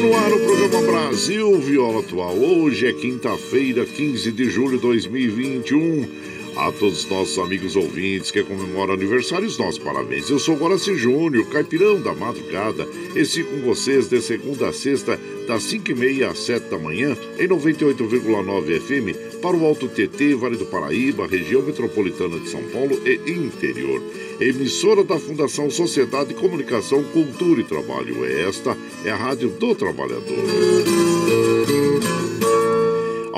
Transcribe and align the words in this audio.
No 0.00 0.16
ar 0.16 0.32
o 0.32 0.40
programa 0.40 0.80
Brasil 0.80 1.60
Viola 1.60 2.00
Atual. 2.00 2.34
Hoje 2.34 2.86
é 2.86 2.92
quinta-feira, 2.92 3.84
15 3.84 4.32
de 4.32 4.48
julho 4.48 4.76
de 4.76 4.82
2021. 4.82 6.08
A 6.56 6.72
todos 6.72 7.04
os 7.04 7.10
nossos 7.10 7.38
amigos 7.38 7.76
ouvintes 7.76 8.30
que 8.30 8.42
comemoram 8.42 8.94
aniversários, 8.94 9.58
nossos 9.58 9.78
parabéns. 9.78 10.30
Eu 10.30 10.38
sou 10.38 10.56
Guaraci 10.56 10.94
Júnior, 10.94 11.46
caipirão 11.50 12.00
da 12.00 12.14
madrugada. 12.14 12.88
Esse 13.14 13.44
com 13.44 13.58
vocês 13.58 14.08
de 14.08 14.22
segunda 14.22 14.68
a 14.68 14.72
sexta, 14.72 15.19
das 15.50 15.64
5h30 15.64 16.30
às 16.30 16.38
7 16.38 16.70
da 16.70 16.78
manhã, 16.78 17.16
em 17.36 17.48
98,9 17.48 18.80
FM, 18.80 19.40
para 19.42 19.56
o 19.56 19.66
Alto 19.66 19.88
TT, 19.88 20.36
Vale 20.36 20.56
do 20.56 20.64
Paraíba, 20.64 21.26
região 21.26 21.60
metropolitana 21.60 22.38
de 22.38 22.48
São 22.48 22.62
Paulo 22.72 22.96
e 23.04 23.32
interior. 23.32 24.00
Emissora 24.40 25.02
da 25.02 25.18
Fundação 25.18 25.68
Sociedade, 25.68 26.34
Comunicação, 26.34 27.02
Cultura 27.02 27.62
e 27.62 27.64
Trabalho. 27.64 28.24
Esta 28.24 28.76
é 29.04 29.10
a 29.10 29.16
Rádio 29.16 29.48
do 29.48 29.74
Trabalhador. 29.74 30.38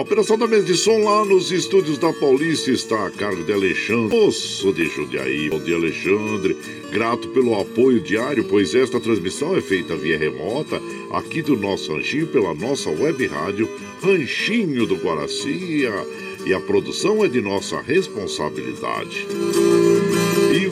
Operação 0.03 0.37
da 0.37 0.49
mesa 0.49 0.65
de 0.65 0.77
som 0.77 1.05
lá 1.05 1.25
nos 1.25 1.53
estúdios 1.53 1.97
da 1.97 2.13
Paulista 2.13 2.73
está 2.73 3.07
a 3.07 3.11
cargo 3.13 3.45
de 3.45 3.53
Alexandre 3.53 4.19
Moço 4.19 4.73
de 4.73 4.89
Jundiaí. 4.89 5.49
Bom 5.49 5.61
dia, 5.61 5.77
Alexandre. 5.77 6.57
Grato 6.91 7.29
pelo 7.29 7.59
apoio 7.59 8.01
diário, 8.01 8.43
pois 8.43 8.75
esta 8.75 8.99
transmissão 8.99 9.57
é 9.57 9.61
feita 9.61 9.95
via 9.95 10.19
remota 10.19 10.83
aqui 11.13 11.41
do 11.41 11.57
nosso 11.57 11.95
ranchinho 11.95 12.27
pela 12.27 12.53
nossa 12.53 12.91
web 12.91 13.25
rádio 13.29 13.71
Ranchinho 14.03 14.87
do 14.87 14.97
Guaraci. 14.97 15.85
E 16.45 16.53
a 16.53 16.59
produção 16.59 17.25
é 17.25 17.29
de 17.29 17.41
nossa 17.41 17.81
responsabilidade. 17.81 19.25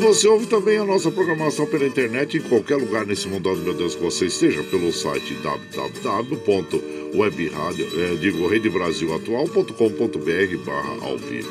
Você 0.00 0.27
ouve 0.27 0.47
também 0.47 0.78
a 0.78 0.84
nossa 0.84 1.11
programação 1.11 1.66
pela 1.66 1.87
internet 1.87 2.38
em 2.38 2.41
qualquer 2.41 2.77
lugar 2.77 3.05
nesse 3.05 3.28
mundo, 3.28 3.55
meu 3.56 3.75
Deus, 3.75 3.94
que 3.94 4.03
você 4.03 4.25
esteja 4.27 4.62
pelo 4.62 4.91
site 4.93 5.34
www.webradio, 5.34 7.87
é, 8.00 8.15
digo, 8.16 8.49
redebrasilatual.com.br 8.49 10.65
barra 10.65 11.06
ao 11.06 11.19
vivo. 11.19 11.50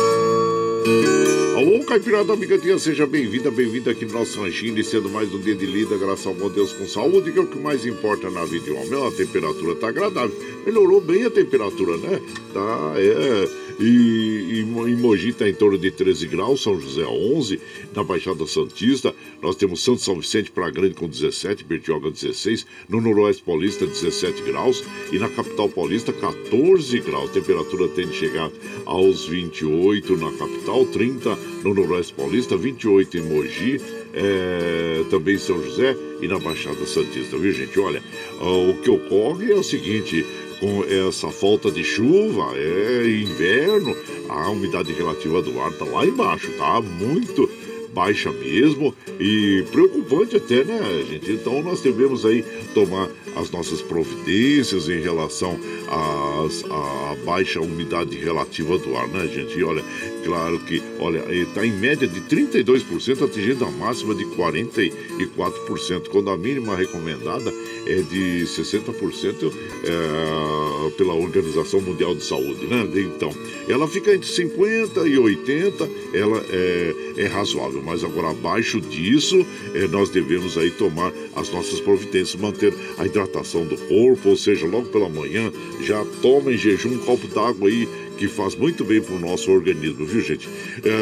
Alô, 1.61 1.85
Caipirada 1.85 2.33
Amigadinha, 2.33 2.79
seja 2.79 3.05
bem-vinda, 3.05 3.51
bem-vinda 3.51 3.91
aqui 3.91 4.03
no 4.03 4.13
nosso 4.13 4.41
ranchinho, 4.41 4.71
iniciando 4.71 5.07
mais 5.07 5.31
um 5.31 5.39
dia 5.39 5.53
de 5.53 5.67
lida, 5.67 5.95
graças 5.95 6.25
ao 6.25 6.33
bom 6.33 6.49
Deus 6.49 6.73
com 6.73 6.87
saúde, 6.87 7.31
que 7.31 7.37
é 7.37 7.41
o 7.43 7.45
que 7.45 7.59
mais 7.59 7.85
importa 7.85 8.31
na 8.31 8.43
vida 8.45 8.65
de 8.65 8.71
homem. 8.71 9.07
A 9.07 9.11
temperatura 9.11 9.75
tá 9.75 9.89
agradável, 9.89 10.35
melhorou 10.65 10.99
bem 10.99 11.23
a 11.23 11.29
temperatura, 11.29 11.97
né? 11.97 12.19
Tá, 12.51 12.93
é. 12.97 13.60
E, 13.81 13.85
e, 13.85 14.59
em 14.59 14.95
Mogi 14.95 15.29
está 15.29 15.49
em 15.49 15.53
torno 15.55 15.75
de 15.75 15.89
13 15.89 16.27
graus, 16.27 16.61
São 16.61 16.79
José 16.79 17.03
11, 17.03 17.59
na 17.95 18.03
Baixada 18.03 18.45
Santista, 18.45 19.13
nós 19.41 19.55
temos 19.55 19.83
Santo 19.83 20.01
São 20.01 20.19
Vicente 20.19 20.51
para 20.51 20.69
Grande 20.69 20.93
com 20.93 21.07
17, 21.07 21.63
Bertioga 21.63 22.11
16, 22.11 22.65
no 22.87 23.01
Noroeste 23.01 23.41
Paulista 23.41 23.87
17 23.87 24.43
graus 24.43 24.83
e 25.11 25.17
na 25.17 25.27
capital 25.29 25.67
paulista 25.67 26.13
14 26.13 26.99
graus. 26.99 27.31
Temperatura 27.31 27.87
tende 27.87 28.11
a 28.11 28.13
chegar 28.13 28.51
aos 28.85 29.25
28 29.25 30.15
na 30.15 30.31
capital, 30.33 30.85
30 30.85 31.35
no 31.63 31.73
Noroeste 31.73 32.13
Paulista, 32.13 32.55
28 32.55 33.17
em 33.17 33.21
Mogi, 33.21 33.81
é, 34.13 35.03
também 35.09 35.35
em 35.35 35.39
São 35.39 35.61
José 35.63 35.97
e 36.21 36.27
na 36.27 36.37
Baixada 36.37 36.85
Santista, 36.85 37.35
viu 37.35 37.51
gente? 37.51 37.79
Olha, 37.79 38.03
o 38.39 38.75
que 38.81 38.91
ocorre 38.91 39.51
é 39.51 39.55
o 39.55 39.63
seguinte, 39.63 40.23
com 40.61 40.83
essa 40.83 41.31
falta 41.31 41.71
de 41.71 41.83
chuva, 41.83 42.55
é 42.55 43.09
inverno, 43.09 43.97
a 44.29 44.51
umidade 44.51 44.93
relativa 44.93 45.41
do 45.41 45.59
ar 45.59 45.73
tá 45.73 45.85
lá 45.85 46.05
embaixo, 46.05 46.51
tá 46.51 46.79
muito 46.79 47.49
baixa 47.93 48.31
mesmo 48.31 48.93
e 49.19 49.63
preocupante 49.71 50.35
até, 50.35 50.63
né, 50.63 51.05
gente? 51.09 51.31
Então 51.31 51.61
nós 51.61 51.81
devemos 51.81 52.25
aí 52.25 52.43
tomar 52.73 53.09
as 53.35 53.49
nossas 53.51 53.81
providências 53.81 54.89
em 54.89 55.01
relação 55.01 55.57
à 55.89 57.15
baixa 57.25 57.61
umidade 57.61 58.17
relativa 58.17 58.77
do 58.77 58.95
ar, 58.95 59.07
né, 59.07 59.27
gente? 59.27 59.57
E 59.57 59.63
olha, 59.63 59.83
claro 60.23 60.59
que, 60.59 60.81
olha, 60.99 61.23
está 61.33 61.65
em 61.65 61.71
média 61.71 62.07
de 62.07 62.21
32%, 62.21 63.25
atingindo 63.25 63.65
a 63.65 63.71
máxima 63.71 64.15
de 64.15 64.25
44%, 64.25 66.09
quando 66.09 66.29
a 66.29 66.37
mínima 66.37 66.75
recomendada 66.75 67.53
é 67.85 68.01
de 68.01 68.43
60% 68.45 69.51
é, 69.83 70.89
pela 70.91 71.13
Organização 71.13 71.81
Mundial 71.81 72.15
de 72.15 72.23
Saúde, 72.23 72.65
né? 72.67 72.87
Então, 72.95 73.31
ela 73.67 73.87
fica 73.87 74.13
entre 74.13 74.27
50 74.27 75.07
e 75.07 75.17
80, 75.17 75.89
ela 76.13 76.43
é, 76.49 76.95
é 77.17 77.27
razoável, 77.27 77.80
mas 77.81 78.03
agora 78.03 78.31
abaixo 78.31 78.79
disso, 78.79 79.45
é, 79.73 79.87
nós 79.87 80.09
devemos 80.09 80.57
aí 80.57 80.71
tomar 80.71 81.11
as 81.35 81.51
nossas 81.51 81.79
providências, 81.79 82.35
manter 82.35 82.73
a 82.97 83.05
hidratação 83.05 83.65
do 83.65 83.77
corpo, 83.77 84.29
ou 84.29 84.35
seja, 84.35 84.65
logo 84.65 84.87
pela 84.89 85.09
manhã, 85.09 85.51
já 85.81 86.03
toma 86.21 86.53
em 86.53 86.57
jejum 86.57 86.93
um 86.93 86.99
copo 86.99 87.27
d'água 87.27 87.69
aí 87.69 87.87
que 88.21 88.27
faz 88.27 88.55
muito 88.55 88.83
bem 88.83 89.01
para 89.01 89.15
o 89.15 89.19
nosso 89.19 89.49
organismo, 89.49 90.05
viu 90.05 90.21
gente? 90.21 90.47
É, 90.83 91.01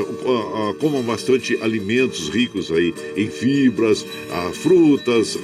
bastante 1.09 1.57
alimentos 1.61 2.29
ricos 2.29 2.71
aí 2.71 2.93
em 3.17 3.29
fibras, 3.29 4.05
frutas, 4.53 5.37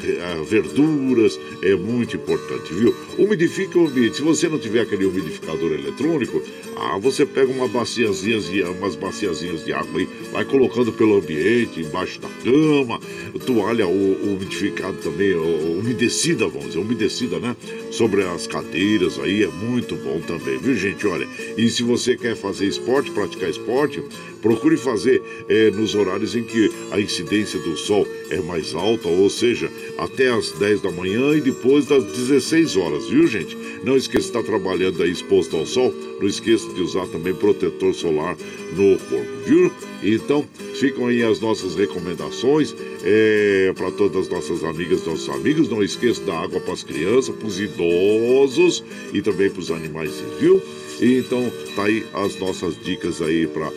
verduras, 0.48 1.38
é 1.62 1.76
muito 1.76 2.16
importante, 2.16 2.74
viu? 2.74 2.96
Umidifica 3.18 3.78
o 3.78 3.88
ambiente. 3.88 4.18
Se 4.18 4.22
você 4.22 4.48
não 4.48 4.58
tiver 4.58 4.82
aquele 4.82 5.06
umidificador 5.06 5.74
eletrônico, 5.74 6.42
ah, 6.78 6.98
você 6.98 7.26
pega 7.26 7.52
uma 7.52 7.68
baciazinha, 7.68 8.70
umas 8.70 8.96
baciazinhas 8.96 9.66
de 9.66 9.74
água 9.74 10.00
aí, 10.00 10.08
vai 10.32 10.46
colocando 10.46 10.94
pelo 10.94 11.18
ambiente, 11.18 11.82
embaixo 11.82 12.20
da 12.20 12.30
cama, 12.44 13.00
toalha 13.46 13.88
umidificada 13.88 14.98
também, 14.98 15.34
umedecida, 15.34 16.48
vamos 16.48 16.68
dizer, 16.68 16.80
umedecida, 16.80 17.40
né? 17.40 17.56
Sobre 17.92 18.24
as 18.24 18.46
cadeiras 18.46 19.18
aí, 19.20 19.44
é 19.44 19.48
muito 19.48 19.96
bom 19.96 20.22
também, 20.22 20.58
viu 20.58 20.76
gente? 20.76 21.08
Olha, 21.08 21.28
e 21.58 21.65
se 21.70 21.84
você 21.84 22.16
quer 22.16 22.36
fazer 22.36 22.68
esporte, 22.68 23.12
praticar 23.12 23.50
esporte, 23.50 24.04
procure 24.42 24.78
fazer 24.78 25.22
é, 25.50 25.72
nos 25.72 25.96
horários 25.96 26.36
em 26.36 26.44
que 26.44 26.72
a 26.92 27.00
incidência 27.00 27.60
do 27.60 27.76
sol 27.76 28.08
é 28.30 28.40
mais 28.42 28.76
alta, 28.76 29.08
ou 29.08 29.30
seja, 29.30 29.72
até 29.98 30.30
as 30.30 30.52
10 30.52 30.82
da 30.82 30.92
manhã 30.92 31.36
e 31.36 31.42
depois 31.42 31.86
das 31.86 32.04
16 32.04 32.76
horas, 32.76 33.08
viu 33.10 33.26
gente? 33.28 33.58
Não 33.84 33.96
esqueça 33.96 34.32
de 34.32 34.38
estar 34.38 34.44
trabalhando 34.44 35.02
aí 35.02 35.12
exposto 35.12 35.56
ao 35.56 35.66
sol, 35.66 35.94
não 36.20 36.28
esqueça 36.28 36.68
de 36.74 36.82
usar 36.82 37.08
também 37.08 37.34
protetor 37.34 37.94
solar 37.94 38.36
no 38.74 38.98
corpo, 39.00 39.44
viu? 39.46 39.72
Então, 40.04 40.46
ficam 40.76 41.08
aí 41.08 41.24
as 41.24 41.40
nossas 41.40 41.76
recomendações 41.76 42.76
é, 43.04 43.74
para 43.76 43.92
todas 43.92 44.26
as 44.26 44.30
nossas 44.30 44.64
amigas, 44.64 45.06
nossos 45.06 45.30
amigos. 45.30 45.70
Não 45.70 45.84
esqueça 45.84 46.22
da 46.24 46.38
água 46.38 46.60
para 46.60 46.74
as 46.74 46.84
crianças, 46.84 47.36
para 47.36 47.48
os 47.48 47.60
idosos 47.60 48.84
e 49.14 49.22
também 49.22 49.50
para 49.50 49.60
os 49.60 49.72
animais, 49.72 50.12
viu? 50.40 50.62
E 51.00 51.18
então, 51.20 51.52
tá 51.76 51.86
aí 51.86 52.06
as 52.14 52.40
nossas 52.40 52.78
dicas 52.82 53.22
aí 53.22 53.48
para 53.48 53.72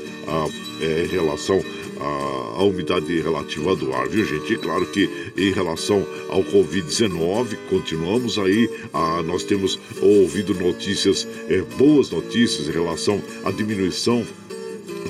é, 0.81 1.07
relação 1.11 1.63
à, 2.01 2.63
umidade 2.63 3.21
relativa 3.21 3.75
do 3.75 3.93
ar, 3.93 4.09
viu 4.09 4.25
gente? 4.25 4.53
E 4.53 4.59
claro 4.59 4.87
que 4.87 5.09
em 5.37 5.53
relação 5.53 6.07
ao 6.29 6.45
Covid-19, 6.45 7.57
continuamos 7.69 8.39
aí, 8.39 8.71
a, 8.93 9.23
nós 9.23 9.45
temos 9.45 9.79
ouvido 10.01 10.55
notícias, 10.55 11.27
é, 11.49 11.61
boas 11.77 12.11
notícias 12.11 12.69
em 12.69 12.73
relação 12.73 13.23
à 13.45 13.51
diminuição 13.51 14.25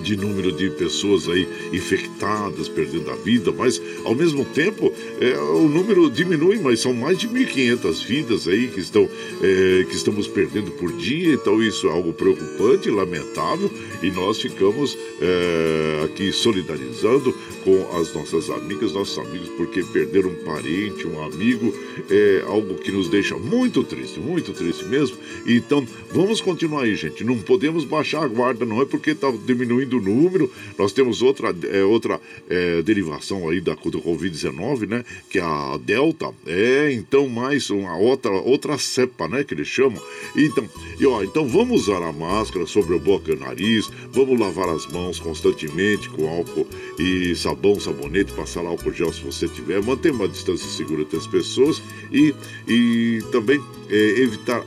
de 0.03 0.17
número 0.17 0.53
de 0.53 0.71
pessoas 0.71 1.29
aí 1.29 1.47
infectadas, 1.73 2.69
perdendo 2.69 3.11
a 3.11 3.17
vida, 3.17 3.53
mas 3.53 3.81
ao 4.05 4.15
mesmo 4.15 4.45
tempo 4.45 4.93
é, 5.21 5.39
o 5.39 5.69
número 5.69 6.11
diminui, 6.11 6.59
mas 6.59 6.81
são 6.81 6.93
mais 6.93 7.19
de 7.19 7.29
1.500 7.29 8.07
vidas 8.07 8.49
aí 8.49 8.69
que 8.69 8.81
estão 8.81 9.09
é, 9.43 9.85
que 9.85 9.95
estamos 9.95 10.27
perdendo 10.27 10.71
por 10.73 10.93
dia, 10.93 11.35
então 11.35 11.63
isso 11.63 11.87
é 11.87 11.91
algo 11.91 12.13
preocupante, 12.13 12.91
lamentável 12.91 13.71
e 14.03 14.11
nós 14.11 14.41
ficamos 14.41 14.97
é, 15.21 16.03
aqui 16.05 16.33
solidarizando 16.33 17.35
com 17.65 17.99
as 17.99 18.13
nossas 18.15 18.51
amigas, 18.51 18.93
nossos 18.93 19.19
amigos, 19.19 19.49
porque 19.51 19.83
perder 19.83 20.27
um 20.27 20.35
parente, 20.45 21.07
um 21.07 21.23
amigo 21.23 21.75
é 22.11 22.45
algo 22.47 22.75
que 22.77 22.91
nos 22.91 23.09
deixa 23.09 23.37
muito 23.37 23.83
triste, 23.85 24.19
muito 24.21 24.53
triste 24.53 24.85
mesmo. 24.85 25.17
Então 25.47 25.87
vamos 26.13 26.41
continuar 26.41 26.83
aí, 26.83 26.95
gente. 26.95 27.25
Não 27.25 27.39
podemos 27.39 27.85
baixar 27.85 28.23
a 28.23 28.29
guarda, 28.29 28.65
não 28.65 28.81
é 28.81 28.85
porque 28.85 29.11
está 29.11 29.33
diminuindo 29.45 29.88
o 29.97 30.01
número. 30.01 30.51
Nós 30.79 30.93
temos 30.93 31.23
outra, 31.23 31.55
é, 31.71 31.83
outra 31.85 32.21
é, 32.49 32.83
derivação 32.83 33.49
aí 33.49 33.61
da, 33.61 33.75
do 33.75 34.01
Covid-19, 34.01 34.89
né? 34.89 35.05
Que 35.31 35.39
é 35.39 35.43
a 35.43 35.79
Delta. 35.83 36.31
É, 36.47 36.93
então, 36.93 37.29
mais 37.29 37.71
uma 37.71 37.97
outra, 37.97 38.31
outra 38.31 38.79
cepa, 38.79 39.29
né? 39.29 39.45
Que 39.45 39.55
eles 39.55 39.69
chamam. 39.69 40.03
Então, 40.37 40.69
e, 40.99 41.07
ó, 41.07 41.23
então 41.23 41.47
vamos 41.47 41.83
usar 41.83 42.03
a 42.03 42.13
máscara 42.13 42.67
sobre 42.67 42.97
a 42.97 42.99
boca 42.99 43.31
e 43.31 43.35
o 43.35 43.39
nariz, 43.39 43.91
vamos 44.13 44.39
lavar 44.39 44.69
as 44.69 44.87
mãos 44.87 45.19
constantemente 45.19 46.09
com 46.11 46.29
álcool 46.29 46.67
e 46.99 47.35
sabão, 47.37 47.79
sabonete, 47.79 48.33
passar 48.33 48.65
álcool 48.67 48.93
gel 48.93 49.13
se 49.13 49.23
você 49.23 49.49
tiver, 49.49 49.83
manter 49.83 50.13
uma 50.13 50.29
distância 50.29 50.69
segura 50.69 51.03
entre 51.03 51.17
as 51.17 51.27
pessoas 51.27 51.83
e, 52.13 52.35
e 52.67 53.23
também 53.31 53.61
é, 53.91 54.21
evitar 54.21 54.65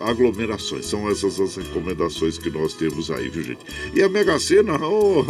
aglomerações. 0.00 0.86
São 0.86 1.10
essas 1.10 1.40
as 1.40 1.56
recomendações 1.56 2.38
que 2.38 2.50
nós 2.50 2.74
temos 2.74 3.10
aí, 3.10 3.28
viu 3.28 3.42
gente? 3.42 3.60
E 3.94 4.02
a 4.02 4.08
Mega 4.08 4.38
Sena, 4.38 4.78
oh, 4.86 5.24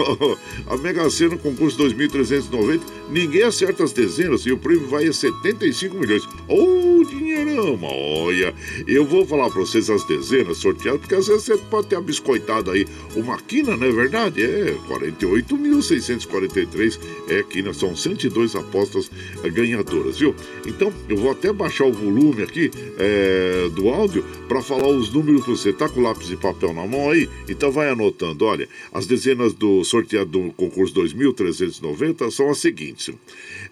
a 0.66 0.76
Mega 0.76 1.08
Sena 1.10 1.36
concurso 1.36 1.78
2390, 1.78 2.84
ninguém 3.10 3.42
acerta 3.42 3.84
as 3.84 3.92
dezenas 3.92 4.42
e 4.42 4.52
o 4.52 4.58
prêmio 4.58 4.88
vai 4.88 5.06
a 5.06 5.12
75 5.12 5.96
milhões. 5.96 6.28
Oh, 6.48 7.04
dinheirão, 7.04 7.78
olha, 7.82 8.54
eu 8.86 9.04
vou 9.04 9.26
falar 9.26 9.50
para 9.50 9.60
vocês 9.60 9.90
as 9.90 10.04
dezenas 10.04 10.58
sorteadas, 10.58 11.00
porque 11.00 11.14
às 11.14 11.26
vezes 11.26 11.44
você 11.44 11.56
pode 11.56 11.88
ter 11.88 12.00
biscoitado 12.00 12.70
aí 12.70 12.86
uma 13.14 13.36
quina, 13.38 13.76
não 13.76 13.86
é 13.86 13.92
verdade? 13.92 14.42
É 14.42 14.74
48.643 14.88 16.98
é 17.28 17.42
quina, 17.42 17.72
são 17.72 17.96
102 17.96 18.56
apostas 18.56 19.10
ganhadoras, 19.52 20.18
viu? 20.18 20.34
Então, 20.66 20.92
eu 21.08 21.16
vou 21.16 21.30
até 21.30 21.52
baixar 21.52 21.84
o 21.84 21.92
volume 21.92 22.42
aqui, 22.42 22.70
é, 22.98 23.25
é, 23.26 23.68
do 23.70 23.88
áudio 23.88 24.24
para 24.46 24.62
falar 24.62 24.88
os 24.88 25.12
números 25.12 25.44
para 25.44 25.54
você. 25.54 25.72
Tá 25.72 25.88
com 25.88 26.00
lápis 26.00 26.30
e 26.30 26.36
papel 26.36 26.72
na 26.72 26.86
mão 26.86 27.10
aí? 27.10 27.28
Então 27.48 27.72
vai 27.72 27.90
anotando. 27.90 28.44
Olha, 28.44 28.68
as 28.92 29.06
dezenas 29.06 29.52
do 29.52 29.82
sorteado 29.82 30.30
do 30.30 30.52
concurso 30.52 30.94
2390 30.94 32.30
são 32.30 32.48
as 32.48 32.58
seguintes: 32.58 33.10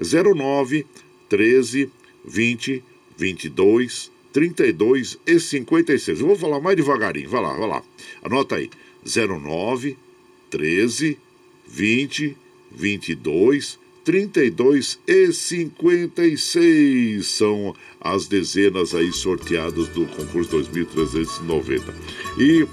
09, 0.01 0.85
13, 1.29 1.91
20, 2.25 2.83
22, 3.17 4.11
32 4.33 5.19
e 5.27 5.39
56. 5.39 6.21
Eu 6.21 6.27
vou 6.27 6.37
falar 6.37 6.61
mais 6.61 6.77
devagarinho. 6.77 7.31
Vai 7.31 7.41
lá, 7.41 7.55
vai 7.55 7.69
lá. 7.69 7.83
Anota 8.23 8.57
aí: 8.57 8.69
09, 9.05 9.97
13, 10.51 11.19
20, 11.69 12.37
22, 12.73 13.79
32 14.05 14.99
e 15.07 15.33
56 15.33 17.27
são 17.27 17.75
as 18.01 18.27
dezenas 18.27 18.95
aí 18.95 19.11
sorteadas 19.13 19.89
do 19.89 20.07
concurso 20.07 20.51
2390. 20.51 21.95
E 22.39 22.67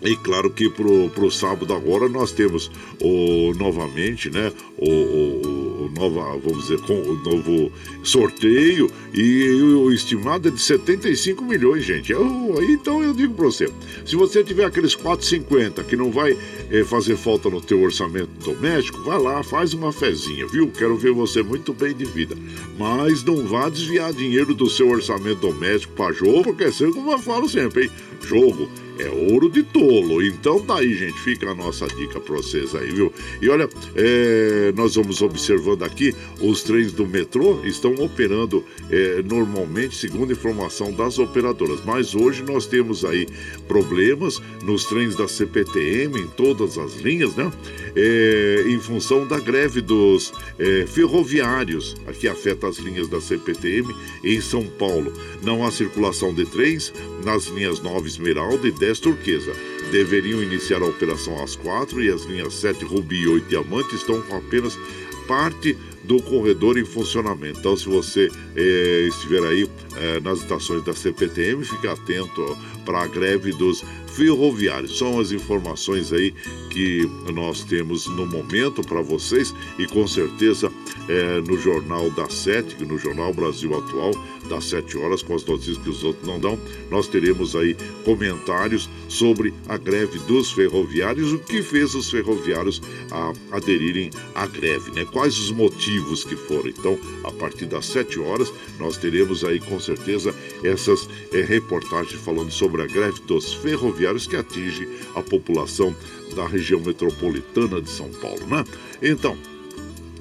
e 0.00 0.16
claro 0.16 0.50
que 0.50 0.70
pro, 0.70 1.10
pro 1.10 1.30
sábado 1.30 1.72
agora 1.74 2.08
nós 2.08 2.30
temos 2.30 2.70
o 3.00 3.52
novamente, 3.54 4.30
né? 4.30 4.52
O, 4.76 4.88
o, 4.88 5.67
nova, 5.88 6.38
vamos 6.38 6.64
dizer, 6.64 6.80
com 6.80 6.94
o 6.94 7.14
novo 7.16 7.72
sorteio 8.02 8.90
e 9.12 9.62
o 9.62 9.90
estimado 9.92 10.48
é 10.48 10.50
de 10.50 10.60
75 10.60 11.44
milhões, 11.44 11.84
gente. 11.84 12.12
Eu, 12.12 12.54
então 12.62 13.02
eu 13.02 13.12
digo 13.12 13.34
para 13.34 13.46
você, 13.46 13.68
se 14.04 14.16
você 14.16 14.42
tiver 14.44 14.64
aqueles 14.64 14.94
4,50 14.94 15.84
que 15.84 15.96
não 15.96 16.10
vai 16.10 16.36
é, 16.70 16.84
fazer 16.84 17.16
falta 17.16 17.48
no 17.48 17.60
teu 17.60 17.80
orçamento 17.82 18.30
doméstico, 18.44 19.02
vai 19.02 19.20
lá, 19.20 19.42
faz 19.42 19.74
uma 19.74 19.92
fezinha, 19.92 20.46
viu? 20.46 20.70
Quero 20.70 20.96
ver 20.96 21.12
você 21.12 21.42
muito 21.42 21.72
bem 21.72 21.94
de 21.94 22.04
vida. 22.04 22.36
Mas 22.78 23.22
não 23.24 23.46
vá 23.46 23.68
desviar 23.68 24.12
dinheiro 24.12 24.54
do 24.54 24.68
seu 24.68 24.88
orçamento 24.88 25.40
doméstico 25.40 25.94
para 25.94 26.12
jogo, 26.12 26.44
porque 26.44 26.64
é 26.64 26.68
assim 26.68 26.92
como 26.92 27.12
eu 27.12 27.18
falo 27.18 27.48
sempre, 27.48 27.84
hein? 27.84 27.90
Jogo 28.22 28.68
é 28.98 29.08
ouro 29.08 29.48
de 29.48 29.62
tolo. 29.62 30.22
Então 30.22 30.60
tá 30.60 30.78
aí, 30.78 30.94
gente. 30.94 31.18
Fica 31.20 31.50
a 31.50 31.54
nossa 31.54 31.86
dica 31.86 32.20
pra 32.20 32.36
vocês 32.36 32.74
aí, 32.74 32.90
viu? 32.90 33.12
E 33.40 33.48
olha, 33.48 33.68
é, 33.94 34.72
nós 34.74 34.94
vamos 34.96 35.22
observando 35.22 35.82
aqui, 35.84 36.14
os 36.40 36.62
trens 36.62 36.92
do 36.92 37.06
metrô 37.06 37.60
estão 37.64 37.94
operando 37.94 38.64
é, 38.90 39.22
normalmente, 39.22 39.96
segundo 39.96 40.32
informação 40.32 40.92
das 40.92 41.18
operadoras. 41.18 41.80
Mas 41.84 42.14
hoje 42.14 42.42
nós 42.42 42.66
temos 42.66 43.04
aí 43.04 43.26
problemas 43.66 44.42
nos 44.62 44.84
trens 44.84 45.16
da 45.16 45.28
CPTM, 45.28 46.20
em 46.20 46.26
todas 46.28 46.76
as 46.78 46.96
linhas, 46.96 47.34
né? 47.36 47.50
É, 47.94 48.64
em 48.66 48.78
função 48.80 49.26
da 49.26 49.38
greve 49.38 49.80
dos 49.80 50.32
é, 50.58 50.86
ferroviários, 50.86 51.96
que 52.18 52.28
afeta 52.28 52.68
as 52.68 52.78
linhas 52.78 53.08
da 53.08 53.20
CPTM 53.20 53.94
em 54.24 54.40
São 54.40 54.64
Paulo. 54.64 55.12
Não 55.42 55.64
há 55.64 55.70
circulação 55.70 56.34
de 56.34 56.44
trens 56.46 56.92
nas 57.24 57.46
linhas 57.46 57.80
9 57.80 58.08
Esmeralda 58.08 58.66
e 58.66 58.72
10 58.72 58.87
10 58.88 59.00
turquesa. 59.00 59.52
deveriam 59.92 60.42
iniciar 60.42 60.80
a 60.80 60.86
operação 60.86 61.42
às 61.42 61.54
quatro 61.54 62.02
e 62.02 62.08
as 62.08 62.24
linhas 62.24 62.54
7, 62.54 62.84
Rubi 62.84 63.16
e 63.16 63.28
8 63.28 63.48
Diamante 63.48 63.94
estão 63.94 64.20
com 64.22 64.36
apenas 64.36 64.78
parte 65.26 65.76
do 66.04 66.22
corredor 66.22 66.78
em 66.78 66.86
funcionamento. 66.86 67.58
Então, 67.58 67.76
se 67.76 67.86
você 67.86 68.30
eh, 68.56 69.06
estiver 69.08 69.42
aí 69.44 69.68
eh, 69.96 70.20
nas 70.20 70.40
estações 70.40 70.82
da 70.84 70.94
CPTM, 70.94 71.62
fique 71.64 71.86
atento 71.86 72.56
para 72.86 73.02
a 73.02 73.06
greve 73.06 73.52
dos 73.52 73.84
ferroviários. 74.14 74.96
São 74.96 75.20
as 75.20 75.32
informações 75.32 76.12
aí 76.12 76.34
que 76.78 77.10
nós 77.34 77.64
temos 77.64 78.06
no 78.06 78.24
momento 78.24 78.82
para 78.82 79.02
vocês 79.02 79.52
e 79.80 79.86
com 79.88 80.06
certeza 80.06 80.70
é, 81.08 81.40
no 81.40 81.58
Jornal 81.58 82.08
da 82.10 82.30
Sete, 82.30 82.84
no 82.84 82.96
Jornal 82.96 83.34
Brasil 83.34 83.76
Atual, 83.76 84.12
das 84.48 84.64
7 84.66 84.96
horas, 84.96 85.22
com 85.22 85.34
as 85.34 85.44
notícias 85.44 85.78
que 85.78 85.90
os 85.90 86.02
outros 86.02 86.26
não 86.26 86.38
dão, 86.38 86.58
nós 86.90 87.06
teremos 87.06 87.54
aí 87.54 87.76
comentários 88.04 88.88
sobre 89.08 89.52
a 89.68 89.76
greve 89.76 90.18
dos 90.20 90.52
ferroviários, 90.52 91.32
o 91.32 91.38
que 91.38 91.62
fez 91.62 91.94
os 91.94 92.10
ferroviários 92.10 92.80
a, 93.10 93.32
aderirem 93.56 94.10
à 94.34 94.46
greve, 94.46 94.90
né? 94.92 95.04
Quais 95.12 95.38
os 95.38 95.50
motivos 95.50 96.24
que 96.24 96.36
foram. 96.36 96.68
Então, 96.68 96.98
a 97.24 97.32
partir 97.32 97.66
das 97.66 97.86
7 97.86 98.18
horas, 98.20 98.52
nós 98.78 98.96
teremos 98.96 99.44
aí 99.44 99.60
com 99.60 99.78
certeza 99.78 100.34
essas 100.62 101.08
é, 101.32 101.42
reportagens 101.42 102.20
falando 102.20 102.50
sobre 102.50 102.82
a 102.82 102.86
greve 102.86 103.20
dos 103.26 103.52
ferroviários 103.54 104.26
que 104.26 104.36
atinge 104.36 104.88
a 105.14 105.22
população 105.22 105.94
da 106.38 106.46
região 106.46 106.80
metropolitana 106.80 107.82
de 107.82 107.90
São 107.90 108.08
Paulo, 108.10 108.46
né? 108.46 108.64
Então, 109.02 109.36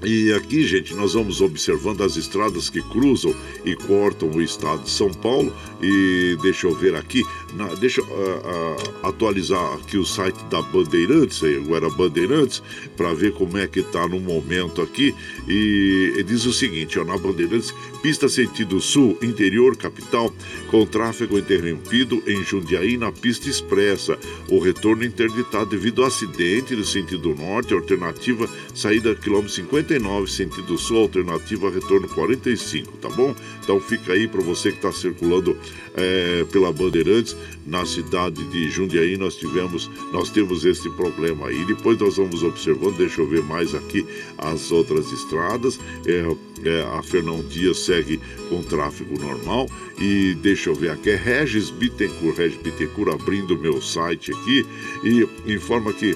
e 0.04 0.34
aqui, 0.34 0.66
gente, 0.66 0.96
nós 0.96 1.14
vamos 1.14 1.42
observando 1.42 2.04
as 2.04 2.16
estradas 2.18 2.70
que 2.70 2.82
cruzam 2.82 3.34
e 3.64 3.76
cortam 3.76 4.30
o 4.30 4.42
estado 4.42 4.84
de 4.84 4.90
São 4.90 5.12
Paulo. 5.12 5.54
E 5.82 6.38
deixa 6.42 6.68
eu 6.68 6.76
ver 6.76 6.96
aqui, 6.96 7.24
na, 7.58 7.74
deixa 7.76 8.02
uh, 8.02 8.06
uh, 8.06 9.08
atualizar 9.08 9.74
aqui 9.74 9.98
o 9.98 10.06
site 10.06 10.38
da 10.46 10.62
Bandeirantes, 10.62 11.44
agora 11.44 11.90
Bandeirantes, 11.90 12.62
para 12.96 13.14
ver 13.14 13.34
como 13.34 13.58
é 13.58 13.68
que 13.68 13.80
está 13.80 14.08
no 14.08 14.20
momento 14.20 14.82
aqui. 14.82 15.14
E, 15.48 16.14
e 16.18 16.24
diz 16.24 16.46
o 16.46 16.54
seguinte: 16.54 17.00
ó, 17.00 17.04
na 17.04 17.18
Bandeirantes, 17.18 17.74
pista 18.02 18.30
sentido 18.30 18.80
sul, 18.80 19.18
interior, 19.22 19.76
capital, 19.76 20.32
com 20.70 20.86
tráfego 20.86 21.38
interrompido 21.38 22.22
em 22.28 22.44
Jundiaí 22.44 22.96
na 22.98 23.12
pista 23.12 23.50
expressa. 23.50 24.18
O 24.50 24.60
retorno 24.60 25.04
interditado 25.04 25.72
devido 25.72 26.02
ao 26.02 26.08
acidente 26.08 26.76
no 26.76 26.86
sentido 26.86 27.34
norte, 27.36 27.74
alternativa 27.74 28.48
saída 28.74 29.16
quilômetro 29.16 29.54
59, 29.54 30.30
sentido 30.30 30.78
sul, 30.78 30.98
alternativa 30.98 31.70
retorno 31.70 32.08
45, 32.08 32.98
tá 32.98 33.10
bom? 33.10 33.36
Então 33.64 33.80
fica 33.80 34.14
aí 34.14 34.28
para 34.28 34.42
você 34.42 34.72
que 34.72 34.78
está 34.78 34.92
circulando 34.92 35.58
é, 35.96 36.46
pela 36.52 36.72
Bandeirantes, 36.72 37.36
na 37.66 37.86
cidade 37.86 38.44
de 38.46 38.70
Jundiaí, 38.70 39.18
nós 39.18 39.36
tivemos, 39.36 39.90
nós 40.12 40.30
temos 40.30 40.64
esse 40.66 40.90
problema 40.92 41.48
aí. 41.48 41.66
Depois 41.66 42.00
nós 42.00 42.18
vamos 42.18 42.44
observando, 42.44 42.98
deixa 42.98 43.22
eu 43.22 43.28
ver 43.28 43.44
mais 43.44 43.76
aqui 43.76 44.06
as 44.38 44.72
outras 44.72 45.12
estradas. 45.12 45.80
É, 46.06 46.24
é, 46.64 46.82
a 46.98 47.04
Fernão 47.04 47.42
Dias 47.44 47.80
segue 47.80 48.20
com 48.50 48.64
tráfego 48.64 49.20
normal. 49.20 49.70
E 50.00 50.36
deixa 50.36 50.70
eu 50.70 50.76
ver 50.76 50.92
aqui, 50.92 51.10
é 51.10 51.16
Regis 51.16 51.70
Bittencourt, 51.70 52.38
Regis 52.38 52.62
Bittencourt 52.62 53.14
abrindo 53.14 53.58
meu 53.58 53.82
site 53.82 54.32
aqui 54.32 54.66
e 55.04 55.54
informa 55.54 55.92
que 55.92 56.16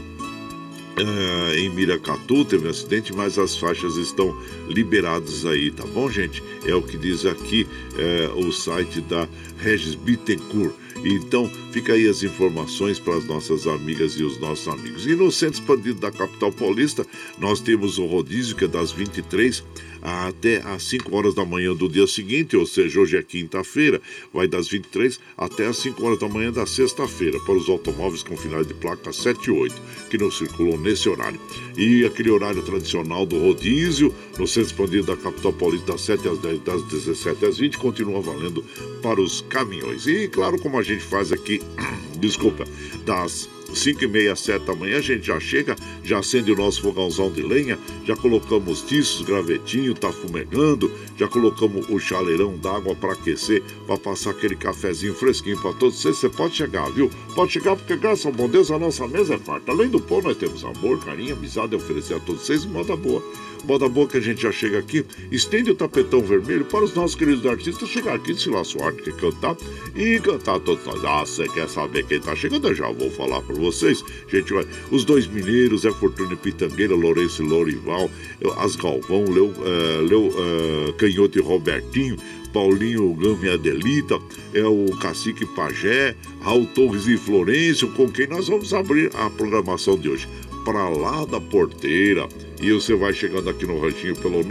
Uh, 0.91 1.55
em 1.55 1.69
Miracatu 1.69 2.43
teve 2.43 2.67
um 2.67 2.69
acidente, 2.69 3.13
mas 3.15 3.39
as 3.39 3.55
faixas 3.55 3.95
estão 3.95 4.38
liberadas 4.67 5.45
aí, 5.45 5.71
tá 5.71 5.85
bom, 5.85 6.11
gente? 6.11 6.43
É 6.65 6.75
o 6.75 6.81
que 6.81 6.97
diz 6.97 7.25
aqui 7.25 7.65
uh, 7.93 8.45
o 8.45 8.51
site 8.51 9.00
da 9.01 9.27
Regis 9.57 9.95
Bittencourt. 9.95 10.73
Então, 11.03 11.50
fica 11.72 11.93
aí 11.93 12.08
as 12.08 12.22
informações 12.22 13.00
para 13.00 13.15
as 13.15 13.25
nossas 13.25 13.65
amigas 13.65 14.13
e 14.13 14.24
os 14.24 14.39
nossos 14.39 14.67
amigos. 14.67 15.08
E 15.08 15.15
no 15.15 15.31
centro 15.31 15.62
da 15.96 16.12
capital 16.12 16.51
paulista, 16.51 17.05
nós 17.39 17.60
temos 17.60 17.98
o 17.98 18.05
rodízio 18.05 18.55
que 18.55 18.65
é 18.65 18.67
das 18.67 18.91
23 18.91 19.63
até 20.01 20.58
às 20.65 20.84
5 20.84 21.15
horas 21.15 21.34
da 21.34 21.46
manhã 21.46 21.75
do 21.75 21.88
dia 21.88 22.08
seguinte, 22.08 22.58
ou 22.58 22.65
seja, 22.65 23.00
hoje 23.00 23.17
é 23.17 23.24
quinta-feira, 23.24 24.01
vai 24.34 24.48
das 24.48 24.67
23 24.67 25.20
até 25.38 25.67
às 25.67 25.77
5 25.77 26.03
horas 26.03 26.20
da 26.20 26.27
manhã 26.27 26.51
da 26.51 26.65
sexta-feira, 26.65 27.39
para 27.41 27.53
os 27.53 27.70
automóveis 27.70 28.24
com 28.24 28.36
finais 28.36 28.67
de 28.67 28.74
placa 28.74 29.13
7 29.13 29.46
e 29.46 29.51
8, 29.51 29.75
que 30.10 30.17
não 30.17 30.31
circulam 30.31 30.77
nesse 30.77 31.08
horário. 31.08 31.39
E 31.77 32.05
aquele 32.05 32.29
horário 32.29 32.62
tradicional 32.63 33.25
do 33.25 33.38
rodízio, 33.39 34.13
no 34.38 34.48
centro 34.48 34.70
expandido 34.70 35.08
da 35.08 35.17
capital 35.17 35.53
paulista, 35.53 35.91
das 35.91 36.01
7 36.01 36.27
às 36.27 36.39
10, 36.39 36.63
das 36.63 36.84
17 36.84 37.46
às 37.46 37.58
20, 37.58 37.77
continua 37.77 38.22
valendo 38.22 38.63
para 39.01 39.22
os 39.22 39.41
caminhões. 39.41 40.08
E 40.08 40.27
claro, 40.27 40.60
como 40.60 40.77
a 40.77 40.84
gente 40.84 41.03
faz 41.03 41.31
aqui, 41.31 41.62
desculpa, 42.20 42.65
das 43.05 43.50
5 43.74 44.04
e 44.04 44.08
meia, 44.08 44.36
7 44.36 44.66
da 44.66 44.75
manhã, 44.75 44.98
a 44.98 45.01
gente 45.01 45.28
já 45.28 45.40
chega, 45.40 45.75
já 46.04 46.20
acende 46.20 46.51
o 46.51 46.56
nosso 46.56 46.82
fogãozão 46.82 47.32
de 47.32 47.42
lenha, 47.42 47.78
já 48.06 48.16
colocamos 48.16 48.82
tiços, 48.82 49.22
gravetinho, 49.25 49.94
tá 49.94 50.12
fumegando, 50.12 50.92
já 51.18 51.28
colocamos 51.28 51.88
o 51.90 52.00
chaleirão 52.00 52.58
d'água 52.58 52.96
para 52.96 53.13
aquecer, 53.13 53.63
para 53.86 53.98
passar 53.98 54.32
aquele 54.32 54.56
cafezinho 54.56 55.13
fresquinho 55.13 55.60
para 55.62 55.74
todos 55.74 56.01
vocês. 56.01 56.18
Você 56.18 56.30
pode 56.30 56.56
chegar, 56.56 56.90
viu? 56.92 57.10
Pode 57.36 57.54
chegar 57.54 57.75
porque, 57.75 57.96
graças 57.96 58.25
ao 58.25 58.32
bom 58.32 58.50
Deus, 58.50 58.72
a 58.72 58.80
nossa 58.80 59.08
mesa 59.08 59.36
é 59.36 59.38
farta. 59.38 59.72
Além 59.72 59.90
do 59.90 60.00
pão, 60.00 60.22
nós 60.22 60.38
temos 60.38 60.63
amor, 60.63 61.04
carinho, 61.04 61.36
amizade 61.36 61.74
a 61.74 61.78
oferecer 61.78 62.16
a 62.16 62.20
todos 62.20 62.42
vocês 62.42 62.66
em 62.66 62.70
moda 62.70 62.96
boa. 62.96 63.24
Moda 63.63 63.88
boa 63.88 64.08
que 64.08 64.18
a 64.18 64.22
gente 64.22 64.41
já 64.41 64.51
chega 64.51 64.80
aqui, 64.80 65.06
estende 65.32 65.72
o 65.72 65.75
tapetão 65.75 66.22
vermelho 66.22 66.65
para 66.65 66.84
os 66.84 66.94
nossos 66.94 67.15
queridos 67.15 67.46
artistas 67.46 67.89
chegar 67.89 68.15
aqui, 68.15 68.34
se 68.34 68.50
lá 68.50 68.63
sua 68.63 68.88
arte 68.88 69.03
quer 69.03 69.15
cantar 69.15 69.56
e 69.96 70.20
cantar 70.20 70.60
todos 70.60 70.84
nós. 70.86 71.03
Ah, 71.06 71.25
você 71.25 71.48
quer 71.48 71.70
saber 71.70 72.06
quem 72.06 72.20
tá 72.20 72.36
chegando? 72.36 72.68
Eu 72.68 72.75
já 72.75 72.91
vou 72.91 73.12
falar 73.12 73.41
para 73.41 73.56
vocês. 73.56 74.03
Gente, 74.27 74.51
vai, 74.51 74.65
os 74.89 75.06
dois 75.06 75.27
mineiros, 75.27 75.86
é 75.86 75.91
Fortuna 75.91 76.36
Pitangueira, 76.36 76.96
Lourenço 76.96 77.44
e 77.44 77.48
Lourival, 77.48 78.10
as 78.58 78.75
Galvão, 78.75 79.25
Leu, 79.25 79.48
uh, 79.48 80.01
Leu 80.08 80.27
uh, 80.27 80.94
Canhoto 80.94 81.38
e 81.38 81.41
Robertinho, 81.41 82.18
Paulinho 82.51 83.13
Gama 83.13 83.46
e 83.46 83.50
Adelita, 83.50 84.20
é 84.53 84.65
o 84.65 84.86
Cacique 84.98 85.46
Pajé, 85.46 86.15
Raul 86.41 86.65
Torres 86.68 87.08
e 87.08 87.18
Florencio, 87.18 87.89
com 87.94 88.10
quem 88.10 88.27
nós 88.27 88.48
vamos 88.48 88.74
abrir 88.74 89.12
a 89.15 89.30
programação 89.30 89.98
de 89.98 90.10
hoje. 90.10 90.27
Para 90.63 90.88
lá 90.89 91.25
da 91.25 91.41
porteira. 91.41 92.30
E 92.62 92.72
você 92.72 92.96
vai 92.96 93.13
chegando 93.13 93.50
aqui 93.50 93.65
no 93.65 93.80
ranchinho 93.80 94.15
pelo 94.15 94.44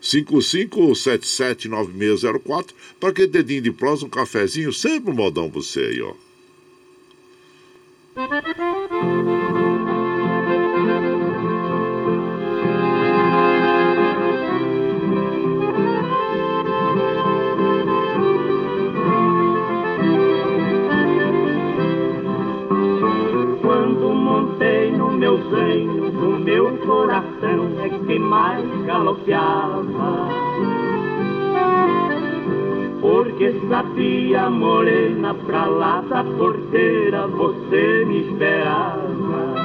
955779604 0.00 2.70
para 3.00 3.08
aquele 3.10 3.28
dedinho 3.28 3.62
de 3.62 3.72
prosa, 3.72 4.06
um 4.06 4.08
cafezinho, 4.08 4.72
sempre 4.72 5.10
um 5.10 5.14
modão 5.14 5.50
pra 5.50 5.60
você 5.60 5.80
aí, 5.80 6.00
ó. 6.00 6.14
É 27.84 27.88
quem 28.06 28.18
mais 28.18 28.64
galopeava. 28.84 30.28
Porque 33.00 33.52
sabia, 33.68 34.48
morena, 34.48 35.34
pra 35.34 35.66
lá 35.66 36.00
da 36.02 36.22
porteira 36.22 37.26
você 37.26 38.04
me 38.06 38.28
esperava. 38.28 39.62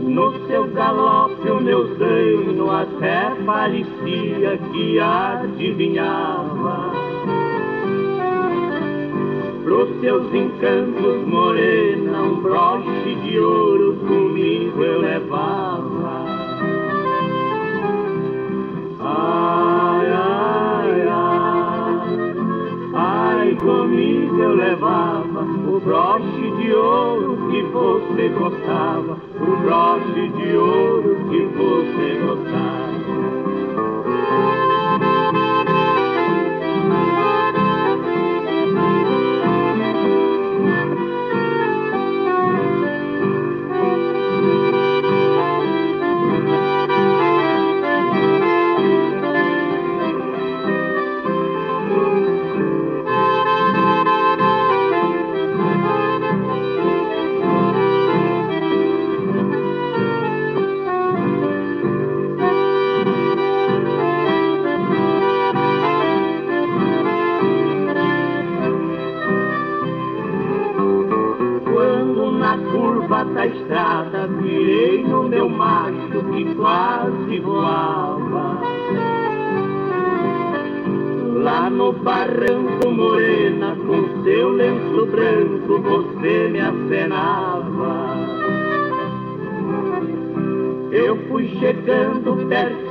No 0.00 0.46
seu 0.46 0.66
galope, 0.68 1.50
o 1.50 1.60
meu 1.60 1.96
zenho 1.96 2.70
até 2.70 3.34
parecia 3.44 4.58
que 4.70 5.00
adivinhava 5.00 7.03
Pros 9.64 9.88
seus 9.98 10.32
encantos, 10.34 11.26
morena, 11.26 12.20
um 12.20 12.42
broche 12.42 13.14
de 13.24 13.38
ouro 13.38 13.96
comigo 14.06 14.84
eu 14.84 15.00
levava. 15.00 16.26
Ai, 19.00 20.06
ai, 20.06 21.08
ai, 21.08 22.34
ai, 22.92 23.54
comigo 23.56 24.42
eu 24.42 24.54
levava 24.54 25.40
o 25.40 25.80
broche 25.80 26.50
de 26.58 26.72
ouro 26.74 27.38
que 27.50 27.62
você 27.62 28.28
gostava, 28.38 29.18
o 29.40 29.56
broche 29.62 30.28
de 30.28 30.56
ouro 30.58 31.16
que 31.30 31.40
você 31.56 32.13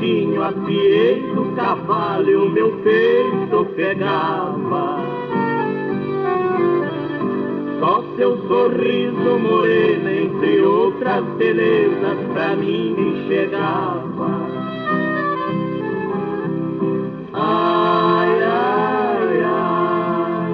pertinho, 0.03 0.43
apiei 0.43 1.21
do 1.33 1.45
cavalo 1.55 2.29
e 2.29 2.35
o 2.35 2.49
meu 2.49 2.71
peito 2.83 3.65
pegava. 3.75 5.01
Só 7.79 8.03
seu 8.17 8.37
sorriso 8.47 9.39
morena, 9.39 10.11
entre 10.11 10.61
outras 10.61 11.23
belezas, 11.37 12.17
pra 12.33 12.55
mim 12.55 12.95
me 12.97 13.27
chegava. 13.27 14.43
Ai, 17.33 18.43
ai, 18.43 19.41
ai, 19.45 20.53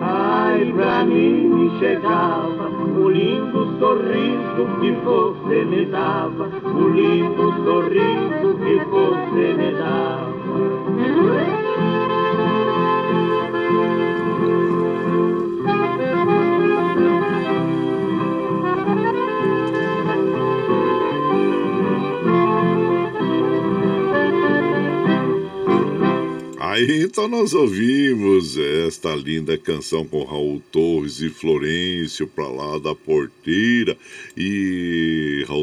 ai, 0.00 0.72
pra 0.74 1.04
mim 1.04 1.48
me 1.48 1.78
chegava 1.78 2.70
o 2.98 3.08
lindo 3.08 3.78
sorriso 3.78 4.66
que 4.80 4.92
você 4.92 5.64
me 5.64 5.86
dava, 5.86 6.48
o 6.74 6.88
lindo 6.88 7.51
sorriso 7.92 8.56
que 8.58 8.84
você 8.86 9.54
me 9.54 9.72
dava. 9.72 10.32
Aí 26.58 27.02
então 27.02 27.28
nós 27.28 27.52
ouvimos 27.52 28.56
esta 28.56 29.14
linda 29.14 29.58
canção 29.58 30.06
com 30.06 30.24
Raul 30.24 30.62
Torres 30.72 31.20
e 31.20 31.28
Florencio 31.28 32.26
para 32.26 32.48
lá 32.48 32.78
da 32.78 32.94
porteira. 32.94 33.94
E 34.34 35.11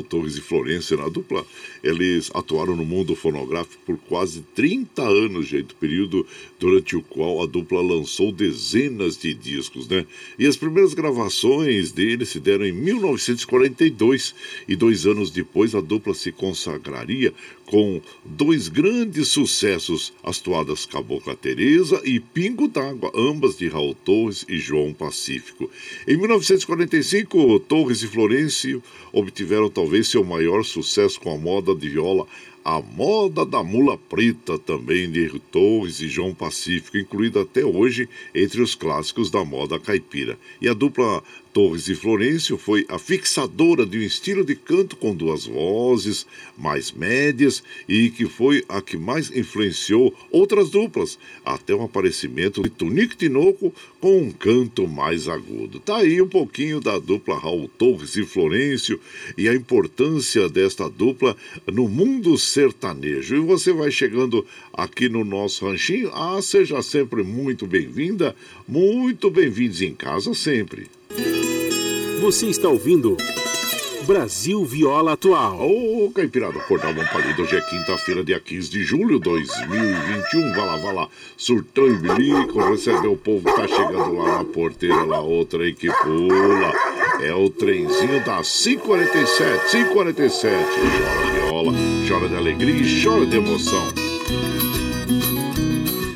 Torres 0.03 0.37
e 0.37 0.41
Florencio 0.41 0.97
na 0.97 1.07
dupla, 1.09 1.45
eles 1.83 2.29
atuaram 2.33 2.75
no 2.75 2.85
mundo 2.85 3.15
fonográfico 3.15 3.81
por 3.85 3.97
quase 3.97 4.41
30 4.55 5.01
anos, 5.01 5.47
gente, 5.47 5.73
período 5.75 6.25
durante 6.59 6.95
o 6.95 7.01
qual 7.01 7.41
a 7.41 7.45
dupla 7.45 7.81
lançou 7.81 8.31
dezenas 8.31 9.17
de 9.17 9.33
discos, 9.33 9.87
né? 9.87 10.05
E 10.37 10.45
as 10.45 10.57
primeiras 10.57 10.93
gravações 10.93 11.91
deles 11.91 12.29
se 12.29 12.39
deram 12.39 12.65
em 12.65 12.71
1942 12.71 14.35
e 14.67 14.75
dois 14.75 15.05
anos 15.05 15.31
depois 15.31 15.75
a 15.75 15.81
dupla 15.81 16.13
se 16.13 16.31
consagraria 16.31 17.33
com 17.69 18.01
dois 18.25 18.67
grandes 18.67 19.27
sucessos, 19.27 20.11
as 20.23 20.39
toadas 20.39 20.87
Cabocla 20.87 21.35
Teresa 21.35 22.01
e 22.03 22.19
Pingo 22.19 22.67
d'Água, 22.67 23.11
ambas 23.15 23.57
de 23.57 23.67
Raul 23.67 23.93
Torres 23.93 24.43
e 24.49 24.57
João 24.57 24.91
Pacífico. 24.91 25.69
Em 26.07 26.17
1945, 26.17 27.59
Torres 27.59 28.01
e 28.01 28.07
Florencio 28.07 28.81
obtiveram 29.13 29.69
talvez 29.69 30.07
seu 30.07 30.23
maior 30.23 30.63
sucesso 30.63 31.19
com 31.19 31.31
a 31.31 31.37
moda 31.37 31.75
de 31.75 31.87
viola 31.89 32.25
a 32.69 32.83
moda 32.83 33.43
da 33.43 33.63
mula 33.63 33.97
preta, 33.97 34.59
também 34.59 35.09
de 35.09 35.27
Torres 35.51 36.01
e 36.01 36.07
João 36.07 36.35
Pacífico, 36.35 36.99
incluída 36.99 37.41
até 37.41 37.65
hoje 37.65 38.07
entre 38.33 38.61
os 38.61 38.75
clássicos 38.75 39.31
da 39.31 39.43
moda 39.43 39.79
caipira. 39.79 40.37
E 40.61 40.69
a 40.69 40.73
dupla 40.75 41.23
Torres 41.51 41.87
e 41.87 41.95
Florencio 41.95 42.57
foi 42.57 42.85
a 42.87 42.99
fixadora 42.99 43.85
de 43.85 43.97
um 43.97 44.01
estilo 44.01 44.45
de 44.45 44.55
canto 44.55 44.95
com 44.95 45.15
duas 45.15 45.45
vozes 45.45 46.25
mais 46.55 46.91
médias 46.91 47.63
e 47.87 48.11
que 48.11 48.27
foi 48.27 48.63
a 48.69 48.81
que 48.81 48.97
mais 48.97 49.35
influenciou 49.35 50.15
outras 50.29 50.69
duplas, 50.69 51.17
até 51.43 51.73
o 51.73 51.81
aparecimento 51.81 52.61
de 52.61 52.69
Tunico 52.69 53.15
Tinoco 53.15 53.73
com 53.99 54.19
um 54.19 54.31
canto 54.31 54.87
mais 54.87 55.27
agudo. 55.27 55.79
Tá 55.79 55.97
aí 55.97 56.21
um 56.21 56.29
pouquinho 56.29 56.79
da 56.79 56.99
dupla 56.99 57.37
Raul 57.37 57.67
Torres 57.67 58.15
e 58.15 58.25
Florencio 58.25 58.99
e 59.37 59.49
a 59.49 59.53
importância 59.53 60.47
desta 60.47 60.87
dupla 60.87 61.35
no 61.65 61.89
mundo 61.89 62.37
sertanejo. 62.59 63.35
E 63.35 63.39
você 63.39 63.71
vai 63.71 63.89
chegando 63.89 64.45
aqui 64.73 65.07
no 65.07 65.23
nosso 65.23 65.65
ranchinho. 65.65 66.11
Ah, 66.13 66.41
seja 66.41 66.81
sempre 66.81 67.23
muito 67.23 67.65
bem-vinda, 67.65 68.35
muito 68.67 69.31
bem-vindos 69.31 69.81
em 69.81 69.93
casa 69.93 70.33
sempre. 70.33 70.87
Você 72.21 72.47
está 72.47 72.67
ouvindo 72.67 73.15
Brasil 74.05 74.65
Viola 74.65 75.13
Atual. 75.13 75.61
Ô, 75.61 76.05
oh, 76.05 76.11
Caipirada, 76.11 76.57
acordar 76.57 76.93
bom 76.93 77.05
palido. 77.05 77.43
Hoje 77.43 77.55
é 77.55 77.61
quinta-feira, 77.61 78.23
dia 78.23 78.39
15 78.39 78.69
de 78.69 78.83
julho 78.83 79.19
de 79.19 79.23
2021. 79.23 80.51
Vai 80.53 80.65
lá, 80.65 80.77
vai 80.77 80.93
lá. 80.93 81.07
Surtão 81.37 81.87
e 81.87 81.95
bilico, 81.95 82.59
recebeu 82.71 83.13
o 83.13 83.17
povo 83.17 83.45
que 83.45 83.55
tá 83.55 83.67
chegando 83.67 84.15
lá 84.15 84.39
na 84.39 84.43
porteira, 84.43 85.03
lá 85.03 85.21
outra 85.21 85.63
aí 85.63 85.73
que 85.73 85.87
pula. 85.87 86.73
É 87.21 87.33
o 87.33 87.49
trenzinho 87.49 88.23
da 88.25 88.41
547, 88.41 89.71
547. 89.71 90.55
Chora 90.59 91.31
viola, 91.33 91.98
chora 92.09 92.27
de 92.27 92.35
alegria 92.35 92.73
e 92.73 93.03
chora 93.03 93.23
de 93.23 93.37
emoção. 93.37 93.87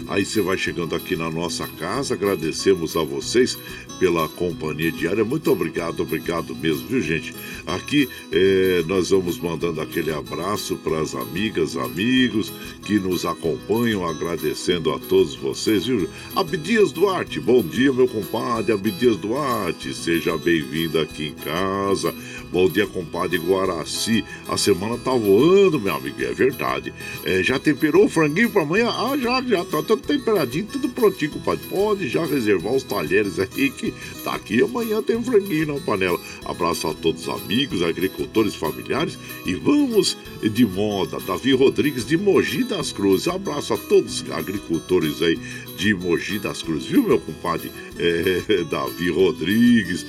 Aí 0.09 0.25
você 0.25 0.41
vai 0.41 0.57
chegando 0.57 0.95
aqui 0.95 1.15
na 1.15 1.29
nossa 1.29 1.67
casa, 1.67 2.15
agradecemos 2.15 2.97
a 2.97 3.03
vocês 3.03 3.57
pela 3.99 4.27
companhia 4.27 4.91
diária. 4.91 5.23
Muito 5.23 5.51
obrigado, 5.51 6.01
obrigado 6.01 6.55
mesmo, 6.55 6.87
viu, 6.87 7.01
gente? 7.01 7.33
Aqui 7.65 8.09
é, 8.31 8.83
nós 8.87 9.11
vamos 9.11 9.37
mandando 9.37 9.81
aquele 9.81 10.11
abraço 10.11 10.75
para 10.77 10.99
as 10.99 11.13
amigas, 11.13 11.77
amigos 11.77 12.51
que 12.85 12.99
nos 12.99 13.23
acompanham, 13.23 14.07
agradecendo 14.07 14.91
a 14.91 14.99
todos 14.99 15.35
vocês, 15.35 15.85
viu? 15.85 16.09
Abdias 16.35 16.91
Duarte, 16.91 17.39
bom 17.39 17.61
dia, 17.61 17.93
meu 17.93 18.07
compadre. 18.07 18.71
Abdias 18.71 19.17
Duarte, 19.17 19.93
seja 19.93 20.37
bem-vindo 20.37 20.99
aqui 20.99 21.27
em 21.27 21.33
casa. 21.33 22.13
Bom 22.53 22.69
dia, 22.69 22.85
compadre 22.85 23.39
Guaraci. 23.39 24.23
A 24.47 24.55
semana 24.57 24.95
tá 24.99 25.09
voando, 25.09 25.79
meu 25.79 25.95
amigo, 25.95 26.21
é 26.21 26.31
verdade. 26.31 26.93
É, 27.25 27.41
já 27.41 27.57
temperou 27.57 28.05
o 28.05 28.09
franguinho 28.09 28.51
para 28.51 28.61
amanhã? 28.61 28.91
Ah, 28.91 29.17
já, 29.17 29.41
já, 29.41 29.65
tá 29.65 29.81
tudo 29.81 30.03
temperadinho, 30.03 30.67
tudo 30.71 30.87
prontinho, 30.89 31.31
compadre. 31.31 31.65
Pode 31.67 32.07
já 32.07 32.23
reservar 32.23 32.73
os 32.73 32.83
talheres 32.83 33.39
aí 33.39 33.71
que 33.71 33.91
tá 34.23 34.35
aqui. 34.35 34.61
Amanhã 34.61 35.01
tem 35.01 35.21
franguinho 35.23 35.73
na 35.73 35.79
panela. 35.79 36.19
Abraço 36.45 36.87
a 36.87 36.93
todos 36.93 37.27
os 37.27 37.41
amigos, 37.41 37.81
agricultores, 37.81 38.53
familiares 38.53 39.17
e 39.47 39.55
vamos 39.55 40.15
de 40.43 40.63
moda. 40.63 41.17
Davi 41.25 41.53
Rodrigues 41.53 42.05
de 42.05 42.17
Mogi 42.17 42.63
das 42.63 42.91
Cruzes. 42.91 43.29
Abraço 43.29 43.73
a 43.73 43.77
todos 43.77 44.21
os 44.21 44.31
agricultores 44.31 45.23
aí 45.23 45.39
de 45.75 45.95
Mogi 45.95 46.37
das 46.37 46.61
Cruzes, 46.61 46.87
viu, 46.87 47.01
meu 47.01 47.19
compadre 47.19 47.71
é, 47.97 48.63
Davi 48.69 49.09
Rodrigues? 49.09 50.05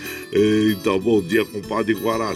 Então, 0.70 0.98
bom 0.98 1.22
dia, 1.22 1.42
compadre 1.44 1.94
Guaraci. 1.94 2.33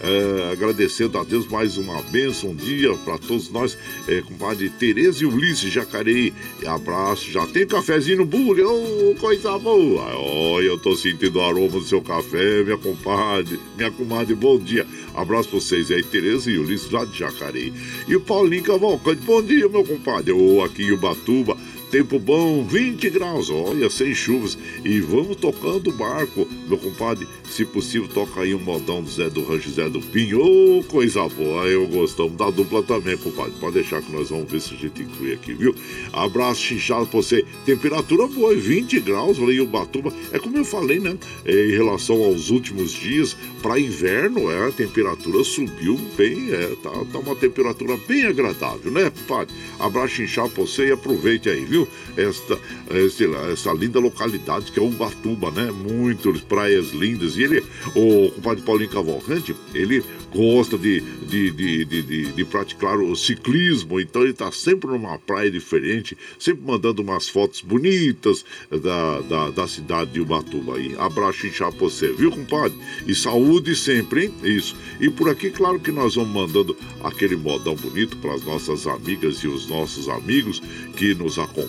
É, 0.00 0.52
agradecendo 0.52 1.18
a 1.18 1.24
Deus 1.24 1.46
mais 1.46 1.76
uma 1.76 2.02
bênção, 2.02 2.50
um 2.50 2.54
dia 2.54 2.94
para 3.04 3.18
todos 3.18 3.50
nós, 3.50 3.76
é, 4.06 4.20
compadre 4.20 4.68
Tereza 4.70 5.22
e 5.22 5.26
Ulisses 5.26 5.72
Jacareí. 5.72 6.32
Abraço, 6.66 7.30
já 7.30 7.46
tem 7.46 7.66
cafezinho 7.66 8.18
no 8.18 8.26
bule, 8.26 8.62
oh, 8.62 9.14
coisa 9.18 9.58
boa. 9.58 10.04
Olha, 10.16 10.66
eu 10.66 10.78
tô 10.78 10.94
sentindo 10.94 11.38
o 11.38 11.42
aroma 11.42 11.68
do 11.68 11.82
seu 11.82 12.02
café, 12.02 12.62
minha 12.62 12.78
compadre, 12.78 13.58
minha 13.76 13.90
comadre, 13.90 14.34
bom 14.34 14.58
dia. 14.58 14.86
Abraço 15.14 15.48
pra 15.48 15.60
vocês 15.60 15.90
aí, 15.90 16.02
Tereza 16.02 16.50
e 16.50 16.58
Ulisses 16.58 16.90
lá 16.90 17.04
de 17.04 17.18
Jacareí. 17.18 17.72
E 18.06 18.14
o 18.14 18.20
Paulinho 18.20 18.62
Cavalcante, 18.62 19.22
bom 19.22 19.42
dia, 19.42 19.68
meu 19.68 19.84
compadre. 19.84 20.32
Ô, 20.32 20.56
oh, 20.56 20.62
aqui 20.62 20.84
em 20.84 20.92
Ubatuba. 20.92 21.56
Tempo 21.90 22.18
bom, 22.18 22.64
20 22.64 23.10
graus, 23.10 23.48
olha, 23.48 23.88
sem 23.88 24.12
chuvas. 24.12 24.58
E 24.84 25.00
vamos 25.00 25.36
tocando 25.36 25.90
o 25.90 25.92
barco, 25.92 26.46
meu 26.68 26.76
compadre. 26.76 27.28
Se 27.48 27.64
possível, 27.64 28.08
toca 28.08 28.40
aí 28.40 28.54
um 28.54 28.58
modão 28.58 29.02
do 29.02 29.08
Zé 29.08 29.30
do 29.30 29.44
Rancho 29.44 29.70
Zé 29.70 29.88
do 29.88 30.00
Pinho. 30.00 30.40
Ô, 30.40 30.78
oh, 30.78 30.84
coisa 30.84 31.28
boa, 31.28 31.64
eu 31.66 31.86
gostamos 31.86 32.36
da 32.36 32.50
dupla 32.50 32.82
também, 32.82 33.16
compadre. 33.16 33.52
Pode 33.60 33.74
deixar 33.74 34.02
que 34.02 34.10
nós 34.10 34.30
vamos 34.30 34.50
ver 34.50 34.60
se 34.60 34.74
a 34.74 34.76
gente 34.76 35.02
inclui 35.02 35.32
aqui, 35.32 35.54
viu? 35.54 35.74
Abraço 36.12 36.60
chinchado 36.60 37.06
pra 37.06 37.18
você. 37.18 37.44
Temperatura 37.64 38.26
boa, 38.26 38.54
20 38.54 39.00
graus 39.00 39.38
em 39.38 39.60
Ubatuba. 39.60 40.12
É 40.32 40.38
como 40.40 40.56
eu 40.56 40.64
falei, 40.64 40.98
né? 40.98 41.16
É, 41.44 41.66
em 41.66 41.70
relação 41.70 42.22
aos 42.24 42.50
últimos 42.50 42.92
dias, 42.92 43.36
para 43.62 43.78
inverno, 43.78 44.50
é, 44.50 44.68
a 44.68 44.72
temperatura 44.72 45.42
subiu 45.44 45.98
bem, 46.16 46.52
é, 46.52 46.76
tá, 46.82 46.90
tá 47.12 47.18
uma 47.18 47.34
temperatura 47.36 47.96
bem 48.08 48.24
agradável, 48.26 48.90
né, 48.90 49.10
compadre? 49.10 49.54
Abraço 49.78 50.14
chinchado 50.14 50.50
pra 50.50 50.62
você 50.62 50.88
e 50.88 50.92
aproveite 50.92 51.48
aí, 51.48 51.64
viu? 51.64 51.85
Esta, 52.16 52.58
esta, 52.90 53.24
essa 53.52 53.72
linda 53.72 53.98
localidade 53.98 54.72
que 54.72 54.78
é 54.78 54.82
Ubatuba, 54.82 55.50
né? 55.50 55.70
Muitas 55.70 56.40
praias 56.40 56.90
lindas. 56.92 57.36
E 57.36 57.42
ele, 57.42 57.62
o 57.94 58.30
compadre 58.32 58.62
Paulinho 58.62 58.90
Cavalcante, 58.90 59.54
ele 59.74 60.02
gosta 60.32 60.76
de, 60.76 61.00
de, 61.00 61.50
de, 61.50 61.84
de, 61.84 62.32
de, 62.32 62.44
praticar 62.44 62.98
o 62.98 63.16
ciclismo, 63.16 63.98
então 64.00 64.22
ele 64.22 64.32
está 64.32 64.52
sempre 64.52 64.90
numa 64.90 65.18
praia 65.18 65.50
diferente, 65.50 66.16
sempre 66.38 66.64
mandando 66.64 67.02
umas 67.02 67.28
fotos 67.28 67.60
bonitas 67.60 68.44
da, 68.70 69.20
da, 69.22 69.50
da 69.50 69.68
cidade 69.68 70.12
de 70.12 70.20
Ubatuba 70.20 70.76
aí. 70.76 70.94
Abraço 70.98 71.46
inchar 71.46 71.70
pra 71.70 71.80
você, 71.80 72.12
viu, 72.12 72.30
compadre? 72.30 72.76
E 73.06 73.14
saúde 73.14 73.74
sempre, 73.74 74.26
hein? 74.26 74.34
Isso. 74.42 74.76
E 75.00 75.08
por 75.08 75.28
aqui, 75.28 75.50
claro 75.50 75.80
que 75.80 75.90
nós 75.90 76.14
vamos 76.14 76.30
mandando 76.30 76.76
aquele 77.02 77.36
modão 77.36 77.74
bonito 77.74 78.16
para 78.18 78.34
as 78.34 78.44
nossas 78.44 78.86
amigas 78.86 79.38
e 79.38 79.48
os 79.48 79.66
nossos 79.68 80.08
amigos 80.08 80.62
que 80.96 81.14
nos 81.14 81.38
acompanham. 81.38 81.65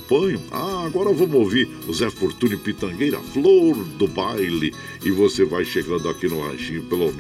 Ah, 0.52 0.84
agora 0.86 1.14
vamos 1.14 1.36
ouvir 1.36 1.70
o 1.88 1.94
Zé 1.94 2.10
Fortuna 2.10 2.58
Pitangueira, 2.58 3.20
Flor 3.20 3.76
do 3.76 4.08
Baile. 4.08 4.74
E 5.04 5.12
você 5.12 5.46
vai 5.46 5.66
chegando 5.66 6.10
aqui 6.10 6.28
no 6.28 6.42
ranchinho 6.42 6.84
pelo 6.84 7.12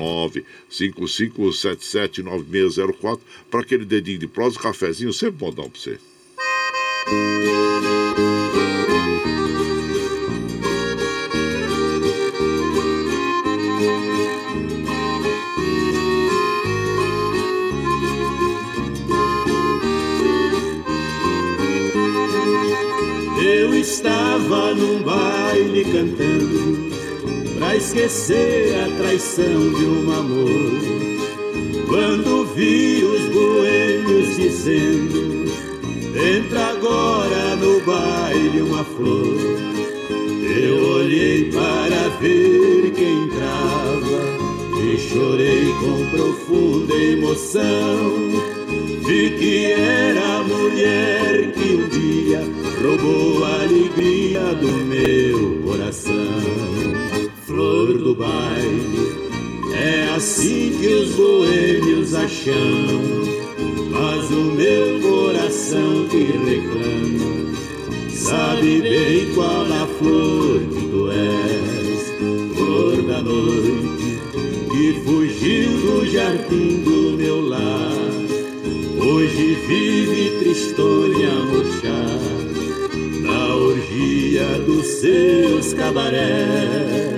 955779604 0.70 3.20
para 3.50 3.62
aquele 3.62 3.86
dedinho 3.86 4.20
de 4.20 4.28
prosa, 4.28 4.60
cafezinho, 4.60 5.14
sempre 5.14 5.46
modão 5.46 5.70
para 5.70 5.80
você. 5.80 5.98
estava 7.08 8.37
baile 25.08 25.86
cantando 25.86 26.88
Pra 27.58 27.76
esquecer 27.76 28.76
a 28.76 28.98
traição 28.98 29.70
de 29.74 29.86
um 29.86 30.12
amor. 30.12 30.82
Quando 31.88 32.46
vi 32.54 33.04
os 33.04 33.22
boêmios 33.34 34.36
dizendo 34.36 35.46
Entra 36.14 36.72
agora 36.72 37.56
no 37.56 37.80
baile 37.82 38.62
uma 38.62 38.84
flor. 38.84 39.38
Eu 40.60 40.96
olhei 40.98 41.52
para 41.52 42.10
ver 42.20 42.92
quem 42.92 43.24
entrava 43.24 44.20
E 44.84 44.98
chorei 44.98 45.74
com 45.80 46.06
profunda 46.18 46.94
emoção. 46.94 48.30
Vi 49.06 49.30
que 49.40 49.66
era 49.72 50.40
a 50.40 50.44
mulher 50.44 51.54
que 51.54 51.76
um 51.76 51.88
dia 51.88 52.67
roubou 52.82 53.44
a 53.44 53.64
alegria 53.64 54.54
do 54.56 54.72
meu 54.86 55.62
coração. 55.64 56.14
Flor 57.46 57.98
do 57.98 58.16
baile, 58.16 59.16
é 59.74 60.10
assim 60.16 60.78
que 60.80 60.88
os 60.88 61.12
boêmios 61.14 62.14
acham. 62.14 62.54
Mas 63.90 64.30
o 64.30 64.52
meu 64.52 65.00
coração 65.02 66.08
que 66.10 66.24
reclama, 66.46 67.56
sabe 68.12 68.82
bem 68.82 69.34
qual 69.34 69.64
a 69.64 69.88
flor 69.98 70.60
que 70.60 70.88
tu 70.88 71.10
és, 71.12 72.56
flor 72.56 73.02
da 73.04 73.22
noite, 73.22 74.20
que 74.72 75.02
fugiu 75.04 75.70
do 75.72 76.06
jardim 76.06 76.84
do 76.84 77.18
meu 77.18 77.48
lar 77.48 77.98
Hoje 79.00 79.58
vive 79.68 80.38
tristonha 80.40 81.32
murchar 81.46 82.37
Orgia 83.98 84.60
dos 84.60 84.86
seus 84.86 85.74
cabarés 85.74 87.18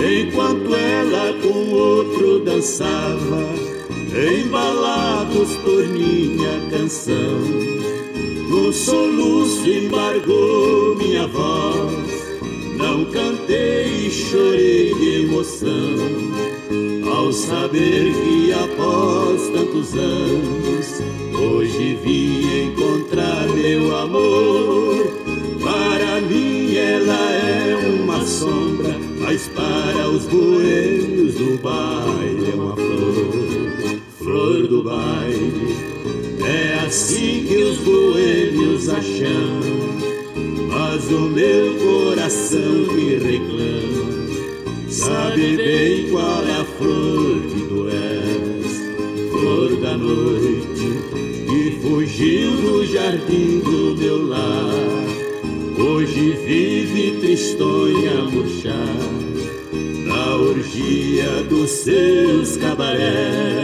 Enquanto 0.00 0.74
ela 0.74 1.32
com 1.42 1.72
outro 1.72 2.38
dançava 2.38 3.42
embalados 4.14 5.56
por 5.64 5.86
minha 5.88 6.70
canção. 6.70 7.77
No 8.68 8.74
soluço 8.74 9.66
embargou 9.66 10.94
minha 10.96 11.26
voz, 11.26 12.36
não 12.76 13.02
cantei 13.06 14.08
e 14.08 14.10
chorei 14.10 14.92
de 14.92 15.22
emoção. 15.22 15.96
Ao 17.10 17.32
saber 17.32 18.12
que 18.12 18.52
após 18.52 19.48
tantos 19.48 19.94
anos, 19.94 21.00
hoje 21.32 21.98
vim 22.04 22.66
encontrar 22.66 23.48
meu 23.54 23.96
amor. 23.96 25.14
Para 25.62 26.20
mim 26.20 26.76
ela 26.76 27.32
é 27.32 27.74
uma 28.02 28.22
sombra, 28.26 28.94
mas 29.18 29.48
para 29.48 30.10
os 30.10 30.26
boêmios 30.26 31.36
do 31.36 31.58
baile 31.62 32.50
é 32.52 32.54
uma 32.54 32.76
flor 32.76 33.68
flor 34.18 34.66
do 34.68 34.82
baile. 34.82 35.74
É 36.46 36.84
assim 36.86 37.46
que 37.48 37.56
os 37.56 37.78
boêmios 37.78 38.37
acham, 38.90 39.60
mas 40.68 41.10
o 41.10 41.20
meu 41.28 41.74
coração 41.76 42.92
me 42.94 43.16
reclama. 43.16 44.08
Sabe 44.88 45.56
bem 45.56 46.10
qual 46.10 46.44
é 46.44 46.60
a 46.60 46.64
flor 46.64 47.40
que 47.42 47.60
tu 47.68 47.88
és, 47.88 49.30
flor 49.30 49.76
da 49.80 49.96
noite, 49.96 50.88
que 51.46 51.78
fugiu 51.82 52.50
do 52.52 52.86
jardim 52.86 53.60
do 53.60 53.96
meu 53.96 54.26
lar. 54.26 54.98
Hoje 55.78 56.36
vive 56.44 57.18
tristonha 57.20 58.22
murchar 58.32 58.96
na 60.06 60.36
orgia 60.36 61.42
dos 61.48 61.70
seus 61.70 62.56
cabarés. 62.56 63.57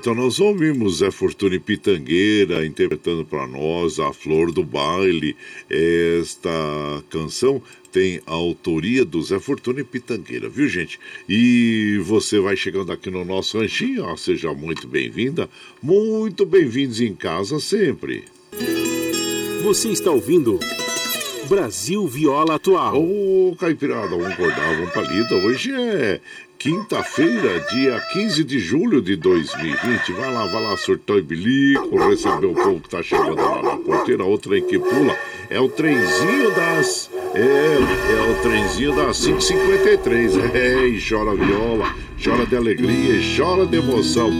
Então 0.00 0.14
nós 0.14 0.38
ouvimos 0.38 0.98
Zé 0.98 1.10
Fortuna 1.10 1.56
e 1.56 1.58
Pitangueira 1.58 2.64
interpretando 2.64 3.24
para 3.24 3.48
nós 3.48 3.98
a 3.98 4.12
Flor 4.12 4.52
do 4.52 4.62
Baile. 4.62 5.36
Esta 5.68 6.48
canção 7.10 7.60
tem 7.90 8.20
a 8.24 8.32
autoria 8.32 9.04
do 9.04 9.20
Zé 9.20 9.40
Fortuna 9.40 9.80
e 9.80 9.84
Pitangueira, 9.84 10.48
viu 10.48 10.68
gente? 10.68 11.00
E 11.28 12.00
você 12.04 12.38
vai 12.38 12.56
chegando 12.56 12.92
aqui 12.92 13.10
no 13.10 13.24
nosso 13.24 13.58
ranchinho, 13.58 14.04
ó, 14.04 14.16
seja 14.16 14.54
muito 14.54 14.86
bem-vinda, 14.86 15.50
muito 15.82 16.46
bem-vindos 16.46 17.00
em 17.00 17.12
casa 17.12 17.58
sempre. 17.58 18.22
Você 19.64 19.88
está 19.88 20.12
ouvindo 20.12 20.60
Brasil 21.48 22.06
Viola 22.06 22.54
Atual. 22.54 23.02
Ô, 23.02 23.56
Caipirada, 23.58 24.08
vamos 24.08 24.26
acordar, 24.26 24.76
vamos 24.76 24.92
palida. 24.92 25.34
Hoje 25.34 25.72
é 25.72 26.20
quinta-feira, 26.58 27.60
dia 27.70 28.00
15 28.12 28.42
de 28.42 28.58
julho 28.58 29.00
de 29.00 29.14
2020. 29.14 30.12
Vai 30.12 30.32
lá, 30.32 30.44
vai 30.46 30.62
lá, 30.62 30.76
surtão 30.76 31.16
e 31.16 31.22
bilico, 31.22 31.96
receber 32.08 32.46
o 32.46 32.54
povo 32.54 32.80
que 32.80 32.88
tá 32.88 33.02
chegando 33.02 33.36
lá 33.36 33.62
na 33.62 33.76
porteira. 33.76 34.24
Outra 34.24 34.58
em 34.58 34.66
que 34.66 34.78
pula 34.78 35.16
é 35.48 35.60
o 35.60 35.68
trenzinho 35.68 36.50
das. 36.54 37.10
É, 37.34 37.40
é 37.40 38.30
o 38.30 38.42
trenzinho 38.42 38.96
das 38.96 39.24
553. 39.24 40.36
É, 40.54 40.88
e 40.88 41.00
chora 41.00 41.34
viola, 41.36 41.94
chora 42.22 42.44
de 42.44 42.56
alegria 42.56 43.20
chora 43.36 43.64
de 43.64 43.76
emoção. 43.76 44.30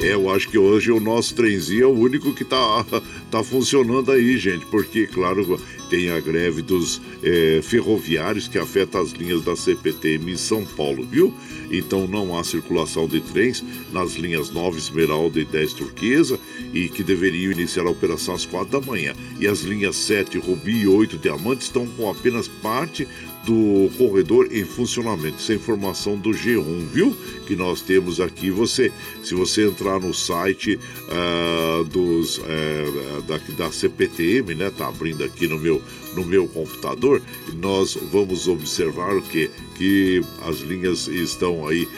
É, 0.00 0.14
eu 0.14 0.30
acho 0.30 0.48
que 0.48 0.56
hoje 0.56 0.92
o 0.92 1.00
nosso 1.00 1.34
trenzinho 1.34 1.82
é 1.82 1.86
o 1.86 1.98
único 1.98 2.32
que 2.32 2.44
tá, 2.44 2.84
tá 3.28 3.42
funcionando 3.42 4.12
aí, 4.12 4.36
gente, 4.36 4.64
porque, 4.66 5.08
claro, 5.08 5.58
tem 5.88 6.10
a 6.10 6.20
greve 6.20 6.62
dos 6.62 7.00
é, 7.22 7.60
ferroviários 7.62 8.48
que 8.48 8.58
afeta 8.58 9.00
as 9.00 9.10
linhas 9.10 9.42
da 9.42 9.56
CPTM 9.56 10.32
em 10.32 10.36
São 10.36 10.64
Paulo, 10.64 11.04
viu? 11.04 11.34
Então 11.70 12.06
não 12.06 12.38
há 12.38 12.44
circulação 12.44 13.06
de 13.06 13.20
trens 13.20 13.62
nas 13.92 14.14
linhas 14.14 14.50
9 14.50 14.78
Esmeralda 14.78 15.40
e 15.40 15.44
10 15.44 15.72
Turquesa 15.74 16.38
e 16.72 16.88
que 16.88 17.02
deveriam 17.02 17.52
iniciar 17.52 17.86
a 17.86 17.90
operação 17.90 18.34
às 18.34 18.44
4 18.44 18.80
da 18.80 18.86
manhã. 18.86 19.14
E 19.40 19.46
as 19.46 19.60
linhas 19.60 19.96
7 19.96 20.38
Rubi 20.38 20.82
e 20.82 20.88
8 20.88 21.18
Diamante 21.18 21.62
estão 21.62 21.86
com 21.86 22.10
apenas 22.10 22.48
parte 22.48 23.06
do 23.44 23.90
corredor 23.96 24.48
em 24.52 24.64
funcionamento. 24.64 25.38
Isso 25.38 25.52
é 25.52 25.54
informação 25.54 26.16
do 26.18 26.30
G1, 26.30 26.86
viu? 26.92 27.16
Que 27.46 27.56
nós 27.56 27.80
temos 27.80 28.20
aqui. 28.20 28.50
Você, 28.50 28.92
se 29.22 29.34
você 29.34 29.66
entrar 29.66 30.00
no 30.00 30.12
site 30.12 30.78
uh, 31.08 31.84
dos, 31.84 32.38
uh, 32.38 33.22
da, 33.26 33.38
da 33.56 33.72
CPTM, 33.72 34.54
né? 34.54 34.70
Tá 34.70 34.88
abrindo 34.88 35.24
aqui 35.24 35.46
no 35.46 35.58
meu, 35.58 35.80
no 36.14 36.24
meu 36.24 36.46
computador, 36.46 37.22
nós 37.54 37.96
vamos 38.12 38.48
observar 38.48 39.16
o 39.16 39.22
que? 39.22 39.50
Que 39.76 40.22
as 40.46 40.58
linhas 40.60 41.06
estão 41.08 41.66
aí 41.66 41.88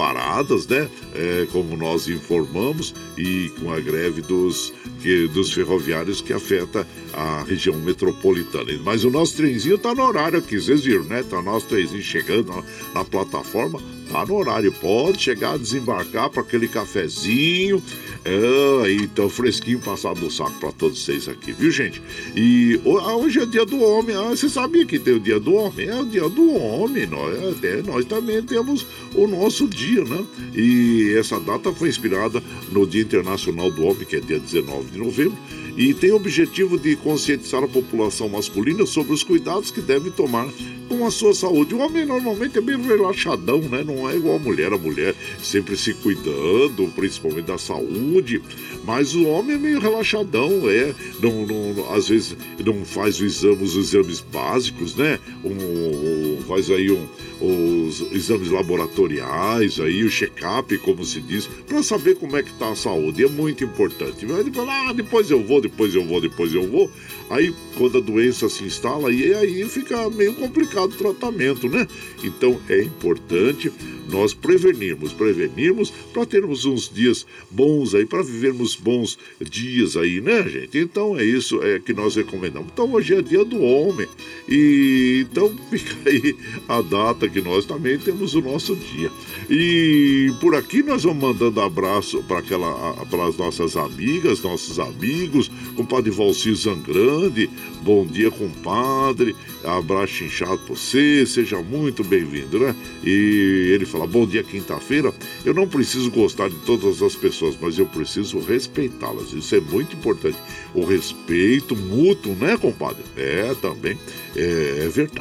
paradas, 0.00 0.66
né? 0.66 0.88
É, 1.14 1.46
como 1.52 1.76
nós 1.76 2.08
informamos, 2.08 2.94
e 3.18 3.50
com 3.60 3.70
a 3.70 3.78
greve 3.80 4.22
dos, 4.22 4.72
que, 5.00 5.26
dos 5.28 5.52
ferroviários 5.52 6.20
que 6.20 6.32
afeta 6.32 6.86
a 7.12 7.42
região 7.42 7.76
metropolitana. 7.76 8.72
Mas 8.84 9.04
o 9.04 9.10
nosso 9.10 9.36
trenzinho 9.36 9.78
tá 9.78 9.94
no 9.94 10.02
horário 10.02 10.38
aqui, 10.38 10.60
vocês 10.60 10.82
viram, 10.82 11.04
né? 11.04 11.22
Tá 11.22 11.38
o 11.38 11.42
nosso 11.42 11.66
trenzinho 11.66 12.02
chegando 12.02 12.48
na, 12.48 12.62
na 12.94 13.04
plataforma, 13.04 13.80
tá 14.10 14.24
no 14.24 14.34
horário. 14.34 14.72
Pode 14.72 15.20
chegar, 15.20 15.58
desembarcar 15.58 16.30
para 16.30 16.42
aquele 16.42 16.68
cafezinho 16.68 17.82
é, 18.22 18.92
então 18.92 19.30
fresquinho 19.30 19.78
passado 19.78 20.20
no 20.20 20.30
saco 20.30 20.58
para 20.60 20.72
todos 20.72 21.02
vocês 21.02 21.26
aqui, 21.26 21.52
viu, 21.52 21.70
gente? 21.70 22.02
E 22.36 22.78
ah, 22.84 23.16
hoje 23.16 23.40
é 23.40 23.46
dia 23.46 23.64
do 23.64 23.80
homem. 23.80 24.14
Ah, 24.14 24.28
você 24.30 24.48
sabia 24.48 24.84
que 24.84 24.98
tem 24.98 25.14
o 25.14 25.20
dia 25.20 25.40
do 25.40 25.54
homem? 25.54 25.88
É 25.88 25.98
o 25.98 26.04
dia 26.04 26.28
do 26.28 26.52
homem. 26.54 27.06
Nós, 27.06 27.64
é, 27.64 27.82
nós 27.82 28.04
também 28.04 28.42
temos 28.42 28.86
o 29.14 29.26
nosso 29.26 29.66
dia, 29.66 30.04
né? 30.04 30.22
E 30.54 31.14
essa 31.16 31.40
data 31.40 31.72
foi 31.72 31.88
inspirada 31.88 32.42
no 32.70 32.86
Dia 32.86 33.02
Internacional 33.02 33.70
do 33.70 33.84
Homem, 33.84 34.04
que 34.04 34.16
é 34.16 34.20
dia 34.20 34.38
19 34.38 34.89
de 34.90 34.98
novembro 34.98 35.36
e 35.76 35.94
tem 35.94 36.10
o 36.10 36.16
objetivo 36.16 36.78
de 36.78 36.96
conscientizar 36.96 37.62
a 37.62 37.68
população 37.68 38.28
masculina 38.28 38.84
sobre 38.84 39.12
os 39.12 39.22
cuidados 39.22 39.70
que 39.70 39.80
deve 39.80 40.10
tomar 40.10 40.48
com 40.88 41.06
a 41.06 41.10
sua 41.10 41.32
saúde. 41.32 41.74
O 41.74 41.78
homem 41.78 42.04
normalmente 42.04 42.58
é 42.58 42.60
bem 42.60 42.80
relaxadão, 42.82 43.60
né? 43.60 43.84
Não 43.84 44.10
é 44.10 44.16
igual 44.16 44.36
a 44.36 44.38
mulher. 44.40 44.72
A 44.72 44.78
mulher 44.78 45.14
sempre 45.40 45.76
se 45.76 45.94
cuidando, 45.94 46.90
principalmente 46.96 47.46
da 47.46 47.58
saúde. 47.58 48.42
Mas 48.84 49.14
o 49.14 49.24
homem 49.24 49.54
é 49.54 49.58
meio 49.58 49.78
relaxadão, 49.78 50.68
é. 50.68 50.92
Não, 51.22 51.46
não, 51.46 51.94
às 51.94 52.08
vezes 52.08 52.36
não 52.64 52.84
faz 52.84 53.20
os 53.20 53.22
exames, 53.22 53.74
os 53.74 53.94
exames 53.94 54.20
básicos, 54.20 54.96
né? 54.96 55.20
Um, 55.44 56.42
faz 56.46 56.70
aí 56.70 56.90
um, 56.90 57.06
os 57.40 58.12
exames 58.12 58.50
laboratoriais, 58.50 59.80
aí 59.80 60.04
o 60.04 60.10
check-up, 60.10 60.76
como 60.78 61.04
se 61.04 61.20
diz, 61.20 61.46
para 61.66 61.82
saber 61.82 62.16
como 62.16 62.36
é 62.36 62.42
que 62.42 62.52
tá 62.54 62.70
a 62.70 62.76
saúde. 62.76 63.24
É 63.24 63.28
muito 63.28 63.64
importante. 63.64 64.26
Mas 64.26 64.40
ele 64.40 64.50
fala, 64.50 64.90
ah, 64.90 64.92
depois 64.92 65.30
eu 65.30 65.42
vou, 65.42 65.60
depois 65.60 65.94
eu 65.94 66.04
vou, 66.04 66.20
depois 66.20 66.54
eu 66.54 66.68
vou. 66.68 66.90
Aí 67.30 67.54
quando 67.76 67.98
a 67.98 68.00
doença 68.00 68.48
se 68.48 68.64
instala, 68.64 69.12
e 69.12 69.32
aí 69.32 69.68
fica 69.68 70.10
meio 70.10 70.34
complicado 70.34 70.92
o 70.92 70.96
tratamento, 70.96 71.68
né? 71.68 71.86
Então 72.22 72.60
é 72.68 72.82
importante 72.82 73.72
nós 74.08 74.34
prevenirmos, 74.34 75.12
prevenirmos 75.12 75.90
para 76.12 76.26
termos 76.26 76.64
uns 76.64 76.88
dias 76.92 77.24
bons 77.50 77.94
aí, 77.94 78.04
para 78.04 78.22
vivermos 78.22 78.74
bons 78.74 79.16
dias 79.40 79.96
aí, 79.96 80.20
né, 80.20 80.42
gente? 80.48 80.76
Então 80.76 81.16
é 81.16 81.24
isso 81.24 81.62
é 81.62 81.78
que 81.78 81.92
nós 81.92 82.16
recomendamos. 82.16 82.70
Então 82.72 82.92
hoje 82.92 83.14
é 83.14 83.22
dia 83.22 83.44
do 83.44 83.62
homem 83.62 84.08
e 84.48 85.26
então 85.30 85.54
fica 85.70 86.10
aí 86.10 86.36
a 86.68 86.82
data 86.82 87.28
que 87.28 87.40
nós 87.40 87.64
também 87.64 87.98
temos 87.98 88.34
o 88.34 88.40
nosso 88.40 88.74
dia. 88.74 89.10
E 89.48 90.32
por 90.40 90.54
aqui 90.54 90.82
nós 90.82 91.04
vamos 91.04 91.22
mandando 91.22 91.60
abraço 91.60 92.22
para 92.24 93.26
as 93.26 93.36
nossas 93.36 93.76
amigas, 93.76 94.42
nossos 94.42 94.78
amigos, 94.78 95.50
compadre 95.76 96.10
Valcir 96.10 96.54
Zangrande, 96.54 97.48
bom 97.82 98.04
dia 98.06 98.30
compadre, 98.30 99.34
abraço 99.64 100.24
inchado 100.24 100.58
para 100.58 100.74
você, 100.74 101.24
seja 101.26 101.60
muito 101.62 102.02
bem-vindo, 102.02 102.58
né? 102.58 102.74
E 103.04 103.70
ele 103.74 103.86
fala, 103.86 104.06
bom 104.06 104.26
dia 104.26 104.42
quinta-feira, 104.42 105.12
eu 105.44 105.54
não 105.54 105.68
preciso 105.68 106.10
gostar 106.10 106.48
de 106.48 106.56
todas 106.66 107.02
as 107.02 107.14
pessoas, 107.14 107.56
mas 107.60 107.78
eu 107.78 107.86
preciso 107.86 108.38
respeitá-las, 108.40 109.32
isso 109.32 109.54
é 109.54 109.60
muito 109.60 109.96
importante. 109.96 110.38
O 110.74 110.84
respeito 110.84 111.76
mútuo, 111.76 112.34
né, 112.34 112.56
compadre? 112.56 113.02
É, 113.16 113.54
também, 113.60 113.98
é, 114.36 114.84
é 114.84 114.88
verdade. 114.88 115.19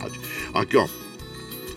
Aqui, 0.53 0.77
ó, 0.77 0.87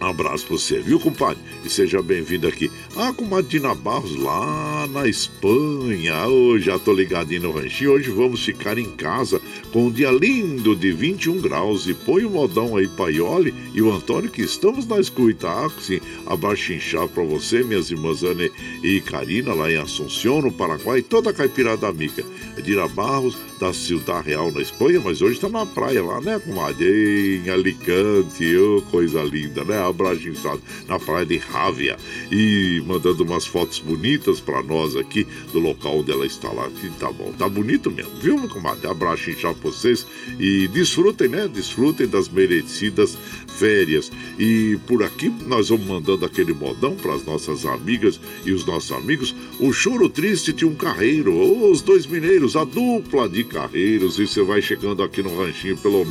abraço 0.05 0.47
pra 0.47 0.57
você, 0.57 0.81
viu, 0.81 0.99
compadre? 0.99 1.43
E 1.65 1.71
seja 1.71 2.03
bem-vindo 2.03 2.47
aqui. 2.47 2.71
Ah, 2.97 3.13
comadre 3.13 3.51
Dina 3.51 3.75
Barros, 3.75 4.17
lá 4.17 4.87
na 4.89 5.09
Espanha. 5.09 6.27
Oh, 6.27 6.59
já 6.59 6.79
tô 6.79 6.93
ligadinho 6.93 7.43
no 7.43 7.53
ranchinho. 7.53 7.93
Hoje 7.93 8.11
vamos 8.11 8.45
ficar 8.45 8.79
em 8.79 8.91
casa 8.91 9.41
com 9.73 9.87
um 9.87 9.91
dia 9.91 10.11
lindo 10.11 10.75
de 10.75 10.93
21 10.93 11.41
graus. 11.41 11.87
E 11.87 11.95
põe 11.95 12.25
o 12.25 12.31
modão 12.31 12.77
aí, 12.77 12.89
Paioli 12.89 13.55
e 13.75 13.81
o 13.81 13.93
Antônio, 13.93 14.31
que 14.31 14.43
estamos 14.43 14.87
na 14.87 14.99
escuta. 14.99 15.49
Ah, 15.49 15.71
sim, 15.81 16.01
abaixo 16.27 16.73
inchado 16.73 17.09
pra 17.09 17.25
você, 17.25 17.63
minhas 17.63 17.91
irmãs 17.91 18.23
Ana 18.23 18.49
e 18.83 19.01
Karina, 19.01 19.55
lá 19.55 19.71
em 19.71 19.77
Assunção, 19.77 20.43
no 20.43 20.53
Paraguai. 20.53 21.03
Toda 21.03 21.31
a 21.31 21.35
caipirada 21.35 21.87
amiga. 21.87 22.25
Dina 22.63 22.87
Barros, 22.89 23.37
da 23.63 23.73
Ciudad 23.73 24.25
Real, 24.25 24.51
na 24.51 24.61
Espanha, 24.61 25.01
mas 25.01 25.23
hoje 25.23 25.39
tá 25.39 25.49
na 25.49 25.65
praia 25.65 26.03
lá, 26.03 26.21
né, 26.21 26.39
comadre? 26.41 27.41
Em 27.45 27.49
Alicante, 27.49 28.57
oh, 28.57 28.83
coisa 28.91 29.23
linda, 29.23 29.65
né? 29.65 29.79
Abraço 29.93 30.29
inchado 30.29 30.61
na 30.89 30.99
praia 30.99 31.25
de 31.25 31.39
Rávia 31.39 31.97
e 32.31 32.83
mandando 32.87 33.23
umas 33.23 33.47
fotos 33.47 33.79
bonitas 33.79 34.41
para 34.41 34.63
nós 34.63 34.97
aqui 34.97 35.27
do 35.53 35.61
local 35.61 35.99
onde 35.99 36.11
ela 36.11 36.27
está 36.27 36.51
lá. 36.51 36.69
Que 36.71 36.89
tá 36.99 37.13
bom, 37.13 37.33
tá 37.33 37.49
bonito 37.49 37.91
mesmo, 37.91 38.13
viu, 38.21 38.39
meu 38.39 38.49
comadre? 38.49 38.89
Abraço 38.89 39.31
inchado 39.31 39.57
pra 39.57 39.71
vocês 39.71 40.07
e 40.39 40.69
desfrutem, 40.69 41.29
né? 41.29 41.49
Desfrutem 41.49 42.07
das 42.07 42.29
merecidas 42.29 43.17
férias. 43.59 44.11
E 44.39 44.79
por 44.87 45.03
aqui 45.03 45.29
nós 45.47 45.69
vamos 45.69 45.87
mandando 45.87 46.25
aquele 46.25 46.53
modão 46.53 46.95
para 46.97 47.15
as 47.15 47.25
nossas 47.25 47.67
amigas 47.67 48.21
e 48.45 48.53
os 48.53 48.65
nossos 48.65 48.93
amigos. 48.93 49.35
O 49.61 49.73
choro 49.73 50.09
triste 50.09 50.53
de 50.53 50.65
um 50.65 50.75
carreiro, 50.75 51.33
os 51.71 51.81
dois 51.81 52.07
mineiros, 52.07 52.57
a 52.57 52.65
dupla 52.65 53.29
de 53.29 53.45
carreiros. 53.45 54.19
E 54.19 54.27
você 54.27 54.43
vai 54.43 54.63
chegando 54.63 55.03
aqui 55.03 55.23
no 55.23 55.37
ranchinho 55.37 55.77
pelo 55.77 56.05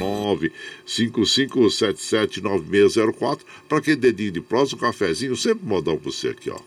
955779604 0.85 3.39
para 3.71 3.79
aquele 3.79 3.95
dedinho 3.95 4.34
de 4.34 4.41
próximo, 4.41 4.79
um 4.79 4.81
cafezinho, 4.81 5.34
sempre 5.38 5.65
modão 5.65 5.95
para 5.95 6.12
você 6.12 6.27
aqui, 6.27 6.49
ó. 6.49 6.60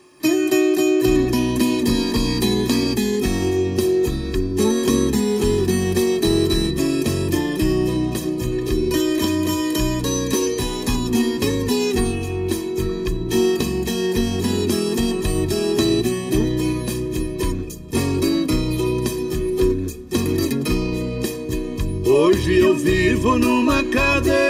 Hoje 22.07 22.61
eu 22.61 22.75
vivo 22.75 23.39
numa 23.39 23.83
cadeira 23.85 24.44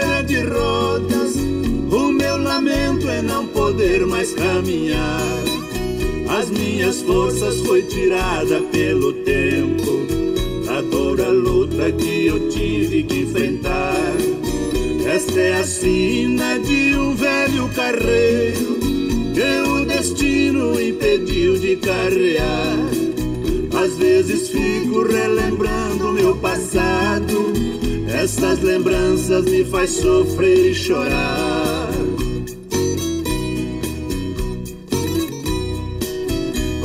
mais 4.24 4.32
caminhar. 4.32 5.44
As 6.28 6.48
minhas 6.48 7.02
forças 7.02 7.60
foi 7.60 7.82
tirada 7.82 8.60
pelo 8.72 9.12
tempo. 9.12 10.06
A 10.68 10.80
dor, 10.80 11.20
a 11.20 11.28
luta 11.28 11.92
que 11.92 12.26
eu 12.26 12.48
tive 12.48 13.02
que 13.02 13.20
enfrentar. 13.20 14.14
Esta 15.06 15.40
é 15.40 15.60
a 15.60 15.64
sina 15.64 16.58
de 16.58 16.96
um 16.96 17.14
velho 17.14 17.68
carreiro 17.74 18.78
que 19.34 19.68
o 19.68 19.84
destino 19.84 20.80
impediu 20.80 21.58
de 21.58 21.76
carrear. 21.76 22.78
Às 23.84 23.96
vezes 23.98 24.48
fico 24.48 25.02
relembrando 25.02 26.12
meu 26.12 26.34
passado. 26.36 27.52
Essas 28.08 28.62
lembranças 28.62 29.44
me 29.44 29.64
faz 29.64 29.90
sofrer 29.90 30.70
e 30.70 30.74
chorar. 30.74 31.93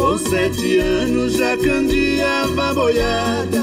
Com 0.10 0.17
sete 0.17 0.80
anos 0.80 1.34
já 1.34 1.56
candeava 1.56 2.74
boiada 2.74 3.62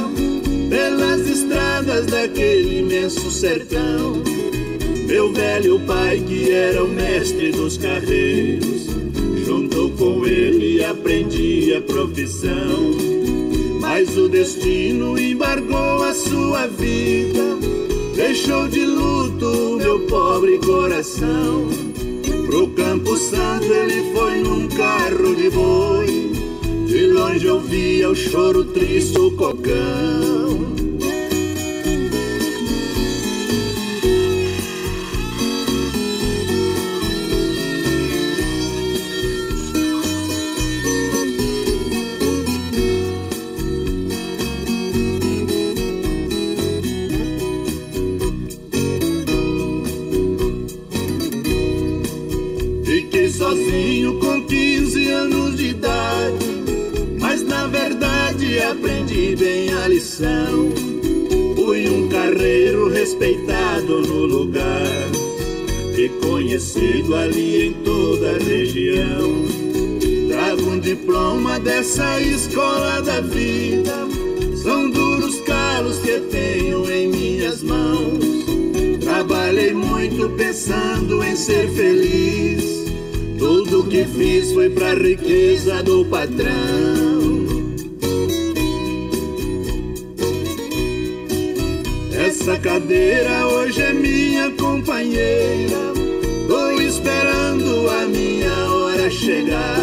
pelas 0.71 1.29
estradas 1.29 2.07
daquele 2.07 2.79
imenso 2.79 3.33
sertão. 3.33 4.23
Meu 5.09 5.33
velho 5.33 5.81
pai, 5.81 6.23
que 6.25 6.53
era 6.53 6.85
o 6.85 6.89
mestre 6.89 7.51
dos 7.51 7.77
carreiros, 7.77 8.87
junto 9.45 9.91
com 9.99 10.25
ele 10.25 10.85
aprendi 10.85 11.75
a 11.75 11.81
profissão. 11.81 12.93
Mas 13.81 14.17
o 14.17 14.29
destino 14.29 15.19
embargou 15.19 16.05
a 16.05 16.15
sua 16.15 16.69
vida, 16.69 17.57
deixou 18.15 18.69
de 18.69 18.85
luto 18.85 19.79
meu 19.79 19.99
pobre 20.07 20.59
coração. 20.59 21.67
Pro 22.47 22.69
Campo 22.69 23.17
Santo 23.17 23.65
ele 23.65 24.15
foi 24.15 24.39
num 24.43 24.69
carro 24.69 25.35
de 25.35 25.51
boi, 25.51 26.26
de 26.97 27.07
longe 27.09 27.47
ouvia 27.47 28.09
o 28.09 28.15
choro 28.15 28.65
triste, 28.65 29.19
o 29.19 29.31
cocão. 29.33 30.26
Bem 59.37 59.73
a 59.73 59.89
lição. 59.89 60.71
Fui 61.55 61.89
um 61.89 62.09
carreiro 62.09 62.89
respeitado 62.89 64.03
no 64.03 64.27
lugar, 64.27 64.87
reconhecido 65.95 67.15
ali 67.15 67.69
em 67.69 67.73
toda 67.85 68.31
a 68.31 68.39
região. 68.39 69.45
Trago 70.29 70.71
um 70.71 70.81
diploma 70.81 71.61
dessa 71.61 72.21
escola 72.21 73.01
da 73.03 73.21
vida, 73.21 73.95
são 74.63 74.91
duros 74.91 75.41
calos 75.43 75.99
que 75.99 76.19
tenho 76.21 76.91
em 76.91 77.09
minhas 77.09 77.63
mãos. 77.63 78.19
Trabalhei 79.01 79.73
muito 79.73 80.29
pensando 80.31 81.23
em 81.23 81.37
ser 81.37 81.69
feliz 81.71 82.77
tudo 83.39 83.85
que 83.85 84.05
fiz 84.05 84.53
foi 84.53 84.71
pra 84.71 84.95
riqueza 84.95 85.83
do 85.83 86.05
patrão. 86.07 87.06
Cadeira 92.77 93.47
hoje 93.47 93.81
é 93.81 93.95
minha 93.95 94.51
companheira. 94.51 95.95
Tô 96.47 96.79
esperando 96.79 97.89
a 97.89 98.05
minha 98.05 98.53
hora 98.71 99.11
chegar. 99.11 99.81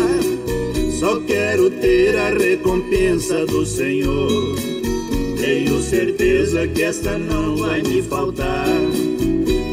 Só 0.99 1.19
quero 1.21 1.71
ter 1.71 2.15
a 2.15 2.29
recompensa 2.29 3.47
do 3.47 3.65
Senhor. 3.65 4.55
Tenho 5.41 5.81
certeza 5.81 6.67
que 6.67 6.83
esta 6.83 7.17
não 7.17 7.57
vai 7.57 7.81
me 7.81 8.03
faltar. 8.03 8.67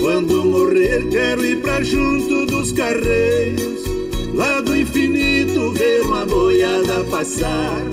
Quando 0.00 0.42
morrer, 0.46 1.06
quero 1.11 1.44
ir 1.44 1.61
pra 1.61 1.83
junto 1.83 2.46
dos 2.46 2.72
carreiros, 2.72 3.85
lá 4.33 4.62
do 4.62 4.74
infinito 4.74 5.72
ver 5.72 6.00
uma 6.00 6.24
boiada 6.24 7.04
passar. 7.11 7.85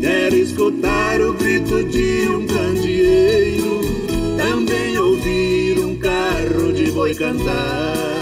Quero 0.00 0.36
escutar 0.36 1.20
o 1.20 1.34
grito 1.34 1.84
de 1.84 2.26
um 2.30 2.46
candeeiro, 2.46 3.80
boi 6.90 7.14
cantar. 7.14 8.17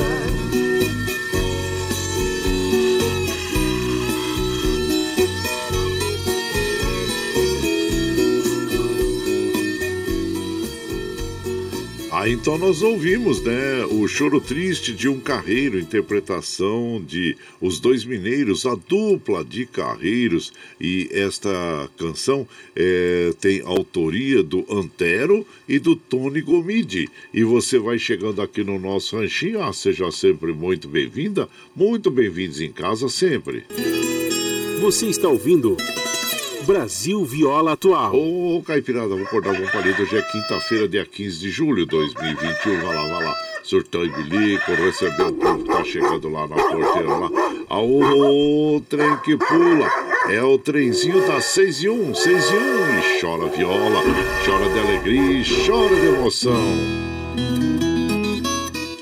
Então 12.28 12.58
nós 12.58 12.82
ouvimos, 12.82 13.40
né, 13.40 13.86
o 13.88 14.08
Choro 14.08 14.40
Triste 14.40 14.92
de 14.92 15.08
um 15.08 15.20
Carreiro, 15.20 15.78
interpretação 15.78 17.00
de 17.06 17.36
Os 17.60 17.78
Dois 17.78 18.04
Mineiros, 18.04 18.66
a 18.66 18.74
dupla 18.74 19.44
de 19.44 19.64
carreiros, 19.64 20.52
e 20.80 21.08
esta 21.12 21.48
canção 21.96 22.44
é, 22.74 23.32
tem 23.40 23.60
autoria 23.60 24.42
do 24.42 24.66
Antero 24.68 25.46
e 25.68 25.78
do 25.78 25.94
Tony 25.94 26.40
Gomide. 26.40 27.08
E 27.32 27.44
você 27.44 27.78
vai 27.78 27.96
chegando 27.96 28.42
aqui 28.42 28.64
no 28.64 28.76
nosso 28.76 29.16
ranchinho, 29.16 29.62
ah, 29.62 29.72
seja 29.72 30.10
sempre 30.10 30.52
muito 30.52 30.88
bem-vinda, 30.88 31.48
muito 31.76 32.10
bem-vindos 32.10 32.60
em 32.60 32.72
casa 32.72 33.08
sempre. 33.08 33.64
Você 34.80 35.06
está 35.06 35.28
ouvindo 35.28 35.76
Brasil 36.66 37.24
Viola 37.24 37.74
Atual. 37.74 38.12
Ô, 38.12 38.60
Caipirada, 38.60 39.08
vou 39.08 39.22
acordar 39.22 39.50
algum 39.50 39.68
palito. 39.68 40.02
Hoje 40.02 40.18
é 40.18 40.22
quinta-feira, 40.22 40.88
dia 40.88 41.06
15 41.06 41.38
de 41.38 41.48
julho 41.48 41.84
de 41.84 41.90
2021. 41.90 42.80
Vai 42.80 42.96
lá, 42.96 43.06
vai 43.06 43.24
lá. 43.24 43.34
Surtão 43.62 44.04
e 44.04 44.08
bilico, 44.08 44.72
recebeu 44.72 45.28
o 45.28 45.32
povo 45.32 45.62
que 45.62 45.70
tá 45.70 45.84
chegando 45.84 46.28
lá 46.28 46.48
na 46.48 46.56
porteira 46.56 47.08
lá. 47.08 47.30
Ao 47.68 48.80
trem 48.88 49.16
que 49.18 49.36
pula. 49.36 49.88
É 50.28 50.42
o 50.42 50.58
trenzinho 50.58 51.24
das 51.24 51.44
6 51.46 51.82
e 51.84 51.88
1, 51.88 52.14
6 52.14 52.50
e 52.50 52.54
1. 52.54 52.58
E 52.58 53.20
chora 53.20 53.46
viola, 53.46 54.02
chora 54.44 54.68
de 54.68 54.78
alegria, 54.80 55.44
chora 55.66 55.94
de 55.94 56.06
emoção. 56.06 57.05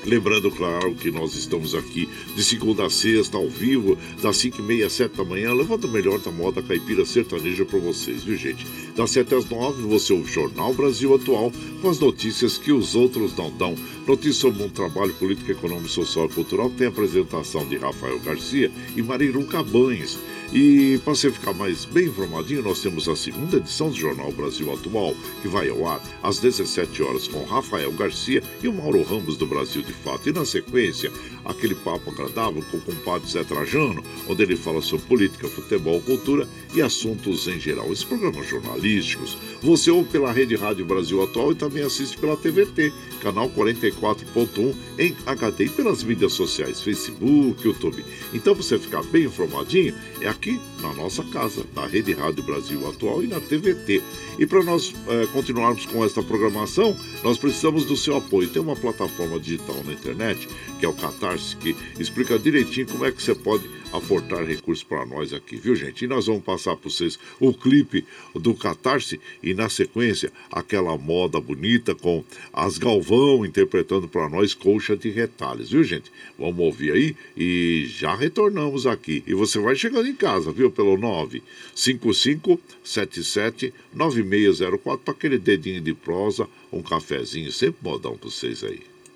Lembrando, 0.05 0.51
claro, 0.51 0.93
que 0.93 1.09
nós 1.09 1.33
estamos 1.33 1.73
aqui 1.73 2.07
de 2.35 2.43
segunda 2.43 2.85
a 2.85 2.89
sexta, 2.91 3.37
ao 3.37 3.49
vivo, 3.49 3.97
das 4.21 4.37
5 4.37 4.59
e 4.59 4.61
meia 4.61 4.85
às 4.85 4.93
7 4.93 5.17
da 5.17 5.25
manhã, 5.25 5.51
levando 5.51 5.85
o 5.85 5.91
melhor 5.91 6.19
da 6.19 6.31
moda 6.31 6.61
caipira 6.61 7.03
sertaneja 7.03 7.65
para 7.65 7.79
vocês, 7.79 8.23
viu, 8.23 8.37
gente? 8.37 8.67
Das 8.95 9.09
7 9.09 9.33
às 9.33 9.49
9, 9.49 9.81
você 9.81 10.13
ouve 10.13 10.29
o 10.29 10.31
Jornal 10.31 10.75
Brasil 10.75 11.15
Atual, 11.15 11.51
com 11.81 11.89
as 11.89 11.99
notícias 11.99 12.55
que 12.55 12.71
os 12.71 12.93
outros 12.93 13.35
não 13.35 13.49
dão. 13.49 13.75
Notícias 14.07 14.35
sobre 14.35 14.61
um 14.61 14.69
trabalho 14.69 15.11
político, 15.15 15.51
econômico, 15.51 15.89
social 15.89 16.27
e 16.27 16.29
cultural, 16.29 16.69
tem 16.69 16.85
a 16.85 16.89
apresentação 16.91 17.67
de 17.67 17.75
Rafael 17.75 18.19
Garcia 18.19 18.71
e 18.95 19.01
Marilu 19.01 19.43
Cabanes. 19.45 20.19
E 20.53 20.99
para 21.03 21.15
você 21.15 21.31
ficar 21.31 21.53
mais 21.53 21.85
bem 21.85 22.05
informadinho, 22.05 22.61
nós 22.61 22.79
temos 22.79 23.09
a 23.09 23.15
segunda 23.15 23.57
edição 23.57 23.89
do 23.89 23.95
Jornal 23.95 24.31
Brasil 24.31 24.71
Atual, 24.71 25.15
que 25.41 25.47
vai 25.47 25.69
ao 25.69 25.87
ar 25.87 25.99
às 26.21 26.37
17 26.37 27.01
horas 27.01 27.27
com 27.27 27.43
Rafael 27.45 27.91
Garcia 27.93 28.43
e 28.61 28.67
o 28.67 28.73
Mauro 28.73 29.01
Ramos 29.01 29.37
do 29.37 29.47
Brasil 29.47 29.81
de 29.81 29.91
Fato. 29.91 30.29
E 30.29 30.31
na 30.31 30.45
sequência, 30.45 31.11
aquele 31.43 31.73
papo 31.73 32.11
agradável 32.11 32.63
com 32.69 32.77
o 32.77 32.81
compadre 32.81 33.27
Zé 33.27 33.43
Trajano, 33.43 34.03
onde 34.29 34.43
ele 34.43 34.55
fala 34.55 34.81
sobre 34.81 35.07
política, 35.07 35.47
futebol, 35.47 35.99
cultura 36.01 36.47
e 36.75 36.81
assuntos 36.81 37.47
em 37.47 37.59
geral. 37.59 37.91
Esses 37.91 38.03
programas 38.03 38.47
jornalísticos 38.47 39.37
você 39.61 39.89
ouve 39.89 40.09
pela 40.11 40.31
Rede 40.31 40.55
Rádio 40.55 40.85
Brasil 40.85 41.23
Atual 41.23 41.51
e 41.51 41.55
também 41.55 41.83
assiste 41.83 42.17
pela 42.17 42.37
TVT, 42.37 42.93
canal 43.19 43.49
44.1 43.95 44.75
em 44.97 45.15
HD 45.25 45.65
e 45.65 45.69
pelas 45.69 46.03
mídias 46.03 46.33
sociais, 46.33 46.81
Facebook, 46.81 47.65
YouTube. 47.65 48.05
Então 48.33 48.53
você 48.53 48.77
ficar 48.77 49.03
bem 49.03 49.25
informadinho 49.25 49.93
é 50.21 50.27
aqui 50.27 50.59
na 50.81 50.93
nossa 50.93 51.23
casa, 51.25 51.65
na 51.75 51.85
Rede 51.85 52.13
Rádio 52.13 52.43
Brasil 52.43 52.87
Atual 52.87 53.23
e 53.23 53.27
na 53.27 53.39
TVT. 53.39 54.01
E 54.37 54.45
para 54.45 54.63
nós 54.63 54.93
é, 55.07 55.25
continuarmos 55.27 55.85
com 55.85 56.03
esta 56.03 56.21
programação, 56.21 56.95
nós 57.23 57.37
precisamos 57.37 57.85
do 57.85 57.95
seu 57.95 58.17
apoio. 58.17 58.49
Tem 58.49 58.61
uma 58.61 58.75
plataforma 58.75 59.39
digital 59.39 59.81
na 59.85 59.93
internet, 59.93 60.47
que 60.79 60.85
é 60.85 60.89
o 60.89 60.93
Catarse, 60.93 61.55
que 61.55 61.75
explica 61.99 62.37
direitinho 62.37 62.87
como 62.87 63.05
é 63.05 63.11
que 63.11 63.21
você 63.21 63.33
pode 63.33 63.63
aportar 63.91 64.45
recursos 64.45 64.83
para 64.83 65.03
nós 65.05 65.33
aqui, 65.33 65.55
viu 65.55 65.75
gente? 65.75 66.05
E 66.05 66.07
nós 66.07 66.27
vamos 66.27 66.43
passar 66.43 66.75
para 66.75 66.87
vocês 66.89 67.17
o 67.39 67.53
clipe 67.53 68.05
do 68.33 68.53
Catarse 68.53 69.19
e 69.41 69.53
na 69.53 69.69
sequência 69.69 70.33
aquela 70.51 70.97
moda 70.97 71.39
bonita 71.39 71.95
com 71.95 72.25
as 72.51 72.77
Galvão 72.77 73.45
interpretando 73.45 74.05
para 74.07 74.29
nós 74.29 74.53
Colcha 74.53 74.95
de 74.95 75.09
Retalhos, 75.09 75.71
viu 75.71 75.83
gente? 75.83 76.11
Vamos 76.37 76.59
ouvir 76.59 76.91
aí 76.91 77.15
e 77.35 77.87
já 77.87 78.15
retornamos 78.15 78.85
aqui. 78.85 79.23
E 79.25 79.33
você 79.33 79.57
vai 79.59 79.75
chegando 79.75 80.07
em 80.07 80.15
casa, 80.15 80.51
viu? 80.51 80.69
Pelo 80.71 80.97
95577 80.97 83.73
9604 83.93 85.03
para 85.03 85.13
aquele 85.13 85.37
dedinho 85.37 85.81
de 85.81 85.93
prosa, 85.93 86.47
um 86.71 86.81
cafezinho, 86.81 87.51
sempre 87.51 87.77
modão 87.81 88.17
para 88.17 88.29
vocês 88.29 88.63
aí. 88.63 88.94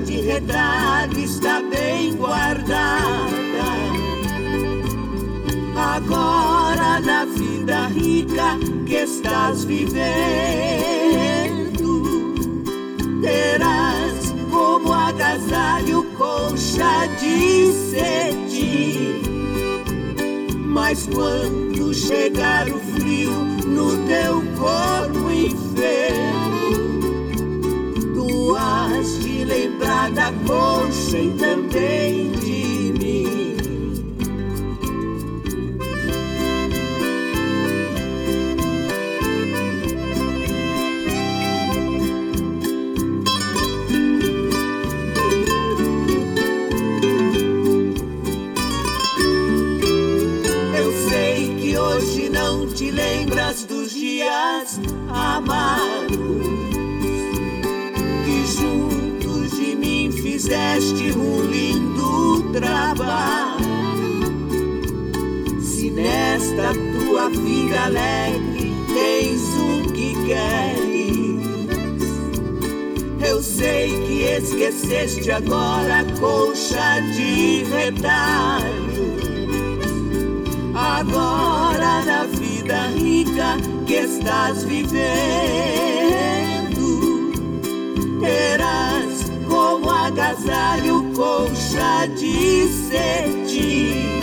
de 0.00 0.20
retalho 0.20 1.18
está 1.18 1.62
bem 1.62 2.14
guardada. 2.16 3.36
Agora 5.76 7.00
na 7.00 7.24
vida 7.24 7.86
rica 7.88 8.58
que 8.84 8.94
estás 8.94 9.64
vivendo 9.64 9.96
terás 13.22 14.34
como 14.50 14.92
agasalho 14.92 16.04
colcha 16.18 17.06
de 17.20 17.72
cetim. 17.72 19.22
Mas 20.66 21.06
quando 21.06 21.94
chegar 21.94 22.68
o 22.68 22.85
alegre 67.86 68.74
tens 68.92 69.42
o 69.54 69.92
que 69.92 70.14
queres, 70.26 71.36
eu 73.24 73.40
sei 73.42 73.90
que 74.06 74.22
esqueceste 74.24 75.30
agora 75.30 76.00
a 76.00 76.04
colcha 76.18 77.00
de 77.14 77.64
retalho. 77.64 79.06
Agora 80.74 82.02
na 82.04 82.24
vida 82.24 82.88
rica 82.88 83.56
que 83.86 83.94
estás 83.94 84.64
vivendo, 84.64 84.96
terás 88.20 89.30
como 89.48 89.90
agasalho 89.90 91.04
colcha 91.14 92.06
de 92.18 92.66
cetim. 92.88 94.16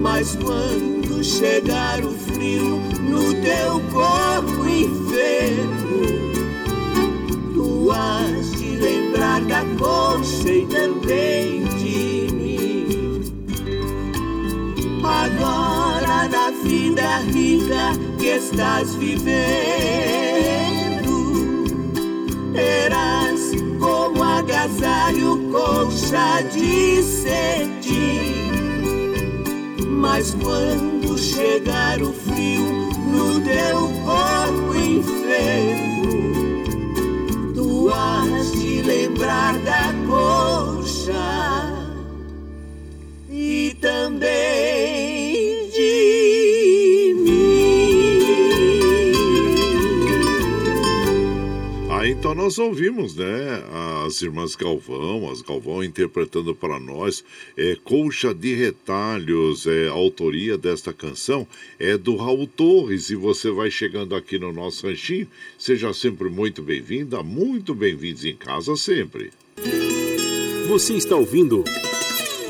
Mas 0.00 0.36
quando 0.36 1.22
chegar 1.22 2.04
frio 2.48 2.80
no 3.02 3.34
teu 3.34 3.80
corpo 3.92 4.66
enfermo, 4.66 6.06
tu 7.52 7.90
has 7.90 8.52
de 8.52 8.76
lembrar 8.76 9.40
da 9.42 9.64
colcha 9.78 10.50
e 10.50 10.66
também 10.66 11.64
de 11.64 12.32
mim. 12.32 13.22
Agora 15.04 16.28
na 16.28 16.50
vida 16.62 17.18
rica 17.32 17.92
que 18.18 18.28
estás 18.28 18.94
vivendo, 18.94 19.28
terás 22.54 23.52
como 23.78 24.22
agasalho 24.22 25.50
colcha 25.50 26.42
de 26.52 27.02
cetim. 27.02 27.77
Mas 30.00 30.32
quando 30.34 31.18
chegar 31.18 32.00
o 32.00 32.12
frio 32.12 32.88
no 33.10 33.40
teu 33.40 33.90
corpo 34.04 34.72
enfermo, 34.76 36.04
tu 37.52 37.90
has 37.90 38.52
de 38.52 38.80
lembrar 38.82 39.58
da 39.58 39.92
colcha 40.06 41.12
e 43.28 43.76
também 43.80 45.68
de 45.70 47.14
mim. 47.24 48.32
Ah, 51.90 52.06
então 52.06 52.36
nós 52.36 52.56
ouvimos, 52.56 53.16
né? 53.16 53.64
As 54.08 54.22
irmãs 54.22 54.56
Galvão, 54.56 55.30
as 55.30 55.42
Galvão 55.42 55.84
interpretando 55.84 56.54
para 56.54 56.80
nós 56.80 57.22
é, 57.54 57.76
Colcha 57.84 58.32
de 58.32 58.54
Retalhos, 58.54 59.66
é, 59.66 59.86
a 59.86 59.92
autoria 59.92 60.56
desta 60.56 60.94
canção 60.94 61.46
é 61.78 61.98
do 61.98 62.16
Raul 62.16 62.46
Torres. 62.46 63.10
E 63.10 63.14
você 63.14 63.50
vai 63.50 63.70
chegando 63.70 64.16
aqui 64.16 64.38
no 64.38 64.50
nosso 64.50 64.86
ranchinho, 64.86 65.28
seja 65.58 65.92
sempre 65.92 66.30
muito 66.30 66.62
bem-vinda, 66.62 67.22
muito 67.22 67.74
bem-vindos 67.74 68.24
em 68.24 68.34
casa 68.34 68.74
sempre. 68.76 69.30
Você 70.68 70.94
está 70.94 71.14
ouvindo. 71.14 71.62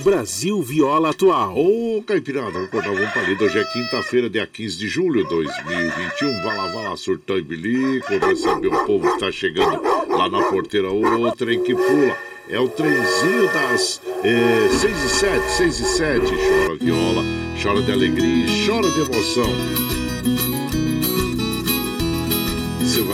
Brasil 0.02 0.62
Viola 0.62 1.10
Atual. 1.10 1.56
Ô, 1.56 2.02
Caipirada, 2.02 2.52
vou 2.52 2.64
acordar 2.64 2.90
algum 2.90 3.06
palito. 3.10 3.44
Hoje 3.44 3.58
é 3.58 3.64
quinta-feira, 3.64 4.30
dia 4.30 4.46
15 4.46 4.78
de 4.78 4.88
julho 4.88 5.22
de 5.24 5.28
2021. 5.28 6.42
Vai 6.42 6.56
lá, 6.56 6.66
vai 6.66 6.84
lá, 6.84 6.96
surtão 6.96 7.36
e 7.38 7.42
bilico. 7.42 8.06
Receber 8.18 8.68
o 8.68 8.84
povo 8.84 9.12
que 9.12 9.20
tá 9.20 9.32
chegando 9.32 9.82
lá 10.08 10.28
na 10.28 10.42
porteira. 10.44 10.90
O 10.90 11.32
trem 11.32 11.62
que 11.62 11.74
pula. 11.74 12.16
É 12.50 12.58
o 12.58 12.68
trenzinho 12.68 13.46
das 13.52 14.00
6 14.22 14.24
é, 14.24 14.88
e 14.88 15.08
7, 15.08 15.50
6 15.50 15.80
e 15.80 15.84
7. 15.84 16.26
Chora 16.26 16.74
viola, 16.80 17.22
chora 17.62 17.82
de 17.82 17.92
alegria, 17.92 18.46
chora 18.66 18.88
de 18.88 19.00
emoção 19.00 19.97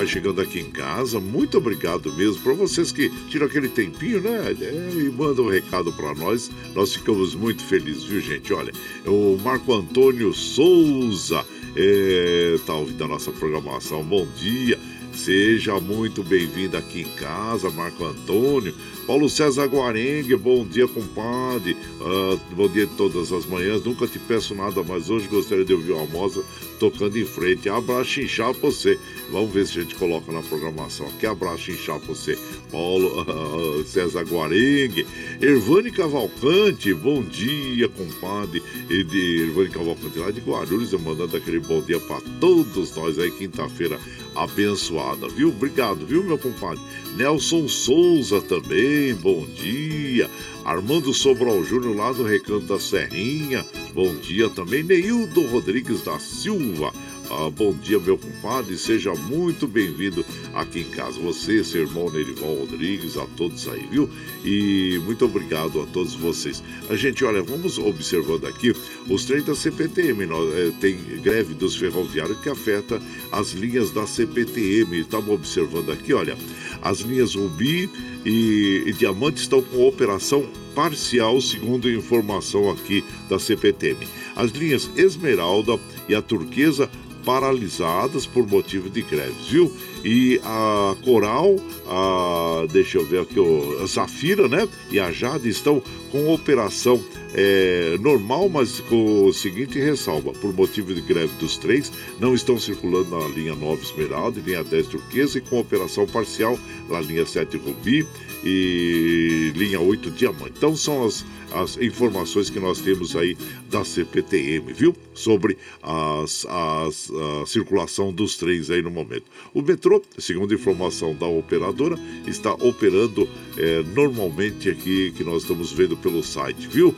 vai 0.04 0.06
chegando 0.06 0.40
aqui 0.40 0.60
em 0.60 0.70
casa, 0.70 1.18
muito 1.18 1.56
obrigado 1.56 2.12
mesmo. 2.12 2.42
Para 2.42 2.52
vocês 2.52 2.92
que 2.92 3.08
tiram 3.28 3.46
aquele 3.46 3.68
tempinho, 3.68 4.20
né? 4.20 4.54
É, 4.60 5.00
e 5.00 5.10
mandam 5.10 5.46
um 5.46 5.48
recado 5.48 5.92
para 5.92 6.14
nós, 6.14 6.50
nós 6.74 6.94
ficamos 6.94 7.34
muito 7.34 7.62
felizes, 7.62 8.04
viu, 8.04 8.20
gente? 8.20 8.52
Olha, 8.52 8.72
o 9.06 9.38
Marco 9.42 9.72
Antônio 9.72 10.32
Souza 10.34 11.44
é, 11.74 12.56
tá 12.66 12.74
ouvindo 12.74 13.04
a 13.04 13.08
nossa 13.08 13.32
programação. 13.32 14.04
Bom 14.04 14.26
dia. 14.36 14.78
Seja 15.14 15.78
muito 15.80 16.22
bem-vindo 16.22 16.76
aqui 16.76 17.02
em 17.02 17.16
casa, 17.16 17.70
Marco 17.70 18.04
Antônio. 18.04 18.74
Paulo 19.06 19.28
César 19.28 19.66
Guarengue, 19.66 20.34
bom 20.34 20.66
dia, 20.66 20.88
compadre. 20.88 21.76
Uh, 22.00 22.38
bom 22.54 22.68
dia 22.68 22.86
de 22.86 22.94
todas 22.94 23.32
as 23.32 23.46
manhãs. 23.46 23.82
Nunca 23.84 24.06
te 24.06 24.18
peço 24.18 24.54
nada, 24.54 24.82
mas 24.82 25.08
hoje 25.08 25.28
gostaria 25.28 25.64
de 25.64 25.72
ouvir 25.72 25.92
uma 25.92 26.06
moça 26.06 26.42
tocando 26.80 27.18
em 27.18 27.24
frente. 27.24 27.68
Abraço 27.68 28.20
inchar 28.20 28.52
pra 28.54 28.70
você. 28.70 28.98
Vamos 29.30 29.52
ver 29.52 29.66
se 29.66 29.78
a 29.78 29.82
gente 29.82 29.94
coloca 29.94 30.32
na 30.32 30.42
programação 30.42 31.06
aqui. 31.06 31.26
Abraço 31.26 31.70
inchar 31.70 31.98
pra 32.00 32.08
você. 32.08 32.36
Paulo 32.70 33.22
uh, 33.22 33.84
César 33.86 34.22
Guarengue. 34.24 35.06
Ervane 35.40 35.90
Cavalcante, 35.90 36.92
bom 36.92 37.22
dia, 37.22 37.88
compadre. 37.88 38.62
E 38.90 39.04
de 39.04 39.44
Ervane 39.44 39.70
Cavalcante 39.70 40.18
lá 40.18 40.30
de 40.30 40.40
Guarulhos, 40.40 40.92
mandando 40.94 41.36
aquele 41.36 41.60
bom 41.60 41.80
dia 41.80 42.00
para 42.00 42.20
todos 42.40 42.94
nós 42.96 43.18
aí, 43.18 43.30
quinta-feira 43.30 43.98
abençoada, 44.34 45.28
viu? 45.28 45.48
Obrigado, 45.48 46.06
viu, 46.06 46.22
meu 46.22 46.38
compadre? 46.38 46.80
Nelson 47.16 47.68
Souza 47.68 48.40
também, 48.42 49.14
bom 49.14 49.46
dia. 49.46 50.30
Armando 50.64 51.12
Sobral 51.12 51.62
Júnior 51.62 51.96
lá 51.96 52.12
do 52.12 52.24
Recanto 52.24 52.66
da 52.66 52.78
Serrinha, 52.78 53.64
bom 53.92 54.14
dia 54.16 54.48
também. 54.48 54.82
Neildo 54.82 55.46
Rodrigues 55.46 56.02
da 56.02 56.18
Silva, 56.18 56.92
ah, 57.30 57.50
bom 57.50 57.72
dia, 57.72 57.98
meu 57.98 58.18
compadre. 58.18 58.76
Seja 58.76 59.14
muito 59.14 59.66
bem-vindo 59.66 60.24
aqui 60.54 60.80
em 60.80 60.90
casa. 60.90 61.18
Você, 61.20 61.64
seu 61.64 61.82
irmão 61.82 62.10
Nerival 62.10 62.54
Rodrigues, 62.54 63.16
a 63.16 63.26
todos 63.36 63.66
aí, 63.68 63.86
viu? 63.90 64.08
E 64.44 65.00
muito 65.04 65.24
obrigado 65.24 65.80
a 65.80 65.86
todos 65.86 66.14
vocês. 66.14 66.62
A 66.88 66.96
gente, 66.96 67.24
olha, 67.24 67.42
vamos 67.42 67.78
observando 67.78 68.46
aqui 68.46 68.74
os 69.08 69.24
trens 69.24 69.44
da 69.44 69.54
CPTM. 69.54 70.26
Nós, 70.26 70.54
é, 70.54 70.70
tem 70.80 70.96
greve 71.22 71.54
dos 71.54 71.76
ferroviários 71.76 72.38
que 72.40 72.50
afeta 72.50 73.00
as 73.32 73.52
linhas 73.52 73.90
da 73.90 74.06
CPTM. 74.06 75.00
Estamos 75.00 75.30
observando 75.30 75.90
aqui, 75.90 76.12
olha, 76.12 76.36
as 76.82 77.00
linhas 77.00 77.34
Rubi 77.34 77.88
e, 78.24 78.84
e 78.86 78.92
Diamante 78.92 79.40
estão 79.40 79.62
com 79.62 79.86
operação 79.86 80.46
parcial, 80.74 81.40
segundo 81.40 81.90
informação 81.90 82.70
aqui 82.70 83.02
da 83.28 83.38
CPTM. 83.38 84.06
As 84.36 84.50
linhas 84.50 84.90
Esmeralda 84.96 85.78
e 86.08 86.14
a 86.14 86.20
Turquesa 86.20 86.90
paralisadas 87.24 88.26
por 88.26 88.46
motivo 88.46 88.88
de 88.88 89.02
greves, 89.02 89.46
viu? 89.48 89.72
E 90.04 90.40
a 90.44 90.94
Coral, 91.02 91.56
a, 91.86 92.66
deixa 92.70 92.98
eu 92.98 93.06
ver 93.06 93.20
aqui, 93.20 93.36
a 93.82 93.86
Zafira, 93.86 94.48
né? 94.48 94.68
E 94.90 95.00
a 95.00 95.10
Jade 95.10 95.48
estão 95.48 95.82
com 96.10 96.32
operação 96.32 97.02
é, 97.34 97.96
normal, 98.00 98.48
mas 98.48 98.80
com 98.80 99.26
o 99.26 99.32
seguinte 99.32 99.78
ressalva: 99.78 100.32
por 100.32 100.52
motivo 100.54 100.94
de 100.94 101.00
greve 101.00 101.32
dos 101.40 101.56
trens, 101.56 101.90
não 102.20 102.34
estão 102.34 102.58
circulando 102.58 103.10
na 103.10 103.26
linha 103.28 103.54
9 103.54 103.82
Esmeralda 103.82 104.38
e 104.38 104.42
linha 104.42 104.62
10 104.62 104.86
Turquesa 104.86 105.38
e 105.38 105.40
com 105.40 105.58
operação 105.58 106.06
parcial 106.06 106.58
na 106.88 107.00
linha 107.00 107.26
7 107.26 107.56
Rubi 107.56 108.06
e 108.44 109.52
linha 109.56 109.80
8 109.80 110.10
Diamante. 110.10 110.54
Então 110.56 110.76
são 110.76 111.04
as, 111.04 111.24
as 111.54 111.76
informações 111.78 112.50
que 112.50 112.58
nós 112.58 112.80
temos 112.80 113.14
aí 113.16 113.36
da 113.70 113.84
CPTM, 113.84 114.72
viu? 114.72 114.94
Sobre 115.14 115.56
as, 115.82 116.44
as, 116.46 117.10
a 117.10 117.46
circulação 117.46 118.12
dos 118.12 118.36
trens 118.36 118.70
aí 118.70 118.82
no 118.82 118.90
momento. 118.90 119.24
O 119.52 119.62
metrô, 119.62 120.02
segundo 120.18 120.52
informação 120.52 121.14
da 121.14 121.26
operadora, 121.26 121.98
está 122.26 122.52
operando 122.54 123.28
é, 123.56 123.82
normalmente 123.94 124.68
aqui 124.68 125.12
que 125.12 125.22
nós 125.22 125.42
estamos 125.42 125.72
vendo 125.72 125.96
pelo 125.96 126.22
site, 126.22 126.66
viu? 126.66 126.94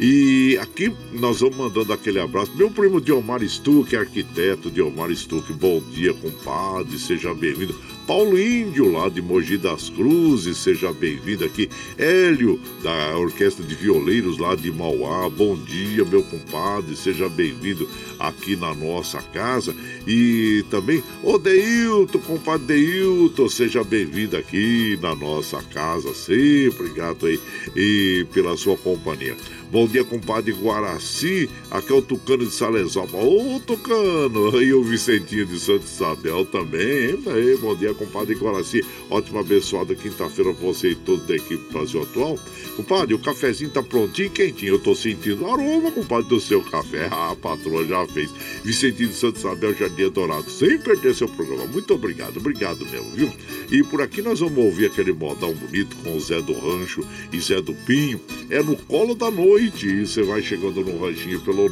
E 0.00 0.56
aqui 0.60 0.92
nós 1.12 1.40
vamos 1.40 1.56
mandando 1.56 1.92
aquele 1.92 2.20
abraço. 2.20 2.52
Meu 2.56 2.70
primo 2.70 3.00
Diomar 3.00 3.42
Stuck, 3.42 3.96
arquiteto 3.96 4.70
Diomar 4.70 5.10
Stuck, 5.10 5.52
bom 5.52 5.82
dia, 5.90 6.14
compadre, 6.14 6.96
seja 6.98 7.34
bem-vindo. 7.34 7.74
Paulo 8.06 8.38
Índio, 8.40 8.90
lá 8.90 9.10
de 9.10 9.20
Mogi 9.20 9.58
das 9.58 9.90
Cruzes, 9.90 10.56
seja 10.56 10.90
bem-vindo 10.92 11.44
aqui. 11.44 11.68
Hélio, 11.98 12.58
da 12.82 13.18
Orquestra 13.18 13.62
de 13.62 13.74
Violeiros 13.74 14.38
lá 14.38 14.54
de 14.54 14.72
Mauá, 14.72 15.28
bom 15.28 15.54
dia, 15.54 16.04
meu 16.06 16.22
compadre, 16.22 16.96
seja 16.96 17.28
bem-vindo 17.28 17.86
aqui 18.18 18.56
na 18.56 18.72
nossa 18.74 19.20
casa. 19.20 19.76
E 20.06 20.64
também, 20.70 21.02
ô 21.22 21.36
Deilton, 21.36 22.20
compadre 22.20 22.66
Deilton, 22.66 23.48
seja 23.48 23.84
bem-vindo 23.84 24.38
aqui 24.38 24.98
na 25.02 25.14
nossa 25.14 25.60
casa, 25.64 26.14
sempre 26.14 26.88
grato 26.88 27.26
aí 27.26 27.38
e 27.76 28.26
pela 28.32 28.56
sua 28.56 28.76
companhia. 28.78 29.36
Bom 29.70 29.86
dia, 29.86 30.02
compadre 30.02 30.50
Guaraci. 30.52 31.50
Aqui 31.70 31.92
é 31.92 31.94
o 31.94 32.00
Tucano 32.00 32.46
de 32.46 32.54
Salesópolis. 32.54 33.26
Ô, 33.26 33.60
Tucano! 33.60 34.48
E 34.68 34.72
o 34.72 34.82
Vicentinho 34.82 35.44
de 35.44 35.58
Santo 35.60 35.84
Isabel 35.84 36.46
também. 36.46 37.18
Aí, 37.26 37.56
bom 37.60 37.74
dia, 37.76 37.92
compadre 37.92 38.34
Guaraci. 38.34 38.82
Ótima 39.10 39.40
abençoada 39.40 39.94
quinta-feira 39.94 40.54
pra 40.54 40.66
você 40.66 40.90
e 40.90 40.94
todos 40.94 41.26
da 41.26 41.36
equipe 41.36 41.70
Brasil 41.70 42.02
Atual. 42.02 42.38
Compadre, 42.76 43.14
o 43.14 43.18
cafezinho 43.18 43.70
tá 43.70 43.82
prontinho 43.82 44.28
e 44.28 44.30
quentinho. 44.30 44.74
Eu 44.74 44.78
tô 44.78 44.94
sentindo 44.94 45.46
aroma, 45.46 45.90
compadre, 45.90 46.28
do 46.28 46.40
seu 46.40 46.62
café. 46.62 47.08
Ah, 47.18 47.32
a 47.32 47.36
patroa 47.36 47.84
já 47.84 48.06
fez. 48.06 48.30
Vicentinho 48.62 49.08
de 49.08 49.14
Santo 49.14 49.38
Isabel, 49.38 49.74
Jardim 49.74 50.08
Dourado. 50.08 50.48
Sem 50.48 50.78
perder 50.78 51.14
seu 51.14 51.28
programa. 51.28 51.66
Muito 51.66 51.92
obrigado, 51.92 52.36
obrigado 52.36 52.86
mesmo, 52.86 53.10
viu? 53.10 53.32
E 53.70 53.82
por 53.82 54.00
aqui 54.00 54.22
nós 54.22 54.38
vamos 54.38 54.58
ouvir 54.58 54.86
aquele 54.86 55.12
modão 55.12 55.52
bonito 55.52 55.96
com 55.96 56.16
o 56.16 56.20
Zé 56.20 56.40
do 56.40 56.52
Rancho 56.52 57.04
e 57.32 57.40
Zé 57.40 57.60
do 57.60 57.74
Pinho. 57.74 58.20
É 58.48 58.62
no 58.62 58.76
colo 58.76 59.14
da 59.16 59.30
noite 59.30 59.57
noite 59.58 59.88
e 59.88 60.06
você 60.06 60.22
vai 60.22 60.40
chegando 60.40 60.84
no 60.84 61.04
ranchinho 61.04 61.40
pelo 61.40 61.68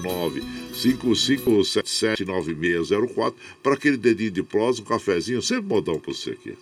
955779604 0.73 3.35
para 3.63 3.75
aquele 3.75 3.97
dedinho 3.97 4.33
de 4.33 4.43
prosa, 4.43 4.83
um 4.83 4.85
cafezinho, 4.85 5.41
sempre 5.41 5.69
modão 5.69 6.01
para 6.01 6.13
você 6.13 6.31
aqui. 6.31 6.59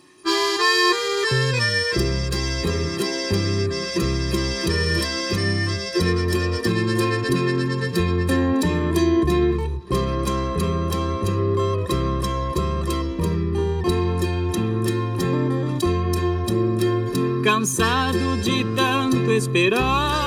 Cansado 17.43 18.37
de 18.43 18.63
tanto 18.75 19.31
esperar 19.31 20.24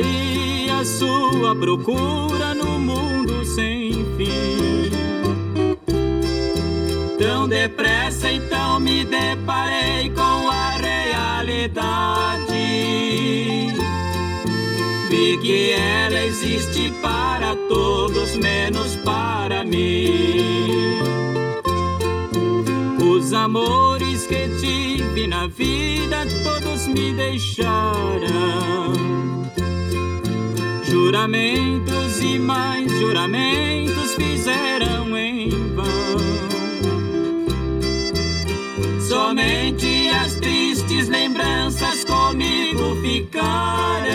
Saí 0.00 0.70
à 0.70 0.84
sua 0.84 1.54
procura 1.54 2.54
no 2.54 2.78
mundo 2.78 3.44
sem 3.44 3.92
fim. 4.16 4.90
Tão 7.18 7.46
depressa 7.46 8.32
então 8.32 8.80
me 8.80 9.04
deparei 9.04 10.08
com 10.10 10.48
a 10.48 10.70
realidade. 10.70 12.54
Vi 15.10 15.38
que 15.38 15.72
ela 15.72 16.24
existe 16.24 16.90
para 17.02 17.54
todos, 17.68 18.36
menos 18.36 18.96
para 18.96 19.64
mim. 19.64 20.98
Os 23.04 23.34
amores 23.34 24.26
que 24.26 24.48
tive 24.60 25.26
na 25.26 25.46
vida 25.46 26.26
todos 26.42 26.86
me 26.86 27.12
deixaram. 27.12 28.70
Juramentos 30.90 32.20
e 32.20 32.36
mais 32.36 32.90
juramentos 32.90 34.12
fizeram 34.16 35.16
em 35.16 35.48
vão. 35.74 35.86
Somente 39.08 40.08
as 40.08 40.34
tristes 40.34 41.08
lembranças 41.08 42.02
comigo 42.04 42.96
ficaram. 43.02 44.10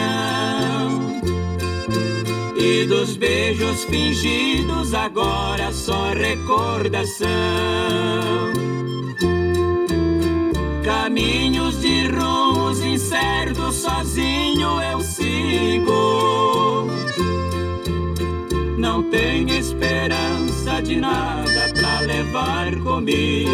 E 2.58 2.86
dos 2.86 3.16
beijos 3.16 3.86
fingidos 3.86 4.94
agora 4.94 5.72
só 5.72 6.12
recordação. 6.12 7.30
Caminhos 10.84 11.80
de 11.80 12.08
incertos, 12.96 13.76
sozinho 13.76 14.82
eu 14.82 15.02
sigo. 15.02 16.88
Não 18.78 19.04
tenho 19.04 19.54
esperança 19.54 20.82
de 20.82 20.96
nada 20.96 21.74
pra 21.74 22.00
levar 22.02 22.74
comigo. 22.78 23.50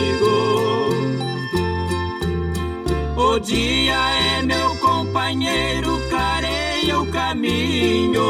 O 3.17 3.39
dia 3.39 3.97
é 4.37 4.43
meu 4.43 4.75
companheiro, 4.77 5.99
clareia 6.09 6.99
o 6.99 7.07
caminho. 7.07 8.21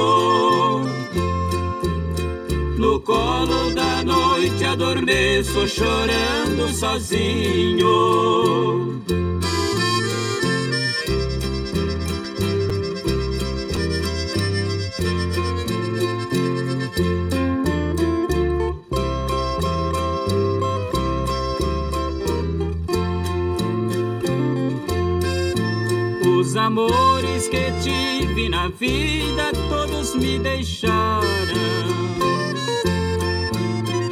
No 2.78 3.00
colo 3.02 3.72
da 3.76 4.02
noite 4.04 4.64
adormeço 4.64 5.68
chorando 5.68 6.70
sozinho. 6.74 7.92
Que 27.52 27.72
tive 27.84 28.48
na 28.48 28.70
vida 28.70 29.52
todos 29.70 30.16
me 30.16 30.40
deixaram. 30.40 31.22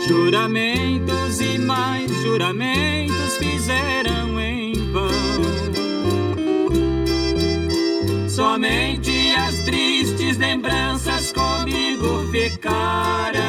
Juramentos 0.05 1.39
e 1.39 1.57
mais 1.57 2.11
juramentos 2.21 3.37
fizeram 3.37 4.37
em 4.39 4.73
vão. 4.91 5.09
Somente 8.27 9.31
as 9.31 9.55
tristes 9.59 10.37
lembranças 10.37 11.31
comigo 11.31 12.27
ficaram. 12.31 13.39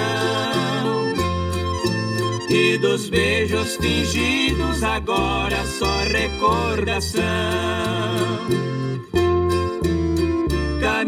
E 2.49 2.79
dos 2.79 3.09
beijos 3.09 3.77
fingidos 3.77 4.85
agora 4.85 5.65
só 5.67 5.99
recordação 6.05 7.21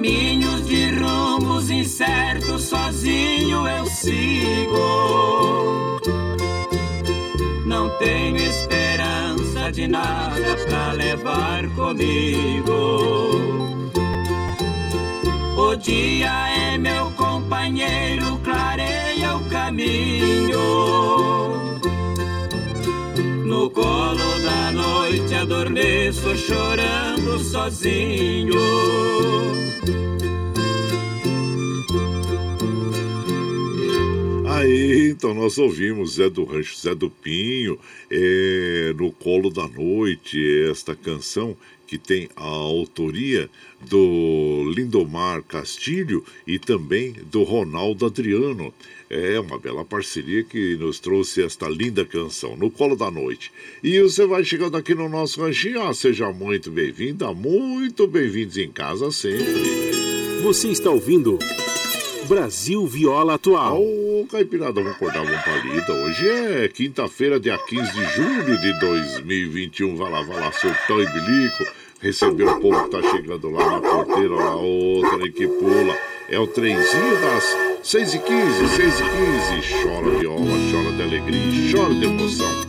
caminhos 0.03 0.66
de 0.66 0.86
rumos 0.96 1.70
incertos, 1.70 2.64
sozinho 2.64 3.68
eu 3.68 3.86
sigo. 3.86 4.80
Não 7.64 7.88
tenho 7.98 8.36
esperança 8.36 9.70
de 9.70 9.86
nada 9.86 10.57
pra 10.66 10.92
levar 10.94 11.68
comigo. 11.76 13.30
O 15.57 15.76
dia 15.76 16.48
é 16.48 16.76
meu 16.76 17.12
companheiro, 17.12 18.40
clareia 18.42 19.36
o 19.36 19.44
caminho. 19.48 20.59
No 23.46 23.70
colo 23.70 24.40
da 24.42 24.72
noite 24.72 25.32
adormeço 25.32 26.36
chorando 26.36 27.38
sozinho. 27.38 28.59
Aí, 34.63 35.11
então 35.11 35.35
nós 35.35 35.59
ouvimos 35.59 36.15
Zé 36.15 36.31
do 36.31 36.45
Rancho, 36.45 36.79
Zé 36.79 36.95
do 36.95 37.11
Pinho, 37.11 37.77
é, 38.09 38.95
no 38.97 39.11
Colo 39.11 39.51
da 39.51 39.67
Noite, 39.67 40.39
esta 40.71 40.95
canção 40.95 41.57
que 41.85 41.99
tem 41.99 42.29
a 42.37 42.45
autoria 42.45 43.51
do 43.81 44.73
Lindomar 44.73 45.43
Castilho 45.43 46.25
e 46.47 46.61
também 46.61 47.13
do 47.29 47.43
Ronaldo 47.43 48.07
Adriano. 48.07 48.73
É 49.11 49.41
uma 49.41 49.59
bela 49.59 49.85
parceria 49.85 50.45
que 50.45 50.77
nos 50.77 51.01
trouxe 51.01 51.43
esta 51.43 51.69
linda 51.69 52.05
canção, 52.05 52.57
No 52.57 52.71
Colo 52.71 52.95
da 52.95 53.11
Noite. 53.11 53.51
E 53.83 54.01
você 54.01 54.25
vai 54.25 54.45
chegando 54.45 54.77
aqui 54.77 54.95
no 54.95 55.09
nosso 55.09 55.41
ranchinho, 55.43 55.83
ah, 55.83 55.93
seja 55.93 56.33
muito 56.33 56.71
bem-vinda, 56.71 57.35
muito 57.35 58.07
bem-vindos 58.07 58.57
em 58.57 58.71
casa 58.71 59.11
sempre. 59.11 60.41
Você 60.45 60.69
está 60.69 60.89
ouvindo 60.89 61.37
Brasil 62.29 62.87
Viola 62.87 63.35
Atual. 63.35 64.01
Ô, 64.23 64.27
Caipirada, 64.27 64.73
vamos 64.75 64.93
acordar, 64.93 65.25
vamos 65.25 65.43
palida. 65.43 65.93
Hoje 65.93 66.29
é 66.29 66.68
quinta-feira, 66.68 67.41
dia 67.41 67.59
15 67.59 67.93
de 67.93 68.05
julho 68.14 68.61
de 68.61 68.79
2021. 68.79 69.97
Vai 69.97 70.11
lá, 70.12 70.23
vai 70.23 70.39
lá, 70.39 70.53
surtão 70.53 71.03
e 71.03 71.07
bilico. 71.07 71.64
Recebeu 72.01 72.49
o 72.49 72.61
povo 72.61 72.85
que 72.85 72.91
tá 72.91 73.11
chegando 73.11 73.51
lá 73.51 73.68
na 73.68 73.81
porteira, 73.81 74.33
lá 74.33 74.55
outra 74.55 75.29
que 75.29 75.49
pula. 75.49 75.97
É 76.29 76.39
o 76.39 76.47
trenzinho 76.47 77.20
das 77.20 77.57
6 77.83 78.14
e 78.14 78.18
15, 78.20 78.68
6 78.68 79.01
e 79.01 79.03
15. 79.61 79.83
Chora 79.83 80.18
viola, 80.18 80.51
chora 80.70 80.93
de 80.97 81.03
alegria, 81.03 81.73
chora 81.73 81.95
de 81.95 82.05
emoção. 82.05 82.66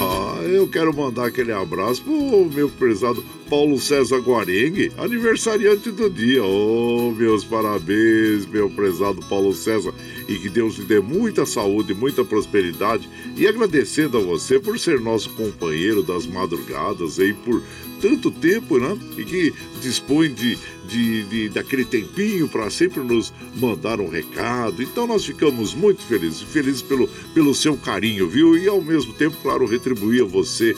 Ah, 0.00 0.42
eu 0.44 0.68
quero 0.68 0.94
mandar 0.94 1.26
aquele 1.26 1.50
abraço 1.50 2.00
pro 2.02 2.44
meu 2.44 2.68
prezado 2.68 3.24
Paulo 3.48 3.80
César 3.80 4.18
Guarengue, 4.18 4.92
aniversariante 4.98 5.90
do 5.90 6.10
dia. 6.10 6.42
Oh, 6.42 7.12
meus 7.16 7.44
parabéns, 7.44 8.44
meu 8.46 8.68
prezado 8.68 9.20
Paulo 9.28 9.54
César, 9.54 9.92
e 10.28 10.36
que 10.36 10.48
Deus 10.48 10.76
lhe 10.76 10.84
dê 10.84 11.00
muita 11.00 11.46
saúde, 11.46 11.94
muita 11.94 12.24
prosperidade. 12.24 13.08
E 13.36 13.46
agradecendo 13.46 14.18
a 14.18 14.20
você 14.20 14.58
por 14.58 14.78
ser 14.78 15.00
nosso 15.00 15.30
companheiro 15.30 16.02
das 16.02 16.26
madrugadas 16.26 17.18
e 17.18 17.32
por 17.32 17.62
tanto 18.00 18.30
tempo, 18.30 18.78
né? 18.78 18.96
E 19.16 19.24
que 19.24 19.54
dispõe 19.80 20.32
de, 20.32 20.58
de, 20.86 21.22
de 21.24 21.48
daquele 21.48 21.84
tempinho 21.84 22.48
para 22.48 22.68
sempre 22.70 23.00
nos 23.00 23.32
mandar 23.56 24.00
um 24.00 24.08
recado. 24.08 24.82
Então 24.82 25.06
nós 25.06 25.24
ficamos 25.24 25.74
muito 25.74 26.02
felizes, 26.02 26.42
felizes 26.42 26.82
pelo, 26.82 27.08
pelo 27.32 27.54
seu 27.54 27.76
carinho, 27.76 28.28
viu? 28.28 28.56
E 28.58 28.68
ao 28.68 28.80
mesmo 28.80 29.12
tempo, 29.12 29.36
claro, 29.42 29.66
retribuir 29.66 30.22
a 30.22 30.26
você 30.26 30.74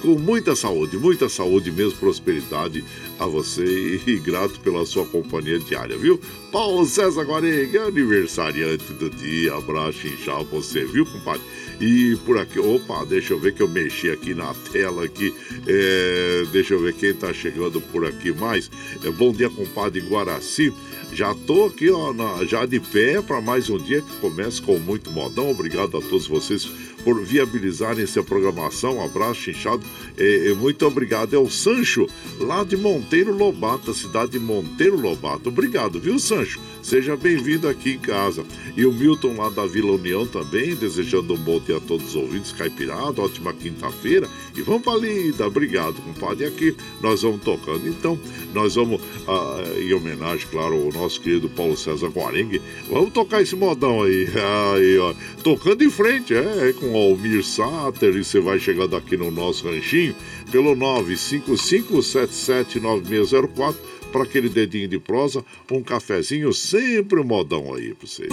com 0.00 0.18
muita 0.18 0.54
saúde, 0.54 0.96
muita 0.96 1.28
saúde 1.28 1.70
mesmo, 1.70 1.98
prosperidade 1.98 2.84
a 3.18 3.26
você 3.26 4.00
e 4.06 4.18
grato 4.18 4.60
pela 4.60 4.84
sua 4.86 5.04
companhia 5.06 5.58
diária, 5.58 5.96
viu? 5.96 6.20
Paulo 6.52 6.86
César 6.86 7.24
Guarenga, 7.24 7.84
aniversariante 7.84 8.92
do 8.94 9.10
dia, 9.10 9.54
abraço 9.54 10.06
inchado 10.06 10.44
você, 10.46 10.84
viu, 10.84 11.04
compadre? 11.04 11.42
E 11.80 12.16
por 12.24 12.36
aqui, 12.38 12.58
opa, 12.58 13.04
deixa 13.04 13.34
eu 13.34 13.38
ver 13.38 13.54
que 13.54 13.62
eu 13.62 13.68
mexi 13.68 14.10
aqui 14.10 14.34
na 14.34 14.52
tela 14.72 15.04
aqui. 15.04 15.32
É, 15.66 16.44
deixa 16.50 16.74
eu 16.74 16.80
ver 16.80 16.92
quem 16.94 17.14
tá 17.14 17.32
chegando 17.32 17.80
por 17.80 18.04
aqui 18.04 18.32
mais. 18.32 18.68
É, 19.04 19.10
bom 19.10 19.32
dia, 19.32 19.48
compadre 19.48 20.00
Guaraci. 20.00 20.72
Já 21.12 21.34
tô 21.34 21.66
aqui, 21.66 21.88
ó, 21.88 22.12
na, 22.12 22.44
já 22.44 22.66
de 22.66 22.80
pé 22.80 23.22
para 23.22 23.40
mais 23.40 23.70
um 23.70 23.78
dia 23.78 24.02
que 24.02 24.16
começa 24.16 24.60
com 24.60 24.78
muito 24.78 25.10
modão. 25.10 25.50
Obrigado 25.50 25.96
a 25.96 26.00
todos 26.00 26.26
vocês 26.26 26.68
por 27.04 27.20
viabilizarem 27.22 28.04
essa 28.04 28.22
programação. 28.22 28.96
Um 28.96 29.04
abraço, 29.04 29.50
inchado. 29.50 29.84
É, 30.16 30.48
é, 30.48 30.54
muito 30.54 30.86
obrigado. 30.86 31.34
É 31.34 31.38
o 31.38 31.48
Sancho, 31.48 32.06
lá 32.38 32.64
de 32.64 32.76
Monteiro 32.76 33.36
Lobato, 33.36 33.94
cidade 33.94 34.32
de 34.32 34.38
Monteiro 34.38 35.00
Lobato. 35.00 35.48
Obrigado, 35.48 36.00
viu, 36.00 36.18
Sancho? 36.18 36.60
Seja 36.82 37.16
bem-vindo 37.16 37.68
aqui 37.68 37.92
em 37.92 37.98
casa. 37.98 38.44
E 38.76 38.86
o 38.86 38.92
Milton 38.92 39.36
lá 39.36 39.50
da 39.50 39.66
Vila 39.66 39.92
União 39.92 40.26
também, 40.26 40.74
desejando 40.74 41.34
um 41.34 41.36
bom 41.36 41.60
dia 41.60 41.76
a 41.76 41.80
todos 41.80 42.08
os 42.08 42.14
ouvintes, 42.14 42.52
Caipirado, 42.52 43.20
ótima 43.20 43.52
quinta-feira. 43.52 44.28
E 44.56 44.62
vamos 44.62 44.82
pra 44.82 44.96
lida. 44.96 45.46
Obrigado, 45.46 45.94
compadre. 46.02 46.44
E 46.44 46.48
aqui 46.48 46.76
nós 47.00 47.22
vamos 47.22 47.42
tocando. 47.42 47.86
Então, 47.86 48.18
nós 48.54 48.74
vamos, 48.74 49.00
ah, 49.26 49.64
em 49.78 49.92
homenagem, 49.92 50.46
claro, 50.50 50.74
ao 50.74 50.92
nosso 50.92 51.20
querido 51.20 51.48
Paulo 51.48 51.76
César 51.76 52.08
Guarengue, 52.08 52.62
vamos 52.88 53.12
tocar 53.12 53.42
esse 53.42 53.54
modão 53.54 54.02
aí. 54.02 54.28
aí 54.74 54.98
ó. 54.98 55.14
Tocando 55.42 55.84
em 55.84 55.90
frente, 55.90 56.34
é, 56.34 56.70
é 56.70 56.72
com 56.72 56.87
Almir 56.96 57.44
Sater. 57.44 58.16
E 58.16 58.24
você 58.24 58.40
vai 58.40 58.58
chegando 58.58 58.96
aqui 58.96 59.16
no 59.16 59.30
nosso 59.30 59.68
ranchinho 59.68 60.16
pelo 60.50 60.74
955779604 60.76 63.76
para 64.12 64.22
aquele 64.22 64.48
dedinho 64.48 64.88
de 64.88 64.98
prosa, 64.98 65.44
um 65.70 65.82
cafezinho, 65.82 66.50
sempre 66.52 67.20
um 67.20 67.24
modão 67.24 67.74
aí 67.74 67.94
para 67.94 68.08
vocês. 68.08 68.32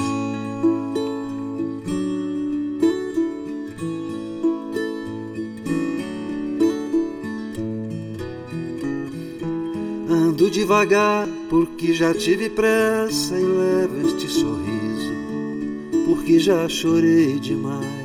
Ando 10.10 10.50
devagar 10.50 11.28
porque 11.50 11.94
já 11.94 12.14
tive 12.14 12.50
pressa 12.50 13.38
e 13.38 13.44
levo 13.44 14.08
este 14.08 14.30
sorriso 14.30 15.16
porque 16.06 16.40
já 16.40 16.70
chorei 16.70 17.40
demais. 17.40 18.05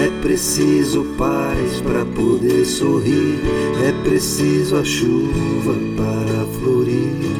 é 0.00 0.10
preciso 0.20 1.04
paz 1.16 1.80
para 1.80 2.04
poder 2.04 2.64
sorrir, 2.64 3.38
é 3.86 3.92
preciso 4.02 4.76
a 4.76 4.84
chuva 4.84 5.74
para 5.96 6.46
florir. 6.58 7.34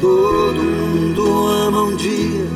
Todo 0.00 0.62
mundo 0.62 1.46
ama 1.46 1.82
um 1.84 1.96
dia, 1.96 2.46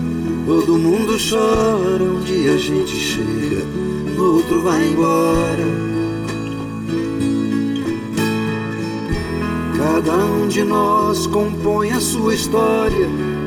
todo 0.47 0.77
mundo 0.77 1.17
chora, 1.19 2.03
um 2.03 2.21
dia 2.21 2.55
a 2.55 2.59
gente 2.59 2.97
chega, 2.97 3.65
outro 4.19 4.63
vai 4.63 4.89
embora. 4.89 5.87
Cada 9.77 10.17
um 10.17 10.49
de 10.49 10.65
nós 10.65 11.27
compõe 11.27 11.91
a 11.91 12.01
sua 12.01 12.35
história, 12.35 13.09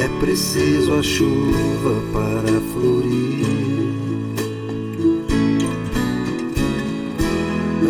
é 0.00 0.08
preciso 0.20 0.94
a 0.94 1.02
chuva 1.02 2.00
para 2.12 2.60
florir. 2.72 3.46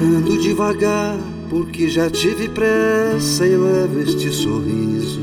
Ando 0.01 0.39
devagar 0.39 1.19
porque 1.51 1.89
já 1.89 2.09
tive 2.09 2.49
pressa 2.49 3.47
e 3.47 3.57
levo 3.57 4.01
este 4.01 4.31
sorriso, 4.33 5.21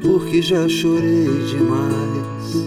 porque 0.00 0.40
já 0.40 0.68
chorei 0.68 1.28
demais. 1.48 2.64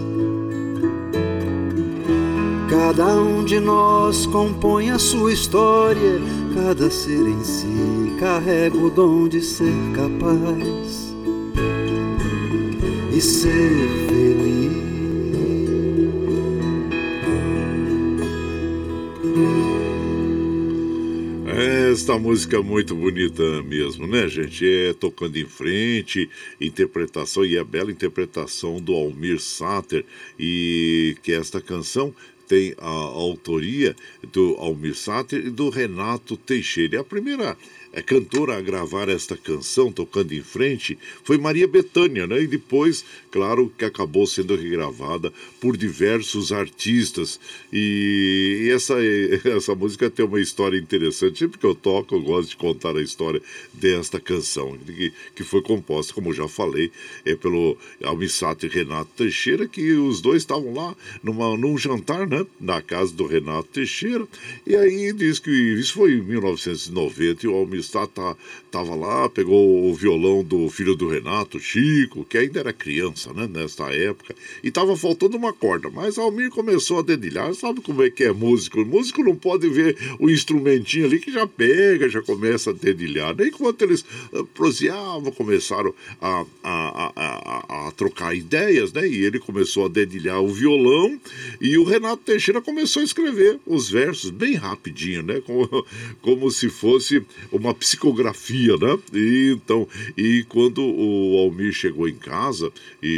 Cada 2.68 3.14
um 3.14 3.44
de 3.44 3.58
nós 3.60 4.26
compõe 4.26 4.90
a 4.90 4.98
sua 4.98 5.32
história, 5.32 6.20
cada 6.54 6.90
ser 6.90 7.26
em 7.26 7.42
si 7.42 8.12
carrega 8.18 8.76
o 8.76 8.90
dom 8.90 9.26
de 9.26 9.40
ser 9.40 9.72
capaz 9.94 11.07
e 13.18 13.20
ser 13.20 13.88
feliz. 14.06 14.78
Esta 21.90 22.16
música 22.16 22.58
é 22.58 22.60
muito 22.60 22.94
bonita 22.94 23.42
mesmo, 23.64 24.06
né, 24.06 24.28
gente? 24.28 24.64
É 24.64 24.92
tocando 24.92 25.36
em 25.36 25.46
frente, 25.46 26.30
interpretação 26.60 27.44
e 27.44 27.58
a 27.58 27.64
bela 27.64 27.90
interpretação 27.90 28.80
do 28.80 28.94
Almir 28.94 29.40
Sater 29.40 30.04
e 30.38 31.16
que 31.20 31.32
esta 31.32 31.60
canção 31.60 32.14
tem 32.46 32.72
a 32.78 32.88
autoria 32.88 33.96
do 34.32 34.54
Almir 34.58 34.94
Sater 34.94 35.44
e 35.44 35.50
do 35.50 35.70
Renato 35.70 36.36
Teixeira. 36.36 36.96
É 36.96 37.00
a 37.00 37.04
primeira 37.04 37.50
é, 37.50 37.56
cantora 38.02 38.56
a 38.56 38.60
gravar 38.60 39.08
esta 39.08 39.36
canção, 39.36 39.90
tocando 39.90 40.32
em 40.32 40.42
frente, 40.42 40.98
foi 41.24 41.38
Maria 41.38 41.66
Bethânia, 41.66 42.26
né? 42.26 42.42
E 42.42 42.46
depois, 42.46 43.04
claro, 43.30 43.72
que 43.76 43.84
acabou 43.84 44.26
sendo 44.26 44.56
regravada 44.56 45.32
por 45.60 45.76
diversos 45.76 46.52
artistas. 46.52 47.38
E, 47.72 48.70
essa, 48.72 48.94
essa 49.44 49.74
música 49.74 50.10
tem 50.10 50.24
uma 50.24 50.40
história 50.40 50.78
interessante. 50.78 51.38
Sempre 51.38 51.58
que 51.58 51.66
eu 51.66 51.74
toco, 51.74 52.14
eu 52.14 52.22
gosto 52.22 52.50
de 52.50 52.56
contar 52.56 52.96
a 52.96 53.02
história 53.02 53.40
desta 53.72 54.20
canção, 54.20 54.76
que, 54.78 55.12
que 55.34 55.44
foi 55.44 55.62
composta, 55.62 56.12
como 56.12 56.32
já 56.32 56.48
falei, 56.48 56.90
é 57.24 57.34
pelo 57.34 57.76
Almissato 58.02 58.66
e 58.66 58.68
Renato 58.68 59.10
Teixeira, 59.16 59.66
que 59.66 59.92
os 59.92 60.20
dois 60.20 60.42
estavam 60.42 60.74
lá 60.74 60.96
numa, 61.22 61.56
num 61.56 61.78
jantar, 61.78 62.26
né? 62.26 62.44
Na 62.60 62.82
casa 62.82 63.12
do 63.12 63.26
Renato 63.26 63.68
Teixeira. 63.68 64.26
E 64.66 64.74
aí 64.76 65.12
diz 65.12 65.38
que 65.38 65.50
isso 65.50 65.94
foi 65.94 66.12
em 66.12 66.22
1990 66.22 67.46
e 67.46 67.48
o 67.48 67.54
Almissato 67.54 68.18
Estava 68.66 68.90
tá, 68.90 68.94
lá, 68.94 69.28
pegou 69.30 69.88
o 69.88 69.94
violão 69.94 70.44
do 70.44 70.68
filho 70.68 70.94
do 70.94 71.08
Renato, 71.08 71.58
Chico, 71.58 72.24
que 72.24 72.36
ainda 72.36 72.60
era 72.60 72.72
criança, 72.72 73.17
né, 73.26 73.48
nesta 73.52 73.84
época, 73.92 74.34
e 74.62 74.68
estava 74.68 74.96
faltando 74.96 75.36
uma 75.36 75.52
corda. 75.52 75.90
Mas 75.90 76.18
Almir 76.18 76.50
começou 76.50 77.00
a 77.00 77.02
dedilhar, 77.02 77.52
sabe 77.54 77.80
como 77.80 78.02
é 78.02 78.10
que 78.10 78.24
é 78.24 78.32
músico? 78.32 78.80
O 78.80 78.86
músico 78.86 79.22
não 79.22 79.34
pode 79.34 79.68
ver 79.68 79.96
o 80.18 80.30
instrumentinho 80.30 81.06
ali 81.06 81.18
que 81.18 81.32
já 81.32 81.46
pega, 81.46 82.08
já 82.08 82.22
começa 82.22 82.70
a 82.70 82.72
dedilhar. 82.72 83.34
Né? 83.36 83.48
Enquanto 83.48 83.82
eles 83.82 84.04
uh, 84.32 84.44
proseavam, 84.54 85.32
começaram 85.32 85.94
a, 86.20 86.44
a, 86.62 87.12
a, 87.16 87.88
a, 87.88 87.92
trocar 87.92 88.34
ideias, 88.34 88.92
né? 88.92 89.06
E 89.08 89.24
ele 89.24 89.38
começou 89.38 89.86
a 89.86 89.88
dedilhar 89.88 90.40
o 90.40 90.48
violão 90.48 91.18
e 91.60 91.76
o 91.78 91.84
Renato 91.84 92.22
Teixeira 92.24 92.60
começou 92.60 93.00
a 93.00 93.04
escrever 93.04 93.58
os 93.66 93.90
versos 93.90 94.30
bem 94.30 94.54
rapidinho, 94.54 95.22
né? 95.22 95.40
Como, 95.40 95.86
como 96.20 96.50
se 96.50 96.68
fosse 96.68 97.24
uma 97.50 97.74
psicografia, 97.74 98.76
né? 98.76 98.98
E, 99.12 99.52
então, 99.56 99.88
e 100.16 100.44
quando 100.48 100.82
o 100.82 101.38
Almir 101.38 101.72
chegou 101.72 102.08
em 102.08 102.14
casa, 102.14 102.72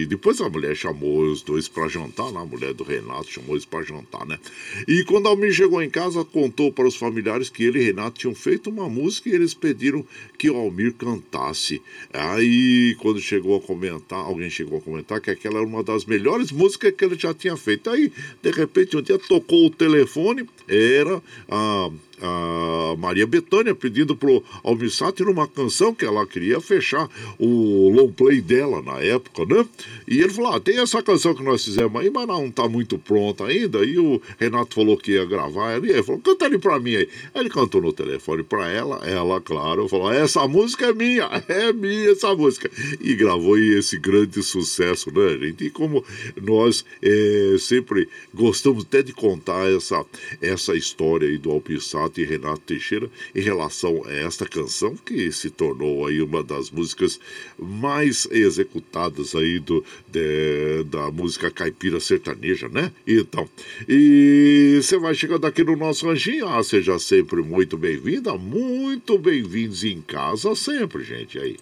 depois 0.07 0.41
a 0.41 0.49
mulher 0.49 0.75
chamou 0.75 1.23
os 1.23 1.43
dois 1.43 1.69
para 1.69 1.89
jantar, 1.89 2.33
né? 2.33 2.41
a 2.41 2.45
mulher 2.45 2.73
do 2.75 2.85
Renato 2.85 3.31
chamou 3.31 3.55
eles 3.55 3.65
para 3.65 3.83
jantar, 3.83 4.27
né? 4.27 4.39
E 4.87 5.05
quando 5.05 5.27
Almir 5.27 5.53
chegou 5.53 5.83
em 5.83 5.91
casa, 5.91 6.25
contou 6.25 6.73
para 6.73 6.87
os 6.87 6.97
familiares 6.97 7.49
que 7.49 7.65
ele 7.65 7.81
e 7.81 7.85
Renato 7.85 8.19
tinham 8.19 8.35
feito 8.35 8.71
uma 8.71 8.89
música 8.89 9.29
e 9.29 9.33
eles 9.33 9.55
pediram 9.55 10.05
que 10.39 10.51
o 10.51 10.57
Almir 10.57 10.95
cantasse. 10.95 11.81
Aí, 12.13 12.97
quando 13.01 13.21
chegou 13.21 13.57
a 13.57 13.61
comentar, 13.61 14.19
alguém 14.19 14.51
chegou 14.51 14.79
a 14.79 14.81
comentar 14.81 15.21
que 15.21 15.31
aquela 15.31 15.59
era 15.59 15.67
uma 15.67 15.83
das 15.83 16.05
melhores 16.05 16.51
músicas 16.51 16.95
que 16.97 17.05
ele 17.05 17.19
já 17.19 17.35
tinha 17.35 17.57
feito. 17.57 17.91
Aí, 17.91 18.13
de 18.43 18.51
repente, 18.51 18.97
um 18.97 19.03
dia 19.03 19.19
tocou 19.19 19.67
o 19.67 19.71
telefone, 19.71 20.49
era 20.69 21.23
a 21.49 21.91
a 22.23 22.97
Maria 22.97 23.27
Bethânia 23.27 23.75
pedindo 23.75 24.15
pro 24.15 24.43
Almir 24.63 24.91
Sater 24.91 25.29
uma 25.29 25.47
canção 25.47 25.95
que 25.95 26.05
ela 26.05 26.27
queria 26.27 26.61
fechar 26.61 27.09
o 27.39 27.91
long 27.91 28.13
play 28.13 28.41
dela 28.41 28.83
na 28.83 29.01
época, 29.01 29.45
né? 29.47 29.67
E 30.07 30.21
ele 30.21 30.31
falou: 30.31 30.53
ah, 30.53 30.61
tem 30.61 30.79
essa 30.79 31.03
canção 31.03 31.35
que 31.35 31.43
nós 31.43 31.65
fizemos 31.65 32.01
aí, 32.01 32.11
mas 32.11 32.27
não 32.27 32.51
tá 32.51 32.69
muito 32.69 32.99
pronta 32.99 33.47
ainda. 33.47 33.85
E 33.85 33.99
o 33.99 34.21
Renato 34.39 34.75
falou 34.75 34.97
que 34.97 35.13
ia 35.13 35.25
gravar. 35.25 35.77
Ele, 35.77 35.91
ele 35.91 36.03
falou: 36.03 36.21
canta 36.21 36.45
ali 36.45 36.59
pra 36.59 36.79
mim 36.79 36.97
aí. 36.97 37.09
Aí 37.35 37.43
ele 37.43 37.51
cantou 37.51 37.81
no 37.81 37.93
telefone 37.93 38.43
pra 38.43 38.69
ela, 38.71 38.97
ela, 39.07 39.41
claro, 39.41 39.89
falou: 39.89 40.13
essa 40.13 40.47
música 40.47 40.87
é 40.87 40.93
minha, 40.93 41.25
é 41.49 41.73
minha 41.73 42.11
essa 42.11 42.35
música. 42.35 42.71
E 43.01 43.15
gravou 43.15 43.55
aí 43.55 43.79
esse 43.79 43.99
grande 43.99 44.43
sucesso, 44.43 45.11
né, 45.13 45.39
gente? 45.39 45.65
E 45.65 45.71
como 45.71 46.05
nós 46.41 46.85
é, 47.03 47.57
sempre 47.59 48.09
gostamos 48.35 48.85
até 48.85 49.03
de 49.03 49.13
contar 49.13 49.71
essa, 49.71 50.05
essa 50.41 50.75
história 50.75 51.29
aí 51.29 51.39
do 51.39 51.51
Almir 51.51 51.81
Sater 52.11 52.25
e 52.25 52.29
Renato 52.29 52.61
Teixeira 52.61 53.09
em 53.35 53.41
relação 53.41 54.03
a 54.05 54.13
esta 54.13 54.47
canção 54.47 54.97
que 54.97 55.31
se 55.33 55.49
tornou 55.51 56.07
aí 56.07 56.21
uma 56.21 56.43
das 56.43 56.71
músicas 56.71 57.21
mais 57.59 58.27
executadas 58.31 59.35
aí 59.35 59.59
do, 59.59 59.85
de, 60.09 60.85
da 60.85 61.11
música 61.11 61.51
caipira 61.51 62.01
sertaneja, 62.01 62.69
né? 62.69 62.93
Então, 63.07 63.49
e 63.89 64.81
você 64.83 64.99
vai 64.99 65.15
chegando 65.15 65.47
aqui 65.47 65.63
no 65.63 65.77
nosso 65.77 66.07
ranchinho, 66.07 66.49
ah, 66.49 66.63
seja 66.63 66.99
sempre 66.99 67.43
muito 67.43 67.79
bem-vinda, 67.79 68.37
muito 68.37 69.17
bem-vindos 69.19 69.85
em 69.85 70.01
casa 70.01 70.55
sempre, 70.55 71.05
gente, 71.05 71.39
aí. 71.39 71.57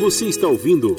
Você 0.00 0.26
está 0.26 0.48
ouvindo 0.48 0.96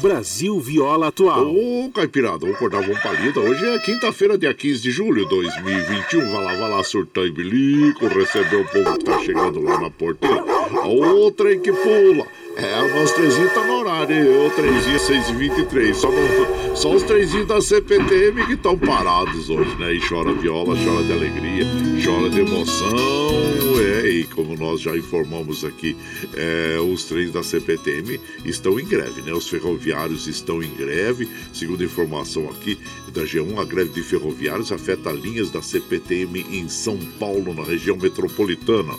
Brasil 0.00 0.58
Viola 0.58 1.08
Atual. 1.08 1.54
Ô, 1.54 1.90
Caipirada, 1.94 2.38
vamos 2.38 2.56
acordar 2.56 2.80
uma 2.80 2.98
palida. 3.00 3.38
Hoje 3.38 3.66
é 3.66 3.78
quinta-feira, 3.80 4.38
dia 4.38 4.54
15 4.54 4.80
de 4.80 4.90
julho 4.90 5.24
de 5.24 5.28
2021. 5.28 6.32
Vai 6.32 6.44
lá, 6.44 6.54
vai 6.54 6.70
lá, 6.70 6.82
surtar 6.82 7.24
e 7.24 7.30
bilico, 7.30 8.06
receber 8.08 8.56
o 8.56 8.64
povo 8.64 8.98
que 8.98 9.04
tá 9.04 9.18
chegando 9.20 9.60
lá 9.60 9.78
na 9.78 9.90
porteira. 9.90 10.42
O 10.86 11.30
trem 11.30 11.60
que 11.60 11.70
pula. 11.70 12.26
É, 12.56 12.82
o 12.82 12.94
nosso 12.94 13.14
trenzinho 13.14 13.48
tá 13.50 13.64
no 13.64 13.74
horário, 13.74 14.46
o 14.46 14.50
trenzinho 14.50 14.98
6 14.98 15.28
e 15.28 15.32
23 15.32 15.96
só, 15.96 16.10
no, 16.10 16.76
só 16.76 16.92
os 16.92 17.02
trenzinhos 17.04 17.46
da 17.46 17.60
CPTM 17.60 18.44
que 18.44 18.54
estão 18.54 18.76
parados 18.76 19.48
hoje, 19.48 19.74
né? 19.76 19.94
E 19.94 20.00
chora 20.00 20.32
viola, 20.32 20.76
chora 20.76 21.04
de 21.04 21.12
alegria, 21.12 21.64
chora 22.04 22.28
de 22.28 22.40
emoção, 22.40 22.96
é, 24.02 24.08
e 24.08 24.24
como 24.24 24.56
nós 24.56 24.80
já 24.80 24.96
informamos 24.96 25.64
aqui, 25.64 25.96
é, 26.34 26.78
os 26.80 27.04
trens 27.04 27.32
da 27.32 27.42
CPTM 27.42 28.20
estão 28.44 28.80
em 28.80 28.84
greve, 28.84 29.22
né? 29.22 29.32
Os 29.32 29.48
ferroviários 29.48 30.26
estão 30.26 30.62
em 30.62 30.74
greve, 30.74 31.28
segundo 31.52 31.84
informação 31.84 32.50
aqui 32.50 32.78
da 33.12 33.22
G1, 33.22 33.58
a 33.58 33.64
greve 33.64 33.90
de 33.90 34.02
ferroviários 34.02 34.72
afeta 34.72 35.12
linhas 35.12 35.50
da 35.50 35.62
CPTM 35.62 36.44
em 36.50 36.68
São 36.68 36.98
Paulo, 37.18 37.54
na 37.54 37.62
região 37.62 37.96
metropolitana. 37.96 38.92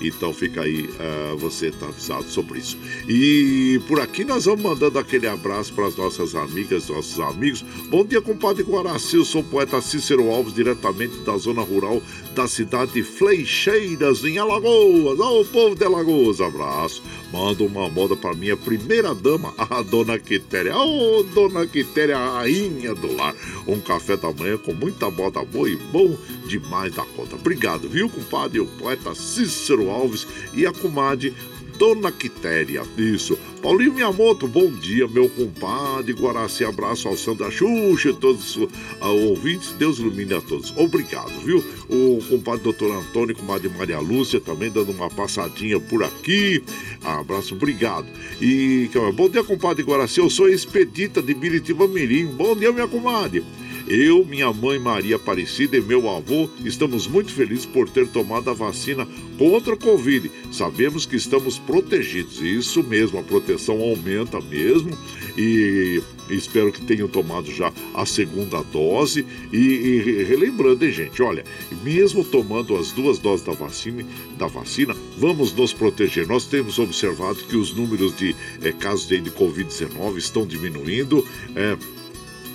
Então 0.00 0.32
fica 0.32 0.62
aí, 0.62 0.84
uh, 0.84 1.36
você 1.36 1.68
está 1.68 1.86
avisado 1.86 2.24
sobre 2.24 2.58
isso. 2.58 2.76
E 3.08 3.80
por 3.88 4.00
aqui 4.00 4.24
nós 4.24 4.44
vamos 4.44 4.62
mandando 4.62 4.98
aquele 4.98 5.26
abraço 5.26 5.72
para 5.72 5.86
as 5.86 5.96
nossas 5.96 6.34
amigas, 6.34 6.88
nossos 6.88 7.18
amigos. 7.20 7.64
Bom 7.88 8.04
dia, 8.04 8.20
compadre 8.20 8.62
Guaraci. 8.62 9.16
Eu 9.16 9.24
sou 9.24 9.40
o 9.40 9.44
poeta 9.44 9.80
Cícero 9.80 10.30
Alves, 10.30 10.54
diretamente 10.54 11.16
da 11.20 11.36
zona 11.36 11.62
rural 11.62 12.02
da 12.34 12.46
cidade 12.46 12.92
de 12.92 13.02
Fleixeiras, 13.02 14.22
em 14.22 14.36
Alagoas. 14.36 15.18
Ô, 15.18 15.44
povo 15.46 15.74
de 15.74 15.84
Alagoas, 15.84 16.40
abraço. 16.40 17.02
Manda 17.32 17.64
uma 17.64 17.88
moda 17.88 18.14
para 18.14 18.34
minha 18.34 18.56
primeira 18.56 19.14
dama, 19.14 19.54
a 19.58 19.80
dona 19.80 20.18
Quitéria. 20.18 20.76
Ô, 20.76 21.22
dona 21.22 21.66
Quitéria, 21.66 22.18
a 22.18 22.40
rainha 22.40 22.94
do 22.94 23.14
lar. 23.16 23.34
Um 23.66 23.80
café 23.80 24.16
da 24.16 24.30
manhã 24.32 24.58
com 24.58 24.74
muita 24.74 25.10
moda 25.10 25.42
boa 25.44 25.68
e 25.68 25.76
bom 25.76 26.16
demais 26.46 26.94
da 26.94 27.04
conta. 27.04 27.36
Obrigado, 27.36 27.88
viu, 27.88 28.08
compadre? 28.08 28.60
O 28.60 28.66
poeta 28.66 29.14
Cícero 29.14 29.90
Alves 29.90 30.26
e 30.54 30.66
a 30.66 30.72
comadre 30.72 31.34
Dona 31.78 32.10
Quitéria. 32.10 32.82
Isso. 32.96 33.38
Paulinho 33.62 33.92
Miyamoto, 33.92 34.46
bom 34.46 34.70
dia, 34.70 35.06
meu 35.08 35.28
compadre. 35.28 36.12
Guaraci, 36.12 36.64
abraço 36.64 37.08
ao 37.08 37.16
Sandra 37.16 37.50
Xuxa 37.50 38.12
todos 38.14 38.56
os 38.56 38.62
uh, 38.64 39.28
ouvintes. 39.28 39.72
Deus 39.72 39.98
ilumine 39.98 40.34
a 40.34 40.40
todos. 40.40 40.72
Obrigado, 40.76 41.32
viu? 41.44 41.62
O 41.88 42.22
compadre 42.28 42.62
doutor 42.62 42.92
Antônio, 42.92 43.36
comadre 43.36 43.68
Maria 43.68 43.98
Lúcia, 43.98 44.40
também 44.40 44.70
dando 44.70 44.92
uma 44.92 45.10
passadinha 45.10 45.78
por 45.80 46.02
aqui. 46.02 46.62
Abraço, 47.02 47.54
obrigado. 47.54 48.06
E 48.40 48.88
bom 49.14 49.28
dia, 49.28 49.44
compadre 49.44 49.82
Guaraci. 49.82 50.20
Eu 50.20 50.30
sou 50.30 50.48
expedita 50.48 51.20
de 51.20 51.34
Biritiba 51.34 51.86
Mirim. 51.86 52.26
Bom 52.26 52.56
dia, 52.56 52.72
minha 52.72 52.88
comadre. 52.88 53.44
Eu, 53.86 54.24
minha 54.24 54.52
mãe 54.52 54.80
Maria 54.80 55.14
Aparecida 55.14 55.76
e 55.76 55.80
meu 55.80 56.10
avô 56.10 56.50
estamos 56.64 57.06
muito 57.06 57.32
felizes 57.32 57.64
por 57.64 57.88
ter 57.88 58.08
tomado 58.08 58.50
a 58.50 58.52
vacina 58.52 59.06
contra 59.38 59.74
a 59.74 59.76
Covid. 59.76 60.28
Sabemos 60.50 61.06
que 61.06 61.14
estamos 61.14 61.56
protegidos. 61.56 62.40
Isso 62.40 62.82
mesmo, 62.82 63.20
a 63.20 63.22
proteção 63.22 63.80
aumenta 63.80 64.40
mesmo 64.40 64.90
e 65.38 66.02
espero 66.28 66.72
que 66.72 66.84
tenham 66.84 67.06
tomado 67.06 67.48
já 67.52 67.72
a 67.94 68.04
segunda 68.04 68.60
dose. 68.72 69.24
E, 69.52 69.56
e 69.56 70.24
relembrando, 70.24 70.84
hein, 70.84 70.90
gente, 70.90 71.22
olha, 71.22 71.44
mesmo 71.84 72.24
tomando 72.24 72.76
as 72.76 72.90
duas 72.90 73.20
doses 73.20 73.46
da 73.46 73.52
vacina, 73.52 74.04
da 74.36 74.48
vacina, 74.48 74.96
vamos 75.16 75.52
nos 75.52 75.72
proteger. 75.72 76.26
Nós 76.26 76.44
temos 76.44 76.80
observado 76.80 77.36
que 77.44 77.56
os 77.56 77.72
números 77.72 78.16
de 78.16 78.34
é, 78.62 78.72
casos 78.72 79.06
de, 79.06 79.20
de 79.20 79.30
Covid-19 79.30 80.16
estão 80.16 80.44
diminuindo. 80.44 81.24
É, 81.54 81.76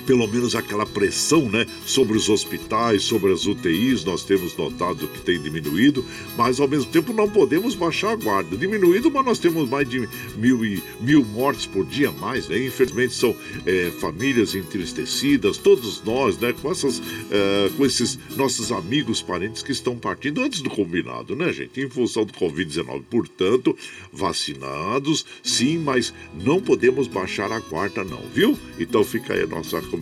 pelo 0.01 0.27
menos 0.27 0.55
aquela 0.55 0.85
pressão 0.85 1.49
né, 1.49 1.65
sobre 1.85 2.17
os 2.17 2.29
hospitais, 2.29 3.03
sobre 3.03 3.31
as 3.31 3.45
UTIs, 3.45 4.03
nós 4.03 4.23
temos 4.23 4.55
notado 4.55 5.07
que 5.07 5.21
tem 5.21 5.41
diminuído, 5.41 6.05
mas 6.37 6.59
ao 6.59 6.67
mesmo 6.67 6.91
tempo 6.91 7.13
não 7.13 7.29
podemos 7.29 7.75
baixar 7.75 8.11
a 8.11 8.15
guarda. 8.15 8.57
Diminuído, 8.57 9.09
mas 9.11 9.25
nós 9.25 9.39
temos 9.39 9.69
mais 9.69 9.87
de 9.87 10.07
mil, 10.35 10.65
e, 10.65 10.81
mil 10.99 11.23
mortes 11.23 11.65
por 11.65 11.85
dia 11.85 12.11
mais, 12.11 12.47
né? 12.47 12.65
Infelizmente 12.65 13.13
são 13.13 13.35
é, 13.65 13.91
famílias 13.99 14.55
entristecidas, 14.55 15.57
todos 15.57 16.01
nós, 16.03 16.37
né, 16.37 16.53
com, 16.53 16.71
essas, 16.71 17.01
é, 17.29 17.69
com 17.75 17.85
esses 17.85 18.17
nossos 18.35 18.71
amigos, 18.71 19.21
parentes 19.21 19.61
que 19.61 19.71
estão 19.71 19.97
partindo 19.97 20.41
antes 20.41 20.61
do 20.61 20.69
combinado, 20.69 21.35
né, 21.35 21.51
gente? 21.53 21.79
Em 21.79 21.89
função 21.89 22.25
do 22.25 22.33
Covid-19. 22.33 23.03
Portanto, 23.09 23.77
vacinados, 24.11 25.25
sim, 25.43 25.77
mas 25.77 26.13
não 26.33 26.61
podemos 26.61 27.07
baixar 27.07 27.51
a 27.51 27.59
guarda, 27.59 28.03
não, 28.03 28.21
viu? 28.33 28.57
Então 28.79 29.03
fica 29.03 29.33
aí 29.33 29.43
a 29.43 29.47
nossa 29.47 29.79
recomendação. 29.79 30.00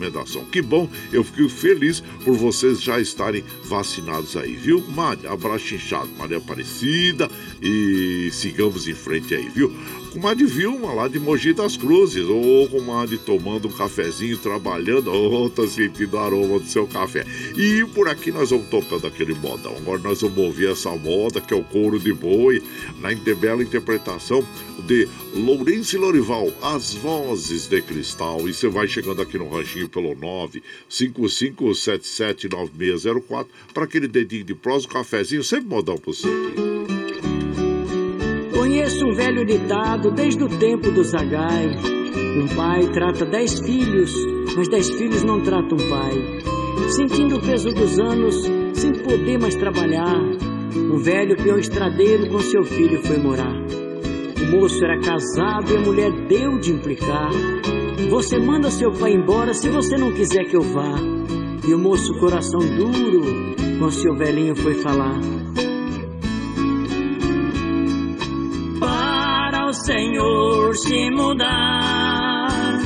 Que 0.50 0.62
bom, 0.62 0.88
eu 1.12 1.22
fico 1.22 1.48
feliz 1.48 2.02
por 2.24 2.36
vocês 2.36 2.80
já 2.82 3.00
estarem 3.00 3.44
vacinados 3.64 4.36
aí, 4.36 4.54
viu? 4.54 4.80
Mari, 4.88 5.26
abraço 5.26 5.74
inchado, 5.74 6.08
Maria 6.18 6.38
Aparecida 6.38 7.28
e 7.60 8.30
sigamos 8.32 8.88
em 8.88 8.94
frente 8.94 9.34
aí, 9.34 9.48
viu? 9.48 9.72
Comadre 10.12 10.44
Vilma 10.44 10.92
lá 10.92 11.06
de 11.06 11.20
Mogi 11.20 11.52
das 11.52 11.76
Cruzes, 11.76 12.24
ou 12.24 12.68
comadre 12.68 13.16
tomando 13.16 13.68
um 13.68 13.70
cafezinho, 13.70 14.36
trabalhando, 14.36 15.08
ou 15.14 15.48
tá 15.48 15.64
sentindo 15.68 16.16
o 16.16 16.18
aroma 16.18 16.58
do 16.58 16.66
seu 16.66 16.84
café. 16.86 17.24
E 17.56 17.84
por 17.94 18.08
aqui 18.08 18.32
nós 18.32 18.50
vamos 18.50 18.66
tocando 18.68 19.06
aquele 19.06 19.34
modão. 19.34 19.76
Agora 19.76 20.00
nós 20.00 20.20
vamos 20.20 20.38
ouvir 20.38 20.70
essa 20.70 20.90
moda 20.90 21.40
que 21.40 21.54
é 21.54 21.56
o 21.56 21.62
couro 21.62 22.00
de 22.00 22.12
boi, 22.12 22.60
na 23.00 23.14
bela 23.34 23.62
interpretação 23.62 24.44
de 24.86 25.08
Lourenço 25.32 25.98
Lorival, 25.98 26.52
As 26.60 26.94
Vozes 26.94 27.68
de 27.68 27.80
Cristal. 27.80 28.48
E 28.48 28.54
você 28.54 28.68
vai 28.68 28.88
chegando 28.88 29.22
aqui 29.22 29.38
no 29.38 29.48
ranchinho 29.48 29.88
pelo 29.88 30.16
955779604 30.90 33.46
para 33.72 33.84
aquele 33.84 34.08
dedinho 34.08 34.42
de 34.42 34.56
prosa, 34.56 34.86
um 34.86 34.90
cafezinho, 34.90 35.44
sempre 35.44 35.68
modão 35.68 35.96
pra 35.96 36.12
você 36.12 36.26
aqui. 36.26 37.29
Conheço 38.70 39.04
um 39.04 39.12
velho 39.12 39.44
ditado 39.44 40.12
desde 40.12 40.44
o 40.44 40.48
tempo 40.48 40.92
do 40.92 41.02
Zagai. 41.02 41.76
Um 42.40 42.46
pai 42.54 42.86
trata 42.92 43.26
dez 43.26 43.58
filhos, 43.58 44.14
mas 44.56 44.68
dez 44.68 44.88
filhos 44.90 45.24
não 45.24 45.40
tratam 45.40 45.76
um 45.76 45.90
pai. 45.90 46.38
Sentindo 46.90 47.38
o 47.38 47.40
peso 47.40 47.70
dos 47.70 47.98
anos, 47.98 48.48
sem 48.74 48.92
poder 48.92 49.40
mais 49.40 49.56
trabalhar, 49.56 50.16
um 50.76 50.98
velho 50.98 51.36
peão 51.42 51.58
estradeiro 51.58 52.30
com 52.30 52.38
seu 52.38 52.62
filho 52.62 53.02
foi 53.02 53.18
morar. 53.18 53.56
O 54.40 54.46
moço 54.52 54.84
era 54.84 55.00
casado 55.00 55.72
e 55.72 55.76
a 55.76 55.80
mulher 55.80 56.12
deu 56.28 56.56
de 56.60 56.70
implicar. 56.70 57.32
Você 58.08 58.38
manda 58.38 58.70
seu 58.70 58.92
pai 58.92 59.14
embora 59.14 59.52
se 59.52 59.68
você 59.68 59.98
não 59.98 60.12
quiser 60.12 60.44
que 60.44 60.54
eu 60.54 60.62
vá. 60.62 60.94
E 61.66 61.74
o 61.74 61.78
moço, 61.78 62.16
coração 62.20 62.60
duro, 62.60 63.20
com 63.80 63.90
seu 63.90 64.14
velhinho 64.14 64.54
foi 64.54 64.74
falar. 64.74 65.18
Se 70.82 71.10
mudar. 71.10 72.78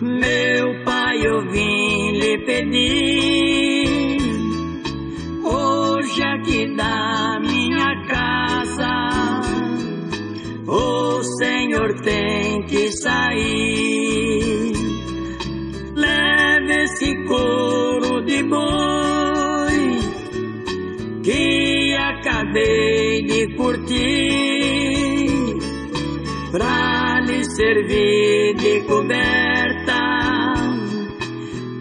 Meu 0.00 0.84
Pai, 0.84 1.26
eu 1.26 1.40
vim 1.50 2.12
lhe 2.12 2.38
pedir, 2.46 4.20
hoje 5.44 6.22
aqui 6.22 6.74
da 6.76 7.40
minha 7.40 8.06
casa, 8.06 8.94
o 10.66 11.22
Senhor 11.38 12.00
tem 12.02 12.62
que 12.66 12.90
sair. 12.92 14.72
Leve 15.94 16.84
esse 16.84 17.24
couro 17.26 18.24
de 18.24 18.42
boi 18.44 19.98
que 21.22 21.94
acabei 21.96 23.22
de 23.22 23.56
curtir 23.56 24.37
servir 27.68 28.54
de 28.56 28.80
coberta, 28.86 30.00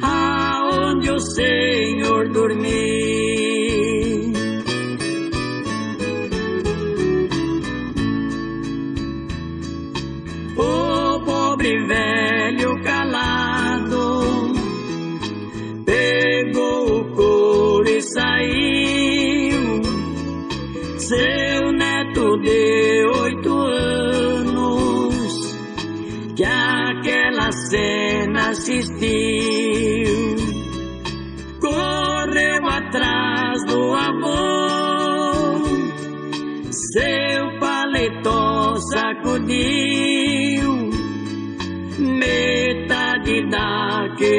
aonde 0.02 1.10
o 1.12 1.20
Senhor 1.20 2.28
dormir. 2.30 2.87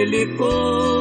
Couro, 0.08 0.97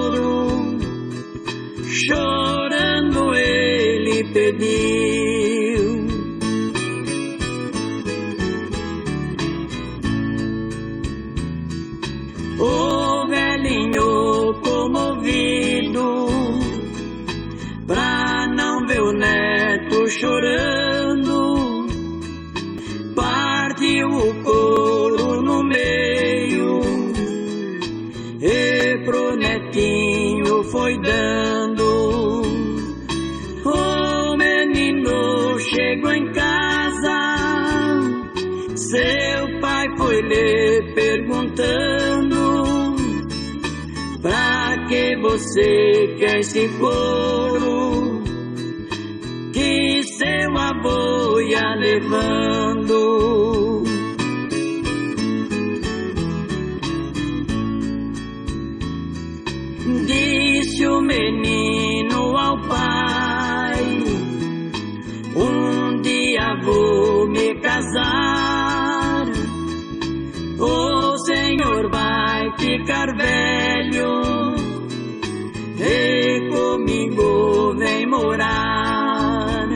perguntando 41.58 42.96
Pra 44.22 44.86
que 44.88 45.16
você 45.18 46.16
quer 46.20 46.40
esse 46.40 46.68
couro 46.80 48.24
que 49.54 50.04
seu 50.04 50.58
avô 50.58 51.40
ia 51.40 51.76
levando? 51.76 52.98
Disse 60.06 60.86
o 60.86 61.02
menino 61.02 62.38
ao 62.38 62.62
pai: 62.68 63.84
Um 65.36 66.02
dia 66.02 66.56
vou 66.64 67.28
me 67.30 67.56
casar. 67.62 68.07
ficar 72.58 73.16
velho, 73.16 74.56
e 75.80 76.50
comigo 76.50 77.76
vem 77.78 78.06
morar. 78.08 79.68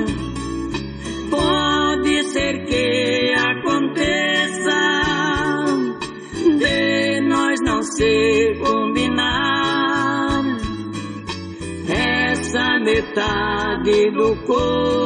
Pode 1.29 2.23
ser 2.23 2.65
que 2.65 3.33
aconteça 3.37 4.79
de 6.59 7.21
nós 7.27 7.59
não 7.61 7.81
se 7.83 8.59
combinar. 8.63 10.41
Essa 11.87 12.79
metade 12.79 14.11
do 14.11 14.35
corpo 14.45 15.00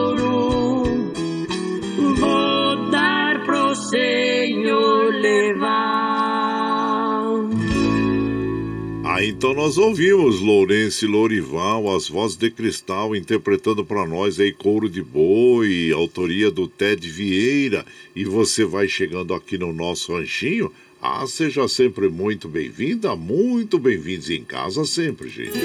então 9.46 9.54
nós 9.54 9.78
ouvimos 9.78 10.40
Lourenço 10.40 11.06
Lourival, 11.06 11.96
as 11.96 12.10
vozes 12.10 12.36
de 12.36 12.50
cristal, 12.50 13.16
interpretando 13.16 13.86
para 13.86 14.04
nós 14.08 14.40
aí 14.40 14.52
Couro 14.52 14.90
de 14.90 15.04
Boi, 15.04 15.92
autoria 15.94 16.50
do 16.50 16.68
Ted 16.68 17.08
Vieira. 17.08 17.86
E 18.16 18.26
você 18.26 18.66
vai 18.66 18.88
chegando 18.88 19.36
aqui 19.36 19.56
no 19.56 19.72
nosso 19.72 20.14
ranchinho. 20.14 20.72
Ah, 21.00 21.28
seja 21.28 21.68
sempre 21.68 22.10
muito 22.10 22.48
bem-vinda, 22.48 23.16
muito 23.16 23.78
bem-vindos 23.78 24.32
em 24.32 24.44
casa 24.44 24.84
sempre, 24.84 25.30
gente. 25.30 25.60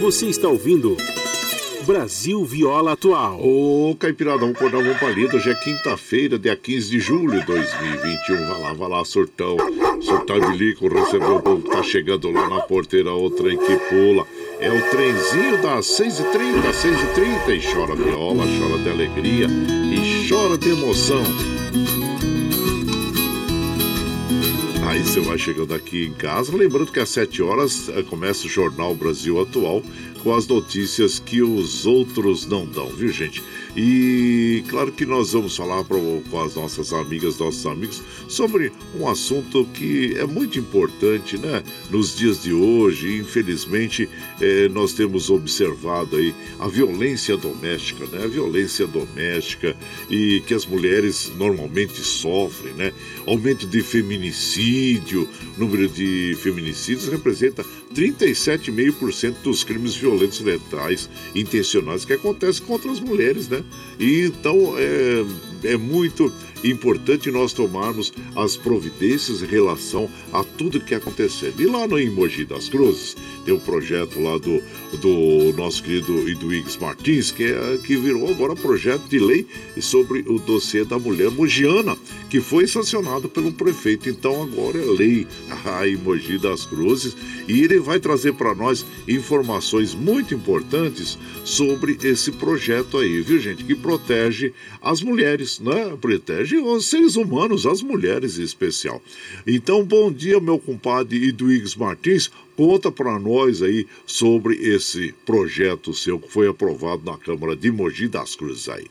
Você 0.00 0.24
está 0.24 0.48
ouvindo 0.48 0.96
Brasil 1.84 2.42
Viola 2.42 2.92
Atual. 2.92 3.38
Ô, 3.38 3.94
Caipiradão, 3.96 4.54
Cordão 4.54 4.82
Palido, 4.98 5.36
hoje 5.36 5.50
é 5.50 5.54
quinta-feira, 5.56 6.38
dia 6.38 6.56
15 6.56 6.88
de 6.88 7.00
julho 7.00 7.38
de 7.38 7.44
2021. 7.44 8.36
Vai 8.48 8.60
lá, 8.62 8.72
vai 8.72 8.88
lá, 8.88 9.04
surtão. 9.04 9.58
Surtão 10.00 10.40
Bilico 10.40 10.88
recebeu 10.88 11.36
o 11.36 11.60
que 11.60 11.70
tá 11.70 11.82
chegando 11.82 12.30
lá 12.30 12.48
na 12.48 12.60
porteira, 12.60 13.12
o 13.12 13.30
trem 13.30 13.56
que 13.58 13.76
pula. 13.88 14.26
É 14.60 14.70
o 14.70 14.90
trenzinho 14.90 15.62
das 15.62 15.86
6h30, 15.86 16.70
6h30. 16.72 17.56
E 17.56 17.72
chora 17.72 17.94
viola, 17.94 18.44
chora 18.44 18.82
de 18.82 18.90
alegria 18.90 19.46
e 19.46 20.28
chora 20.28 20.56
de 20.56 20.70
emoção. 20.70 21.22
Aí 24.88 25.02
você 25.02 25.20
vai 25.20 25.36
chegando 25.36 25.74
aqui 25.74 26.06
em 26.06 26.12
casa, 26.12 26.56
lembrando 26.56 26.90
que 26.90 26.98
às 26.98 27.10
7 27.10 27.42
horas 27.42 27.90
eh, 27.90 28.02
começa 28.02 28.46
o 28.46 28.50
Jornal 28.50 28.94
Brasil 28.94 29.38
Atual 29.40 29.82
com 30.22 30.34
as 30.34 30.46
notícias 30.46 31.18
que 31.18 31.42
os 31.42 31.86
outros 31.86 32.46
não 32.46 32.64
dão, 32.64 32.88
viu 32.88 33.10
gente? 33.10 33.42
E 33.80 34.64
claro 34.68 34.90
que 34.90 35.06
nós 35.06 35.30
vamos 35.34 35.56
falar 35.56 35.84
pro, 35.84 36.20
com 36.28 36.42
as 36.42 36.56
nossas 36.56 36.92
amigas, 36.92 37.38
nossos 37.38 37.64
amigos, 37.64 38.02
sobre 38.26 38.72
um 38.98 39.06
assunto 39.06 39.64
que 39.72 40.16
é 40.18 40.26
muito 40.26 40.58
importante, 40.58 41.38
né? 41.38 41.62
Nos 41.88 42.16
dias 42.16 42.42
de 42.42 42.52
hoje, 42.52 43.18
infelizmente, 43.18 44.08
é, 44.40 44.68
nós 44.70 44.94
temos 44.94 45.30
observado 45.30 46.16
aí 46.16 46.34
a 46.58 46.66
violência 46.66 47.36
doméstica, 47.36 48.04
né? 48.06 48.24
A 48.24 48.26
violência 48.26 48.84
doméstica 48.84 49.76
e 50.10 50.42
que 50.44 50.54
as 50.54 50.66
mulheres 50.66 51.30
normalmente 51.36 52.00
sofrem, 52.02 52.74
né? 52.74 52.92
Aumento 53.28 53.64
de 53.64 53.80
feminicídio, 53.80 55.28
número 55.56 55.86
de 55.88 56.36
feminicídios 56.42 57.06
representa 57.06 57.64
37,5% 57.94 59.36
dos 59.44 59.62
crimes 59.62 59.94
violentos 59.94 60.40
letais 60.40 61.08
intencionais 61.32 62.04
que 62.04 62.14
acontecem 62.14 62.64
contra 62.66 62.90
as 62.90 62.98
mulheres, 62.98 63.48
né? 63.48 63.62
E 63.98 64.26
então 64.26 64.74
é, 64.76 65.72
é 65.72 65.76
muito 65.76 66.32
importante 66.64 67.30
nós 67.30 67.52
tomarmos 67.52 68.12
as 68.36 68.56
providências 68.56 69.42
em 69.42 69.46
relação 69.46 70.10
a 70.32 70.42
tudo 70.42 70.80
que 70.80 70.94
acontecendo. 70.94 71.60
E 71.60 71.66
lá 71.66 71.86
no 71.86 71.98
Emoji 71.98 72.44
das 72.44 72.68
Cruzes, 72.68 73.16
tem 73.44 73.54
um 73.54 73.60
projeto 73.60 74.20
lá 74.20 74.36
do, 74.38 74.62
do 74.98 75.56
nosso 75.56 75.82
querido 75.82 76.28
Eduígues 76.28 76.76
Martins, 76.76 77.30
que, 77.30 77.44
é, 77.44 77.78
que 77.84 77.96
virou 77.96 78.28
agora 78.28 78.54
projeto 78.54 79.08
de 79.08 79.18
lei 79.18 79.46
sobre 79.80 80.20
o 80.26 80.38
dossiê 80.38 80.84
da 80.84 80.98
mulher 80.98 81.30
mogiana, 81.30 81.96
que 82.28 82.40
foi 82.40 82.66
sancionado 82.66 83.28
pelo 83.28 83.52
prefeito. 83.52 84.08
Então 84.08 84.42
agora 84.42 84.78
é 84.78 84.84
lei 84.84 85.26
a 85.64 85.86
Emoji 85.86 86.38
das 86.38 86.64
Cruzes 86.64 87.16
e 87.46 87.62
ele 87.62 87.78
vai 87.78 87.98
trazer 87.98 88.34
para 88.34 88.54
nós 88.54 88.84
informações 89.06 89.94
muito 89.94 90.34
importantes 90.34 91.18
sobre 91.44 91.98
esse 92.02 92.32
projeto 92.32 92.98
aí, 92.98 93.20
viu 93.20 93.38
gente? 93.38 93.64
Que 93.64 93.74
protege 93.74 94.52
as 94.82 95.02
mulheres, 95.02 95.58
né? 95.58 95.96
Protege 96.00 96.47
os 96.56 96.86
seres 96.86 97.16
humanos, 97.16 97.66
as 97.66 97.82
mulheres 97.82 98.38
em 98.38 98.42
especial. 98.42 99.02
Então, 99.46 99.84
bom 99.84 100.10
dia, 100.10 100.40
meu 100.40 100.58
compadre 100.58 101.28
Eduígues 101.28 101.76
Martins. 101.76 102.30
Conta 102.56 102.90
para 102.90 103.18
nós 103.18 103.62
aí 103.62 103.86
sobre 104.04 104.56
esse 104.56 105.12
projeto 105.24 105.94
seu 105.94 106.18
que 106.18 106.30
foi 106.30 106.48
aprovado 106.48 107.04
na 107.04 107.16
Câmara 107.16 107.54
de 107.54 107.70
Mogi 107.70 108.08
das 108.08 108.34
Cruzes 108.34 108.68
aí. 108.68 108.86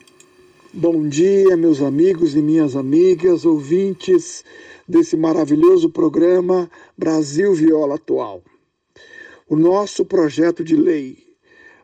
Bom 0.74 1.08
dia, 1.08 1.58
meus 1.58 1.82
amigos 1.82 2.36
e 2.36 2.42
minhas 2.42 2.76
amigas, 2.76 3.46
ouvintes 3.46 4.44
desse 4.88 5.18
maravilhoso 5.18 5.90
programa 5.90 6.70
Brasil 6.98 7.54
Viola 7.54 7.96
Atual. 7.96 8.42
O 9.50 9.56
nosso 9.56 10.06
projeto 10.06 10.64
de 10.64 10.76
lei, 10.76 11.27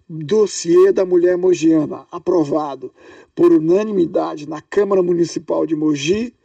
dossiê 0.09 0.91
da 0.91 1.05
mulher 1.05 1.37
mogiana, 1.37 2.05
aprovado 2.11 2.91
por 3.35 3.51
unanimidade 3.51 4.47
na 4.47 4.61
Câmara 4.61 5.01
Municipal 5.01 5.65
de 5.65 5.75
Mogi, 5.75 6.35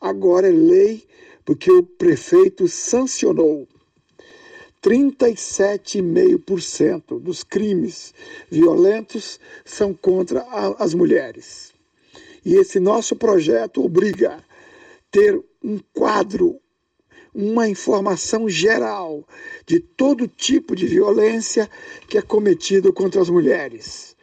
agora 0.00 0.48
é 0.48 0.52
lei 0.52 1.04
porque 1.44 1.70
o 1.70 1.82
prefeito 1.82 2.66
sancionou. 2.68 3.68
37,5% 4.82 7.18
dos 7.18 7.42
crimes 7.42 8.14
violentos 8.50 9.38
são 9.64 9.92
contra 9.92 10.42
a, 10.42 10.84
as 10.84 10.94
mulheres. 10.94 11.72
E 12.44 12.54
esse 12.54 12.78
nosso 12.78 13.16
projeto 13.16 13.84
obriga 13.84 14.38
ter 15.10 15.42
um 15.62 15.80
quadro, 15.92 16.60
uma 17.34 17.68
informação 17.68 18.48
geral 18.48 19.24
de 19.66 19.80
todo 19.80 20.28
tipo 20.28 20.74
de 20.74 20.86
violência 20.86 21.68
que 22.08 22.18
é 22.18 22.22
cometido 22.22 22.92
contra 22.92 23.20
as 23.20 23.28
mulheres. 23.28 24.16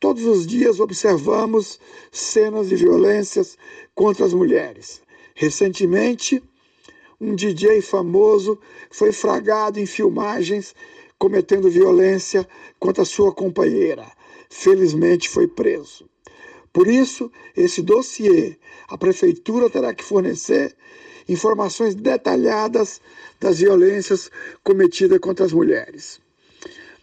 Todos 0.00 0.24
os 0.24 0.46
dias 0.46 0.80
observamos 0.80 1.80
cenas 2.12 2.68
de 2.68 2.76
violências 2.76 3.56
contra 3.94 4.26
as 4.26 4.32
mulheres. 4.32 5.00
Recentemente, 5.34 6.42
um 7.20 7.34
DJ 7.34 7.80
famoso 7.80 8.58
foi 8.90 9.12
fragado 9.12 9.80
em 9.80 9.86
filmagens 9.86 10.74
cometendo 11.18 11.70
violência 11.70 12.46
contra 12.78 13.04
sua 13.04 13.32
companheira. 13.32 14.06
Felizmente 14.50 15.28
foi 15.28 15.48
preso. 15.48 16.08
Por 16.72 16.86
isso, 16.86 17.30
esse 17.56 17.80
dossiê, 17.80 18.56
a 18.88 18.98
prefeitura 18.98 19.70
terá 19.70 19.94
que 19.94 20.04
fornecer 20.04 20.76
informações 21.28 21.94
detalhadas 21.94 23.00
das 23.40 23.58
violências 23.58 24.30
cometidas 24.62 25.18
contra 25.18 25.44
as 25.44 25.52
mulheres. 25.52 26.20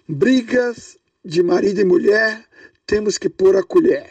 Brigas 0.08 0.98
de 1.24 1.44
marido 1.44 1.82
e 1.82 1.84
mulher, 1.84 2.44
temos 2.86 3.18
que 3.18 3.30
pôr 3.30 3.56
a 3.56 3.64
colher. 3.64 4.10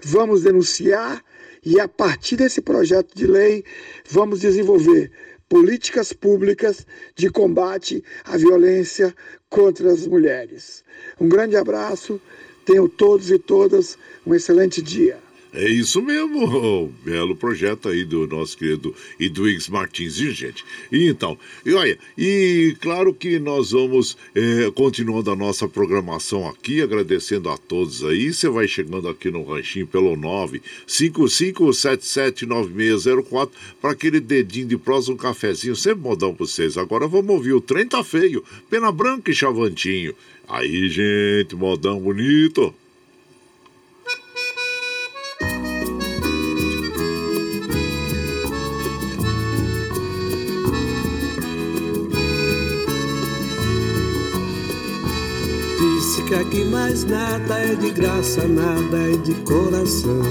Vamos 0.00 0.42
denunciar 0.42 1.24
e, 1.64 1.80
a 1.80 1.88
partir 1.88 2.36
desse 2.36 2.60
projeto 2.60 3.14
de 3.14 3.26
lei, 3.26 3.64
vamos 4.08 4.40
desenvolver 4.40 5.10
políticas 5.48 6.12
públicas 6.12 6.86
de 7.14 7.30
combate 7.30 8.04
à 8.24 8.36
violência 8.36 9.14
contra 9.48 9.90
as 9.90 10.06
mulheres. 10.06 10.84
Um 11.20 11.28
grande 11.28 11.56
abraço, 11.56 12.20
tenham 12.64 12.88
todos 12.88 13.30
e 13.30 13.38
todas 13.38 13.96
um 14.26 14.34
excelente 14.34 14.82
dia. 14.82 15.23
É 15.56 15.68
isso 15.68 16.02
mesmo, 16.02 16.92
belo 17.04 17.36
projeto 17.36 17.88
aí 17.88 18.04
do 18.04 18.26
nosso 18.26 18.58
querido 18.58 18.92
Edwigs 19.20 19.70
Martins, 19.70 20.14
gente? 20.14 20.64
E 20.90 21.06
então, 21.06 21.38
e 21.64 21.72
olha, 21.72 21.96
e 22.18 22.76
claro 22.80 23.14
que 23.14 23.38
nós 23.38 23.70
vamos 23.70 24.16
é, 24.34 24.68
continuando 24.74 25.30
a 25.30 25.36
nossa 25.36 25.68
programação 25.68 26.48
aqui, 26.48 26.82
agradecendo 26.82 27.48
a 27.48 27.56
todos 27.56 28.02
aí. 28.02 28.32
Você 28.32 28.48
vai 28.48 28.66
chegando 28.66 29.08
aqui 29.08 29.30
no 29.30 29.44
ranchinho 29.44 29.86
pelo 29.86 30.16
955779604 30.88 33.50
para 33.80 33.92
aquele 33.92 34.18
dedinho 34.18 34.66
de 34.66 34.76
prosa, 34.76 35.12
um 35.12 35.16
cafezinho, 35.16 35.76
sempre 35.76 36.02
modão 36.02 36.34
para 36.34 36.46
vocês. 36.46 36.76
Agora 36.76 37.06
vamos 37.06 37.30
ouvir 37.30 37.52
o 37.52 37.60
trem 37.60 37.86
tá 37.86 38.02
feio, 38.02 38.42
pena 38.68 38.90
branca 38.90 39.30
e 39.30 39.34
chavantinho. 39.34 40.16
Aí, 40.48 40.88
gente, 40.88 41.54
modão 41.54 42.00
bonito. 42.00 42.74
Que 56.26 56.34
aqui 56.34 56.64
mais 56.64 57.04
nada 57.04 57.58
é 57.58 57.74
de 57.74 57.90
graça, 57.90 58.46
nada 58.46 58.96
é 58.96 59.16
de 59.16 59.34
coração. 59.42 60.22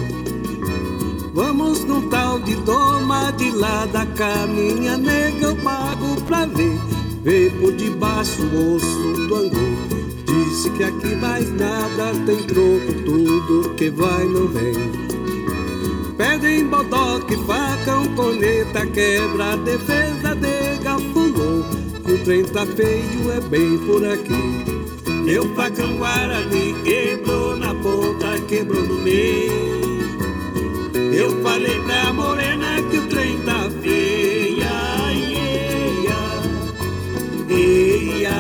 Vamos 1.34 1.84
num 1.84 2.10
tal 2.10 2.40
de 2.40 2.56
toma 2.64 3.32
de 3.32 3.52
lá 3.52 3.86
da 3.86 4.06
caminha 4.06 4.98
nega, 4.98 5.48
eu 5.48 5.56
pago 5.58 6.20
pra 6.24 6.46
ver, 6.46 6.80
ver 7.24 7.52
por 7.60 7.74
debaixo 7.74 8.42
o 8.42 8.76
osso 8.76 9.28
do 9.28 9.36
angu. 9.36 9.94
Disse 10.26 10.70
que 10.72 10.84
aqui 10.84 11.16
mais 11.16 11.50
nada 11.52 12.14
tem 12.26 12.38
troco, 12.44 12.94
tudo 13.06 13.74
que 13.76 13.90
vai 13.90 14.26
não 14.26 14.48
vem. 14.48 14.92
Pedem 16.18 16.68
bodoque, 16.68 17.36
facão, 17.46 18.08
coneta, 18.16 18.86
quebra, 18.88 19.58
defesa 19.58 20.36
de 20.36 20.84
gafundou. 20.84 21.64
Que 22.06 22.14
o 22.14 22.24
trem 22.24 22.44
tá 22.46 22.66
feio, 22.66 23.32
é 23.32 23.42
bem 23.42 23.78
por 23.80 24.06
aqui. 24.06 24.83
Meu 25.24 25.56
facão 25.56 25.96
Guarani 25.96 26.76
quebrou 26.84 27.56
na 27.56 27.74
ponta, 27.74 28.38
quebrou 28.46 28.84
no 28.84 28.96
meio. 28.96 29.54
Eu 31.14 31.42
falei 31.42 31.80
pra 31.80 32.12
morena 32.12 32.82
que 32.92 32.98
o 32.98 33.08
trem 33.08 33.40
tá 33.40 33.70
feia, 33.82 34.70
eia, 35.14 36.20
eia. 37.50 38.34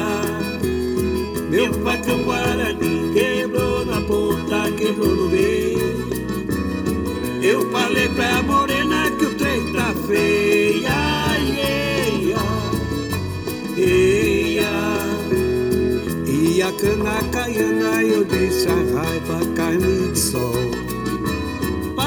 Meu 1.50 1.74
facão 1.86 2.22
Guarani 2.24 3.14
quebrou 3.14 3.86
na 3.86 4.02
ponta, 4.02 4.70
quebrou 4.78 5.16
no 5.16 5.30
meio. 5.30 6.04
Eu 7.42 7.72
falei 7.72 8.10
pra 8.10 8.44
morena 8.44 9.10
que 9.18 9.26
o 9.26 9.36
trem 9.36 9.72
tá 9.72 9.94
feia, 10.06 10.43
cana 16.80 17.24
caiana 17.32 18.04
eu 18.04 18.24
disse 18.24 18.68
a 18.68 19.00
raiva 19.00 19.40
carne 19.56 20.12
de 20.12 20.20
sol 20.20 20.94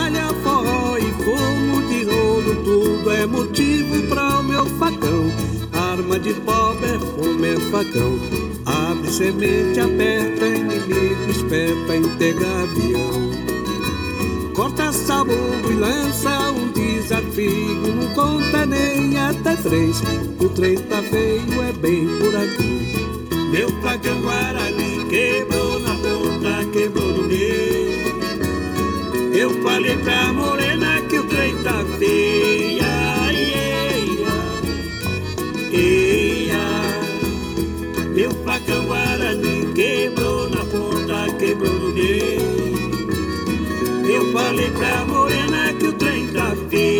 palha, 0.06 0.28
forró 0.42 0.98
e 0.98 1.10
fumo 1.24 1.82
de 1.88 2.04
rolo, 2.04 2.56
tudo 2.64 3.10
é 3.10 3.26
motivo 3.26 4.06
para 4.08 4.40
o 4.40 4.42
meu 4.42 4.66
facão. 4.78 5.30
Arma 5.72 6.18
de 6.18 6.34
pobre 6.34 6.90
é 6.90 6.98
fumo, 6.98 7.44
é 7.44 7.56
facão. 7.70 8.18
Abre 8.64 9.10
semente, 9.10 9.80
aperta, 9.80 10.46
inimigo, 10.46 11.30
esperta, 11.30 11.96
integra 11.96 12.62
avião. 12.62 13.36
Corta 14.54 14.92
sabugo 14.92 15.70
e 15.70 15.74
lança 15.74 16.50
um 16.50 16.72
desafio, 16.72 17.94
não 17.94 18.14
conta 18.14 18.64
nem 18.64 19.18
até 19.18 19.54
três. 19.56 20.00
O 20.40 20.48
trem 20.48 20.78
tá 20.78 21.02
feio, 21.02 21.62
é 21.62 21.72
bem 21.72 22.06
por 22.18 22.34
aqui. 22.34 22.75
Meu 23.56 23.70
facão 23.80 24.20
Guarani 24.20 25.02
quebrou 25.08 25.80
na 25.80 25.94
ponta, 25.94 26.62
quebrou 26.74 27.08
no 27.08 27.22
meio. 27.22 28.04
Eu 29.34 29.62
falei 29.62 29.96
pra 29.96 30.30
morena 30.30 31.00
que 31.08 31.18
o 31.18 31.24
trem 31.24 31.56
tá 31.62 31.82
feia, 31.98 32.84
eia, 33.32 34.28
eia. 35.72 36.66
Meu 38.14 38.30
facão 38.44 38.84
Guarani 38.84 39.72
quebrou 39.72 40.50
na 40.50 40.62
ponta, 40.66 41.32
quebrou 41.38 41.72
no 41.72 41.94
meio. 41.94 42.42
Eu 44.06 44.32
falei 44.34 44.70
pra 44.70 45.06
morena 45.06 45.72
que 45.72 45.86
o 45.86 45.94
trem 45.94 46.28
tá 46.28 46.54
feia, 46.68 46.95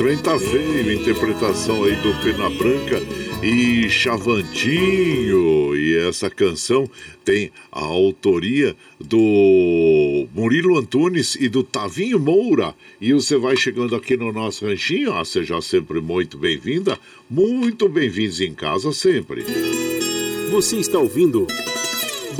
trem 0.00 0.16
tá 0.16 0.38
feio, 0.38 0.92
interpretação 0.94 1.84
aí 1.84 1.94
do 1.96 2.14
Pena 2.22 2.48
Branca 2.48 3.02
e 3.42 3.86
Chavantinho. 3.90 5.76
E 5.76 5.94
essa 6.08 6.30
canção 6.30 6.88
tem 7.22 7.52
a 7.70 7.84
autoria 7.84 8.74
do 8.98 10.26
Murilo 10.34 10.78
Antunes 10.78 11.34
e 11.34 11.50
do 11.50 11.62
Tavinho 11.62 12.18
Moura. 12.18 12.74
E 12.98 13.12
você 13.12 13.36
vai 13.36 13.58
chegando 13.58 13.94
aqui 13.94 14.16
no 14.16 14.32
nosso 14.32 14.64
ranchinho, 14.64 15.12
ah, 15.12 15.22
seja 15.22 15.60
sempre 15.60 16.00
muito 16.00 16.38
bem-vinda, 16.38 16.98
muito 17.28 17.86
bem-vindos 17.86 18.40
em 18.40 18.54
casa 18.54 18.94
sempre. 18.94 19.44
Você 20.50 20.76
está 20.76 20.98
ouvindo 20.98 21.46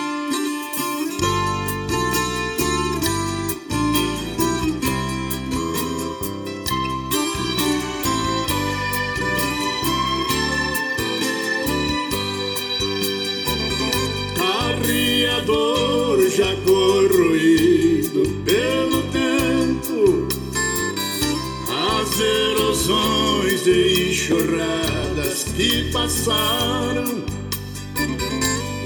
Passaram. 26.23 27.23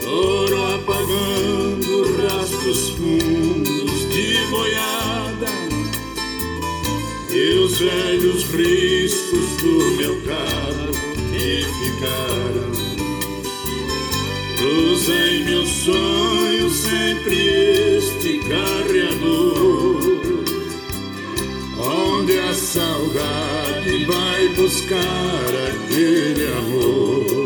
Foram 0.02 0.76
apagando 0.76 2.18
rastros 2.22 2.90
fundos 2.92 4.10
de 4.10 4.46
boiada. 4.50 5.48
E 7.30 7.60
os 7.60 7.78
velhos 7.78 8.44
riscos 8.46 9.48
do 9.62 9.92
meu 9.98 10.22
carro 10.24 10.92
que 11.32 11.66
ficaram. 11.80 12.72
Cruzei 14.58 15.44
meu 15.44 15.66
sonho 15.66 16.70
sempre 16.72 17.36
este 17.98 18.40
carreador, 18.40 19.67
onde 22.28 22.40
a 22.40 22.54
saudade 22.54 24.06
vai 24.06 24.50
buscar 24.50 25.46
aquele 25.70 26.46
amor. 26.58 27.38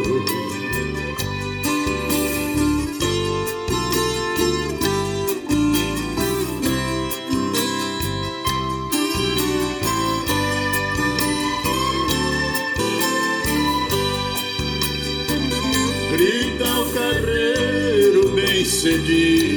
cedinho 18.81 19.50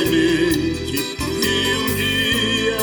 semente 0.00 0.92
que 0.92 1.74
um 1.76 1.94
dia 1.94 2.78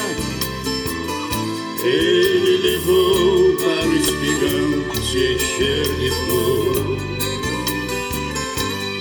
Ele 1.84 2.58
levou 2.58 3.56
para 3.56 3.88
o 3.88 3.96
espigão 3.96 4.96
se 5.02 5.34
encher 5.34 5.88
de 5.96 6.10
flor. 6.12 6.98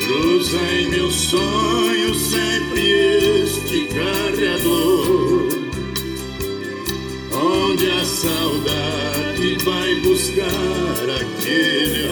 Cruza 0.06 0.62
em 0.72 0.88
meu 0.88 1.10
sonho 1.10 2.14
sempre 2.14 2.80
este 3.43 3.86
carreador, 3.86 5.48
onde 7.32 7.90
a 7.90 8.05
saudade 8.05 9.56
vai 9.64 9.94
buscar 9.97 11.10
aquele 11.20 12.05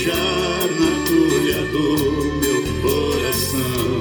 despejar 0.00 0.68
na 0.78 1.04
tulha 1.06 1.62
do 1.66 1.86
meu 2.40 2.60
coração. 2.80 4.00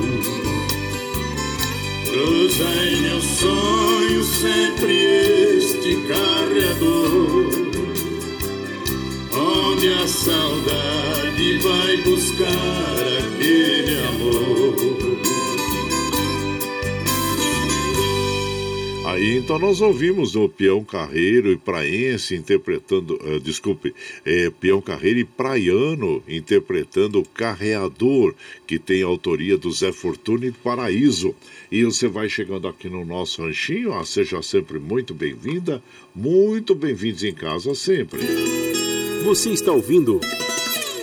Cruza 2.06 2.70
em 2.86 3.02
meu 3.02 3.22
sonho 3.22 4.24
sempre 4.24 4.94
este 5.58 5.98
carreador, 6.08 7.50
onde 9.34 9.88
a 9.90 10.08
saudade 10.08 11.58
vai 11.60 11.98
buscar 11.98 12.96
aquele 13.20 14.00
amor. 14.08 14.49
Então 19.22 19.60
nós 19.60 19.82
ouvimos 19.82 20.38
o 20.38 20.48
Peão 20.48 20.82
Carreiro 20.82 21.52
e 21.52 21.58
Praense 21.58 22.36
interpretando, 22.36 23.16
uh, 23.16 23.38
desculpe, 23.38 23.94
é, 24.24 24.50
Peão 24.50 24.80
Carreiro 24.80 25.20
e 25.20 25.26
Praiano 25.26 26.24
interpretando 26.26 27.20
o 27.20 27.26
Carreador, 27.26 28.34
que 28.66 28.80
tem 28.80 29.04
autoria 29.04 29.58
do 29.58 29.70
Zé 29.74 29.92
Fortuna 29.92 30.46
e 30.46 30.52
Paraíso. 30.54 31.36
E 31.70 31.84
você 31.84 32.08
vai 32.08 32.30
chegando 32.30 32.66
aqui 32.66 32.88
no 32.88 33.04
nosso 33.04 33.42
ranchinho, 33.42 33.94
ah, 33.94 34.06
seja 34.06 34.42
sempre 34.42 34.80
muito 34.80 35.14
bem-vinda, 35.14 35.84
muito 36.16 36.74
bem-vindos 36.74 37.22
em 37.22 37.34
casa 37.34 37.76
sempre. 37.76 38.22
Você 39.26 39.50
está 39.50 39.74
ouvindo 39.74 40.22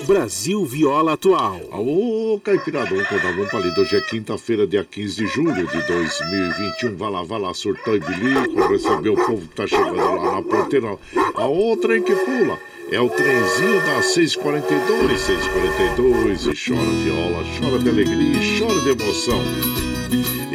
Brasil 0.06 0.64
Viola 0.64 1.14
Atual. 1.14 1.60
Alô, 1.72 2.40
Caipirador, 2.44 3.04
Codavão 3.08 3.44
Palido. 3.48 3.80
Hoje 3.80 3.96
é 3.96 4.00
quinta-feira, 4.00 4.64
dia 4.64 4.84
15 4.84 5.16
de 5.16 5.26
julho 5.26 5.66
de 5.66 5.82
2021. 5.82 6.96
Vai 6.96 7.10
lá, 7.10 7.24
vai 7.24 7.40
lá, 7.40 7.52
surtão 7.52 7.96
e 7.96 7.98
bilico, 7.98 8.68
receber 8.68 9.08
o 9.08 9.16
povo 9.16 9.40
que 9.48 9.54
tá 9.56 9.66
chegando 9.66 9.96
lá 9.96 10.36
na 10.36 10.42
porteira. 10.42 10.96
A 11.34 11.46
outra 11.46 11.98
em 11.98 12.02
que 12.02 12.14
pula. 12.14 12.56
É 12.92 13.00
o 13.00 13.08
trenzinho 13.08 13.80
da 13.84 14.00
642, 14.00 15.20
642, 15.20 16.46
e 16.46 16.52
chora 16.54 16.88
viola, 17.02 17.44
chora 17.58 17.78
de 17.80 17.88
alegria, 17.88 18.38
chora 18.60 18.80
de 18.82 18.90
emoção. 18.90 19.42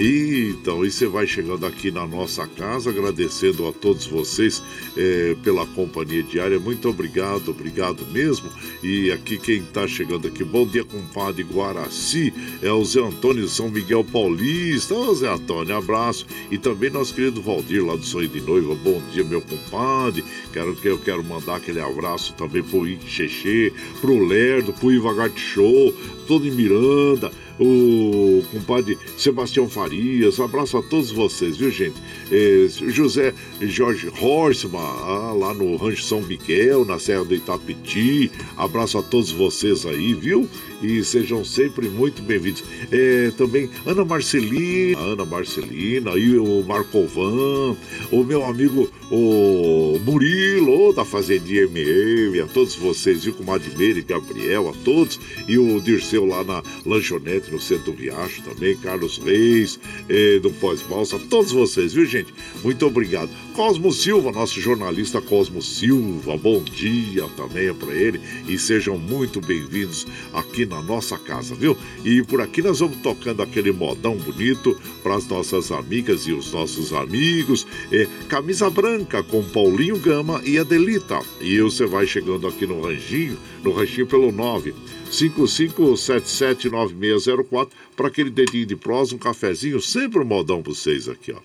Então, 0.03 0.83
e 0.83 0.89
você 0.89 1.05
vai 1.05 1.27
chegando 1.27 1.63
aqui 1.63 1.91
na 1.91 2.07
nossa 2.07 2.47
casa, 2.47 2.89
agradecendo 2.89 3.67
a 3.67 3.71
todos 3.71 4.07
vocês 4.07 4.59
é, 4.97 5.35
pela 5.43 5.63
companhia 5.67 6.23
diária. 6.23 6.59
Muito 6.59 6.89
obrigado, 6.89 7.49
obrigado 7.49 8.03
mesmo. 8.11 8.49
E 8.81 9.11
aqui 9.11 9.37
quem 9.37 9.57
está 9.57 9.87
chegando 9.87 10.27
aqui, 10.27 10.43
bom 10.43 10.65
dia, 10.65 10.83
compadre 10.83 11.43
Guaraci, 11.43 12.33
é 12.63 12.71
o 12.71 12.83
Zé 12.83 12.99
Antônio 12.99 13.47
São 13.47 13.69
Miguel 13.69 14.03
Paulista. 14.03 14.95
Ô 14.95 15.13
Zé 15.13 15.31
Antônio, 15.31 15.77
abraço. 15.77 16.25
E 16.49 16.57
também 16.57 16.89
nosso 16.89 17.13
querido 17.13 17.39
Valdir, 17.39 17.85
lá 17.85 17.95
do 17.95 18.03
Sonho 18.03 18.27
de 18.27 18.41
Noiva. 18.41 18.73
Bom 18.73 18.99
dia, 19.13 19.23
meu 19.23 19.41
compadre. 19.41 20.25
Quero 20.51 20.75
que 20.75 20.87
eu 20.87 20.97
quero 20.97 21.23
mandar 21.23 21.57
aquele 21.57 21.79
abraço 21.79 22.33
também 22.33 22.63
pro 22.63 22.87
Ixexê, 22.87 23.71
pro 24.01 24.25
Lerdo, 24.25 24.73
pro 24.73 24.91
Iva 24.91 25.11
Show, 25.35 25.93
todo 26.25 26.47
em 26.47 26.51
Miranda 26.51 27.31
o 27.59 28.43
compadre 28.51 28.97
Sebastião 29.17 29.69
Farias, 29.69 30.39
abraço 30.39 30.77
a 30.77 30.81
todos 30.81 31.11
vocês, 31.11 31.57
viu 31.57 31.71
gente? 31.71 31.95
É, 32.31 32.67
José 32.89 33.33
Jorge 33.61 34.11
Horstman, 34.21 34.79
ah, 34.79 35.33
lá 35.37 35.53
no 35.53 35.75
Rancho 35.75 36.03
São 36.03 36.21
Miguel, 36.21 36.85
na 36.85 36.99
Serra 36.99 37.23
do 37.23 37.35
Itapiti, 37.35 38.31
abraço 38.57 38.97
a 38.97 39.03
todos 39.03 39.31
vocês 39.31 39.85
aí, 39.85 40.13
viu? 40.13 40.47
E 40.81 41.03
sejam 41.03 41.45
sempre 41.45 41.87
muito 41.87 42.21
bem-vindos. 42.21 42.63
É, 42.91 43.31
também 43.37 43.69
Ana 43.85 44.03
Marcelina, 44.03 44.99
Ana 44.99 45.25
Marcelina, 45.25 46.11
e 46.17 46.37
o 46.37 46.63
Marcovan, 46.63 47.75
o 48.11 48.23
meu 48.23 48.43
amigo 48.43 48.89
o 49.11 49.99
Murilo, 50.05 50.93
da 50.93 51.03
Fazendinha 51.03 51.63
MM, 51.63 52.39
a 52.39 52.47
todos 52.47 52.75
vocês, 52.75 53.25
viu, 53.25 53.33
com 53.33 53.43
Meire 53.77 54.01
Gabriel, 54.01 54.69
a 54.69 54.73
todos, 54.85 55.19
e 55.49 55.57
o 55.57 55.81
Dirceu 55.81 56.25
lá 56.25 56.43
na 56.45 56.63
lanchonete 56.85 57.51
no 57.51 57.59
centro 57.59 57.91
do 57.91 58.01
Riacho 58.01 58.41
também, 58.43 58.77
Carlos 58.77 59.17
Reis, 59.17 59.77
eh, 60.07 60.39
do 60.39 60.49
Pós-Balsa, 60.51 61.19
todos 61.29 61.51
vocês, 61.51 61.93
viu, 61.93 62.05
gente? 62.05 62.33
Muito 62.63 62.85
obrigado. 62.85 63.29
Cosmo 63.53 63.91
Silva, 63.91 64.31
nosso 64.31 64.61
jornalista 64.61 65.21
Cosmo 65.21 65.61
Silva, 65.61 66.37
bom 66.37 66.63
dia 66.63 67.27
também 67.35 67.73
para 67.73 67.93
ele 67.93 68.21
e 68.47 68.57
sejam 68.57 68.97
muito 68.97 69.41
bem-vindos 69.41 70.07
aqui 70.33 70.65
na 70.65 70.81
nossa 70.81 71.17
casa, 71.17 71.53
viu? 71.53 71.77
E 72.03 72.23
por 72.23 72.39
aqui 72.39 72.61
nós 72.61 72.79
vamos 72.79 72.95
tocando 72.97 73.41
aquele 73.41 73.73
modão 73.73 74.15
bonito 74.15 74.79
para 75.03 75.15
as 75.15 75.27
nossas 75.27 75.69
amigas 75.71 76.25
e 76.27 76.31
os 76.31 76.53
nossos 76.53 76.93
amigos. 76.93 77.67
É, 77.91 78.07
camisa 78.29 78.69
branca 78.69 79.21
com 79.21 79.43
Paulinho 79.43 79.97
Gama 79.97 80.41
e 80.45 80.57
Adelita. 80.57 81.19
E 81.41 81.59
você 81.59 81.85
vai 81.85 82.07
chegando 82.07 82.47
aqui 82.47 82.65
no 82.65 82.81
Ranchinho, 82.81 83.37
no 83.63 83.73
Ranchinho 83.73 84.07
pelo 84.07 84.31
9 84.31 84.73
55779604 85.11 87.67
para 87.97 88.07
aquele 88.07 88.29
dedinho 88.29 88.65
de 88.65 88.77
prosa, 88.77 89.13
um 89.13 89.17
cafezinho, 89.17 89.81
sempre 89.81 90.21
um 90.21 90.25
modão 90.25 90.63
para 90.63 90.73
vocês 90.73 91.09
aqui, 91.09 91.33
ó. 91.33 91.39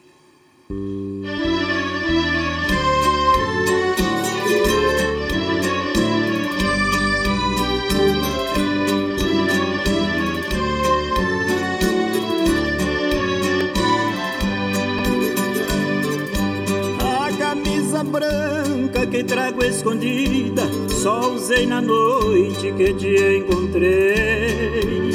Que 19.17 19.25
trago 19.25 19.65
escondida, 19.65 20.65
só 20.91 21.33
usei 21.33 21.67
na 21.67 21.81
noite 21.81 22.71
que 22.73 22.93
te 22.93 23.39
encontrei. 23.39 25.13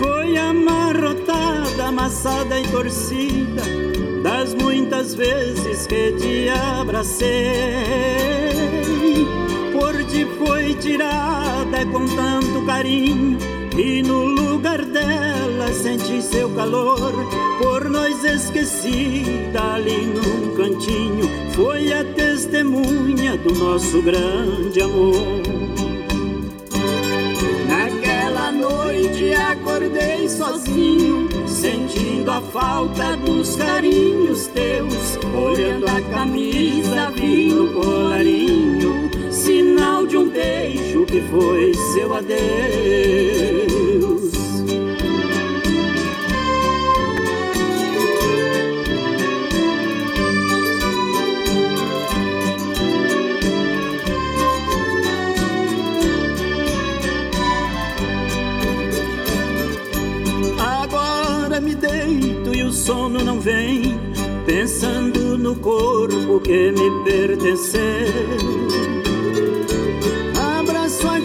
Foi 0.00 0.36
amarrotada, 0.36 1.84
amassada 1.84 2.58
e 2.58 2.66
torcida, 2.66 3.62
das 4.24 4.54
muitas 4.54 5.14
vezes 5.14 5.86
que 5.86 6.10
te 6.18 6.48
abracei. 6.48 7.28
Por 9.72 10.02
ti 10.06 10.26
foi 10.36 10.74
tirada 10.74 11.86
com 11.92 12.04
tanto 12.06 12.66
carinho 12.66 13.38
e 13.76 14.02
no 14.02 14.24
lugar 14.24 14.84
dela 14.84 15.72
senti 15.72 16.20
seu 16.20 16.50
calor, 16.50 17.12
por 17.58 17.88
nós 17.88 18.22
esquecida 18.22 19.74
ali 19.74 20.06
num 20.06 20.54
cantinho, 20.54 21.28
foi 21.54 21.92
a 21.92 22.04
testemunha 22.04 23.36
do 23.38 23.54
nosso 23.54 24.02
grande 24.02 24.80
amor. 24.80 25.42
Naquela 27.66 28.52
noite 28.52 29.32
acordei 29.34 30.28
sozinho, 30.28 31.28
sentindo 31.46 32.30
a 32.30 32.40
falta 32.40 33.16
dos 33.16 33.56
carinhos 33.56 34.48
teus, 34.48 35.18
olhando 35.34 35.86
a 35.88 36.00
camisa, 36.14 37.10
vi 37.14 37.52
o 37.54 37.72
colarinho 37.72 39.10
sinal 39.32 40.06
de 40.06 40.16
um 40.16 40.28
beijo 40.28 41.04
que 41.06 41.20
foi 41.22 41.72
seu 41.94 42.14
adeus. 42.14 43.61
Sono 62.92 63.24
não 63.24 63.40
vem, 63.40 63.98
pensando 64.44 65.38
no 65.38 65.56
corpo 65.56 66.38
que 66.40 66.70
me 66.72 67.04
pertenceu 67.04 67.80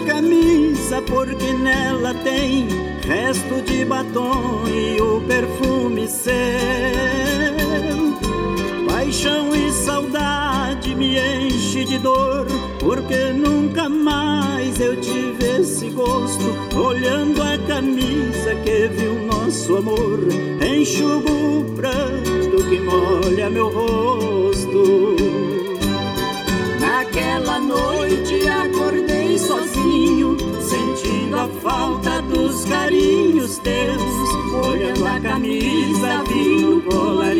camisa 0.06 1.02
porque 1.02 1.52
nela 1.52 2.14
tem 2.24 2.66
resto 3.06 3.60
de 3.62 3.84
batom 3.84 4.64
e 4.66 4.98
o 5.00 5.20
perfume 5.20 6.08
seu. 6.08 6.34
Paixão 8.86 9.54
e 9.54 9.70
saudade 9.70 10.67
me 10.98 11.16
enche 11.16 11.84
de 11.84 11.98
dor 11.98 12.46
porque 12.80 13.32
nunca 13.32 13.88
mais 13.88 14.80
eu 14.80 15.00
tive 15.00 15.60
esse 15.60 15.90
gosto. 15.90 16.44
Olhando 16.76 17.40
a 17.40 17.56
camisa 17.58 18.54
que 18.64 18.88
viu 18.88 19.14
nosso 19.26 19.76
amor, 19.76 20.18
enxugo 20.60 21.30
o 21.30 21.64
pranto 21.76 22.64
que 22.68 22.80
molha 22.80 23.48
meu 23.48 23.68
rosto. 23.68 25.16
Naquela 26.80 27.60
noite 27.60 28.48
acordei 28.48 29.38
sozinho, 29.38 30.36
sentindo 30.60 31.36
a 31.38 31.48
falta 31.62 32.20
dos 32.22 32.64
carinhos 32.64 33.58
teus. 33.58 34.18
Olhando 34.66 35.06
a 35.06 35.20
camisa, 35.20 36.24
vi 36.28 36.64
o 36.64 36.82
colarinho, 36.82 37.37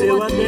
seu 0.00 0.22
adeus. 0.22 0.40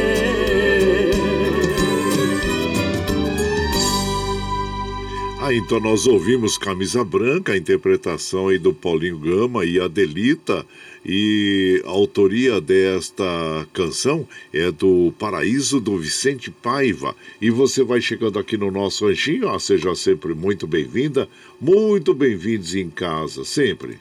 Ah, 5.39 5.53
então 5.53 5.79
nós 5.79 6.07
ouvimos 6.07 6.57
Camisa 6.57 7.03
Branca, 7.03 7.51
a 7.51 7.57
interpretação 7.57 8.47
aí 8.47 8.57
do 8.57 8.73
Paulinho 8.73 9.19
Gama 9.19 9.63
e 9.63 9.79
Adelita. 9.79 10.65
E 11.05 11.83
a 11.85 11.89
autoria 11.89 12.61
desta 12.61 13.67
canção 13.73 14.27
é 14.53 14.71
do 14.71 15.13
Paraíso 15.19 15.81
do 15.81 15.97
Vicente 15.99 16.49
Paiva. 16.49 17.13
E 17.41 17.51
você 17.51 17.83
vai 17.83 18.01
chegando 18.01 18.39
aqui 18.39 18.57
no 18.57 18.71
nosso 18.71 19.05
ranchinho, 19.05 19.49
ah, 19.49 19.59
seja 19.59 19.93
sempre 19.95 20.33
muito 20.33 20.65
bem-vinda, 20.65 21.27
muito 21.59 22.13
bem-vindos 22.13 22.73
em 22.73 22.89
casa, 22.89 23.43
sempre. 23.43 23.99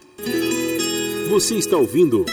Você 1.28 1.56
está 1.56 1.76
ouvindo 1.76 2.24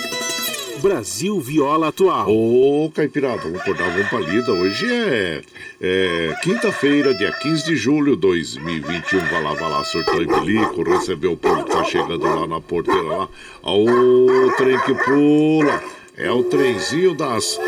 Brasil 0.81 1.39
Viola 1.39 1.89
Atual. 1.89 2.29
Ô, 2.29 2.89
Caipirada, 2.93 3.41
vamos 3.43 3.59
acordar, 3.59 3.89
vamos 3.91 4.07
pra 4.07 4.19
lida. 4.19 4.51
Hoje 4.51 4.85
é, 4.91 5.41
é 5.81 6.35
quinta-feira, 6.41 7.13
dia 7.13 7.31
15 7.31 7.65
de 7.65 7.75
julho 7.75 8.15
de 8.15 8.21
2021. 8.21 9.19
Vai 9.19 9.43
lá, 9.43 9.53
vai 9.53 9.69
lá, 9.69 9.83
surtou 9.83 10.21
e 10.21 10.25
bilico, 10.25 10.83
recebeu 10.83 11.33
o 11.33 11.37
povo 11.37 11.63
que 11.63 11.71
tá 11.71 11.83
chegando 11.83 12.23
lá 12.23 12.47
na 12.47 12.61
porteira 12.61 13.01
lá. 13.01 13.29
Ô, 13.63 14.51
trem 14.57 14.79
que 14.79 14.93
pula. 14.93 15.81
É 16.17 16.29
o 16.29 16.43
trenzinho 16.43 17.13
das 17.13 17.59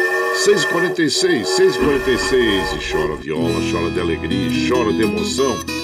6h46, 0.45 1.43
6h46. 1.43 2.77
E 2.77 2.91
chora 2.91 3.15
viola, 3.15 3.61
chora 3.71 3.91
de 3.91 3.99
alegria, 3.99 4.69
chora 4.69 4.91
de 4.91 5.03
emoção. 5.03 5.80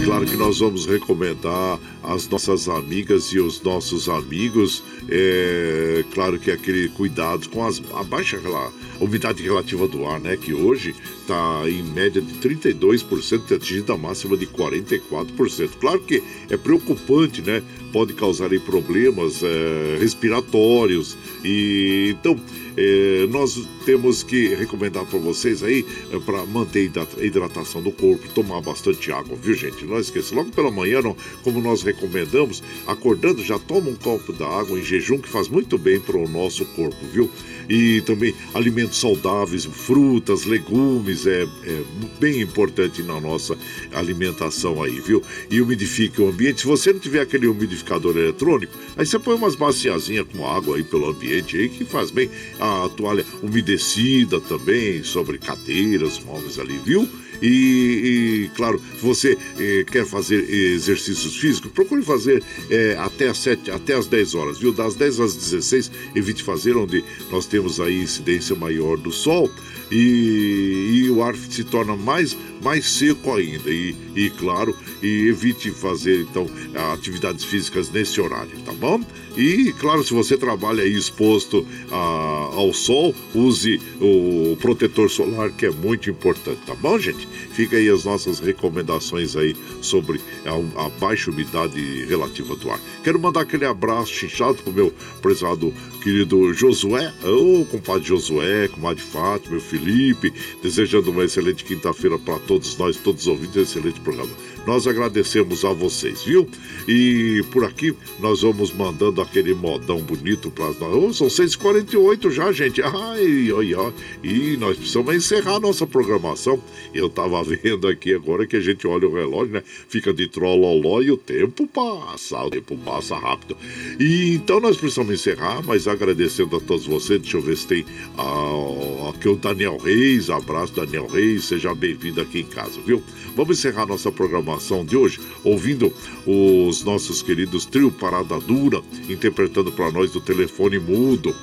E 0.00 0.04
claro 0.04 0.24
que 0.24 0.34
nós 0.34 0.60
vamos 0.60 0.86
recomendar 0.86 1.78
as 2.02 2.26
nossas 2.26 2.70
amigas 2.70 3.26
e 3.34 3.38
os 3.38 3.60
nossos 3.60 4.08
amigos, 4.08 4.82
é, 5.10 6.02
claro 6.14 6.38
que 6.38 6.50
aquele 6.50 6.88
cuidado 6.88 7.46
com 7.50 7.66
as, 7.66 7.82
a 7.94 8.02
baixa 8.02 8.38
a 8.38 9.04
umidade 9.04 9.42
relativa 9.42 9.86
do 9.86 10.06
ar, 10.06 10.18
né? 10.18 10.38
Que 10.38 10.54
hoje 10.54 10.94
está 11.20 11.68
em 11.68 11.82
média 11.82 12.22
de 12.22 12.32
32%, 12.32 13.54
atingindo 13.54 13.92
a 13.92 13.98
máxima 13.98 14.38
de 14.38 14.46
44%. 14.46 15.68
Claro 15.78 16.00
que 16.00 16.22
é 16.48 16.56
preocupante, 16.56 17.42
né? 17.42 17.62
Pode 17.92 18.14
causar 18.14 18.52
aí 18.52 18.60
problemas 18.60 19.42
é, 19.42 19.98
respiratórios 19.98 21.16
e 21.44 22.14
então 22.16 22.38
é, 22.76 23.26
nós 23.28 23.66
temos 23.84 24.22
que 24.22 24.54
recomendar 24.54 25.04
para 25.04 25.18
vocês 25.18 25.62
aí 25.62 25.84
é, 26.12 26.18
para 26.20 26.44
manter 26.46 26.90
a 26.96 27.24
hidratação 27.24 27.82
do 27.82 27.90
corpo, 27.90 28.28
tomar 28.34 28.60
bastante 28.60 29.10
água, 29.10 29.36
viu 29.36 29.54
gente? 29.54 29.84
Não 29.84 29.98
esqueça, 29.98 30.34
logo 30.34 30.50
pela 30.50 30.70
manhã, 30.70 31.02
não, 31.02 31.16
como 31.42 31.60
nós 31.60 31.82
recomendamos, 31.82 32.62
acordando 32.86 33.42
já 33.42 33.58
toma 33.58 33.90
um 33.90 33.96
copo 33.96 34.32
d'água 34.32 34.78
em 34.78 34.84
jejum 34.84 35.18
que 35.18 35.28
faz 35.28 35.48
muito 35.48 35.76
bem 35.76 36.00
para 36.00 36.16
o 36.16 36.28
nosso 36.28 36.64
corpo, 36.66 37.04
viu? 37.12 37.30
E 37.70 38.00
também 38.00 38.34
alimentos 38.52 38.98
saudáveis, 38.98 39.64
frutas, 39.64 40.44
legumes, 40.44 41.24
é, 41.24 41.44
é 41.44 41.82
bem 42.18 42.40
importante 42.40 43.00
na 43.00 43.20
nossa 43.20 43.56
alimentação 43.92 44.82
aí, 44.82 44.98
viu? 45.00 45.22
E 45.48 45.60
umidifique 45.60 46.20
o 46.20 46.28
ambiente. 46.28 46.62
Se 46.62 46.66
você 46.66 46.92
não 46.92 46.98
tiver 46.98 47.20
aquele 47.20 47.46
umidificador 47.46 48.16
eletrônico, 48.16 48.76
aí 48.96 49.06
você 49.06 49.20
põe 49.20 49.36
umas 49.36 49.54
baciazinhas 49.54 50.26
com 50.32 50.44
água 50.44 50.76
aí 50.76 50.82
pelo 50.82 51.10
ambiente 51.10 51.56
aí 51.56 51.68
que 51.68 51.84
faz 51.84 52.10
bem. 52.10 52.28
A 52.58 52.88
toalha 52.96 53.24
umedecida 53.40 54.40
também 54.40 55.04
sobre 55.04 55.38
cadeiras, 55.38 56.18
móveis 56.18 56.58
ali, 56.58 56.76
viu? 56.84 57.08
E, 57.42 57.46
e 57.46 58.50
claro, 58.54 58.80
você 59.00 59.36
eh, 59.58 59.84
quer 59.90 60.04
fazer 60.04 60.48
exercícios 60.50 61.36
físicos, 61.36 61.70
procure 61.72 62.02
fazer 62.02 62.42
eh, 62.70 62.96
até, 62.98 63.28
as 63.28 63.38
7, 63.38 63.70
até 63.70 63.94
as 63.94 64.06
10 64.06 64.34
horas, 64.34 64.58
viu? 64.58 64.72
Das 64.72 64.94
10 64.94 65.20
às 65.20 65.34
16, 65.34 65.90
evite 66.14 66.42
fazer 66.42 66.76
onde 66.76 67.04
nós 67.30 67.46
temos 67.46 67.80
aí 67.80 68.02
incidência 68.02 68.54
maior 68.54 68.96
do 68.96 69.10
sol 69.10 69.50
e, 69.90 71.02
e 71.04 71.10
o 71.10 71.22
ar 71.22 71.34
se 71.34 71.64
torna 71.64 71.96
mais, 71.96 72.36
mais 72.62 72.88
seco 72.88 73.34
ainda. 73.34 73.70
E, 73.70 73.94
e, 74.14 74.30
claro, 74.30 74.76
e 75.02 75.28
evite 75.28 75.70
fazer 75.70 76.22
então 76.22 76.46
atividades 76.92 77.44
físicas 77.44 77.90
nesse 77.90 78.20
horário, 78.20 78.58
tá 78.64 78.72
bom? 78.72 79.00
E 79.36 79.72
claro, 79.78 80.02
se 80.02 80.12
você 80.12 80.36
trabalha 80.36 80.82
aí 80.82 80.92
exposto 80.92 81.66
a, 81.90 81.96
ao 81.96 82.72
sol, 82.72 83.14
use 83.34 83.80
o 84.00 84.56
protetor 84.56 85.08
solar 85.08 85.50
que 85.50 85.66
é 85.66 85.70
muito 85.70 86.10
importante, 86.10 86.60
tá 86.66 86.74
bom, 86.74 86.98
gente? 86.98 87.26
Fica 87.52 87.76
aí 87.76 87.88
as 87.88 88.04
nossas 88.04 88.40
recomendações 88.40 89.36
aí 89.36 89.56
sobre 89.80 90.20
a, 90.44 90.84
a 90.84 90.88
baixa 90.90 91.30
umidade 91.30 92.04
relativa 92.06 92.56
do 92.56 92.70
ar. 92.70 92.80
Quero 93.04 93.18
mandar 93.18 93.42
aquele 93.42 93.64
abraço 93.64 94.12
chinchado 94.12 94.62
pro 94.62 94.72
meu 94.72 94.92
prezado 95.22 95.72
querido 96.02 96.52
Josué, 96.54 97.12
ô 97.22 97.60
oh, 97.60 97.64
compadre 97.66 98.08
Josué, 98.08 98.68
comadre 98.68 99.02
Fátima, 99.02 99.52
meu 99.52 99.60
Felipe, 99.60 100.32
desejando 100.62 101.10
uma 101.10 101.24
excelente 101.24 101.64
quinta-feira 101.64 102.18
para 102.18 102.38
todos 102.40 102.76
nós, 102.76 102.96
todos 102.96 103.22
os 103.22 103.28
ouvintes, 103.28 103.56
um 103.56 103.62
excelente 103.62 104.00
programa. 104.00 104.30
Nós 104.66 104.86
agradecemos 104.86 105.64
a 105.64 105.72
vocês, 105.72 106.22
viu? 106.22 106.46
E 106.86 107.42
por 107.50 107.64
aqui 107.64 107.94
nós 108.18 108.42
vamos 108.42 108.72
mandando 108.72 109.22
aquele 109.22 109.54
modão 109.54 110.00
bonito 110.00 110.50
para 110.50 110.66
nós. 110.66 110.82
Oh, 110.82 111.12
são 111.12 111.28
6h48 111.28 112.30
já, 112.30 112.52
gente. 112.52 112.82
Ai, 112.82 113.50
ai, 113.56 113.74
ai. 113.74 113.92
E 114.22 114.56
nós 114.58 114.76
precisamos 114.76 115.14
encerrar 115.14 115.56
a 115.56 115.60
nossa 115.60 115.86
programação. 115.86 116.62
Eu 116.92 117.06
estava 117.06 117.42
vendo 117.42 117.88
aqui 117.88 118.14
agora 118.14 118.46
que 118.46 118.56
a 118.56 118.60
gente 118.60 118.86
olha 118.86 119.08
o 119.08 119.14
relógio, 119.14 119.54
né? 119.54 119.62
Fica 119.64 120.12
de 120.12 120.28
trololó 120.28 121.00
e 121.00 121.10
o 121.10 121.16
tempo 121.16 121.66
passa, 121.66 122.44
o 122.44 122.50
tempo 122.50 122.76
passa 122.76 123.16
rápido. 123.16 123.56
E 123.98 124.34
então 124.34 124.60
nós 124.60 124.76
precisamos 124.76 125.14
encerrar, 125.14 125.62
mas 125.64 125.88
agradecendo 125.88 126.56
a 126.56 126.60
todos 126.60 126.86
vocês. 126.86 127.20
Deixa 127.20 127.38
eu 127.38 127.42
ver 127.42 127.56
se 127.56 127.66
tem 127.66 127.84
ah, 128.18 129.08
aqui 129.08 129.28
o 129.28 129.36
Daniel 129.36 129.78
Reis. 129.78 130.28
Abraço, 130.28 130.74
Daniel 130.74 131.06
Reis. 131.06 131.46
Seja 131.46 131.74
bem-vindo 131.74 132.20
aqui 132.20 132.40
em 132.40 132.46
casa, 132.46 132.78
viu? 132.84 133.02
Vamos 133.34 133.58
encerrar 133.58 133.86
nossa 133.86 134.12
programação 134.12 134.49
de 134.86 134.96
hoje 134.96 135.20
ouvindo 135.44 135.92
os 136.26 136.82
nossos 136.84 137.22
queridos 137.22 137.64
Trio 137.64 137.90
Parada 137.90 138.38
Dura 138.38 138.82
interpretando 139.08 139.72
para 139.72 139.90
nós 139.90 140.10
do 140.10 140.20
telefone 140.20 140.78
mudo. 140.78 141.34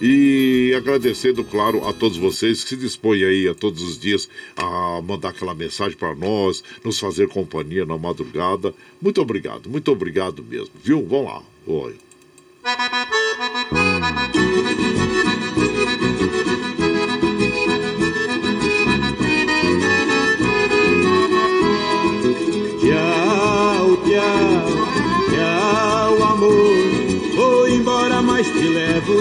E 0.00 0.74
agradecendo, 0.76 1.42
claro, 1.42 1.88
a 1.88 1.92
todos 1.92 2.18
vocês 2.18 2.62
que 2.62 2.68
se 2.70 2.76
dispõem 2.76 3.24
aí 3.24 3.48
a 3.48 3.54
todos 3.54 3.82
os 3.82 3.98
dias 3.98 4.28
a 4.54 5.00
mandar 5.02 5.30
aquela 5.30 5.54
mensagem 5.54 5.96
para 5.96 6.14
nós, 6.14 6.62
nos 6.84 6.98
fazer 6.98 7.28
companhia 7.28 7.86
na 7.86 7.96
madrugada. 7.96 8.74
Muito 9.00 9.22
obrigado, 9.22 9.70
muito 9.70 9.90
obrigado 9.90 10.44
mesmo, 10.44 10.74
viu? 10.84 11.06
Vamos 11.06 11.26
lá. 11.26 11.42
Oi. 11.66 11.96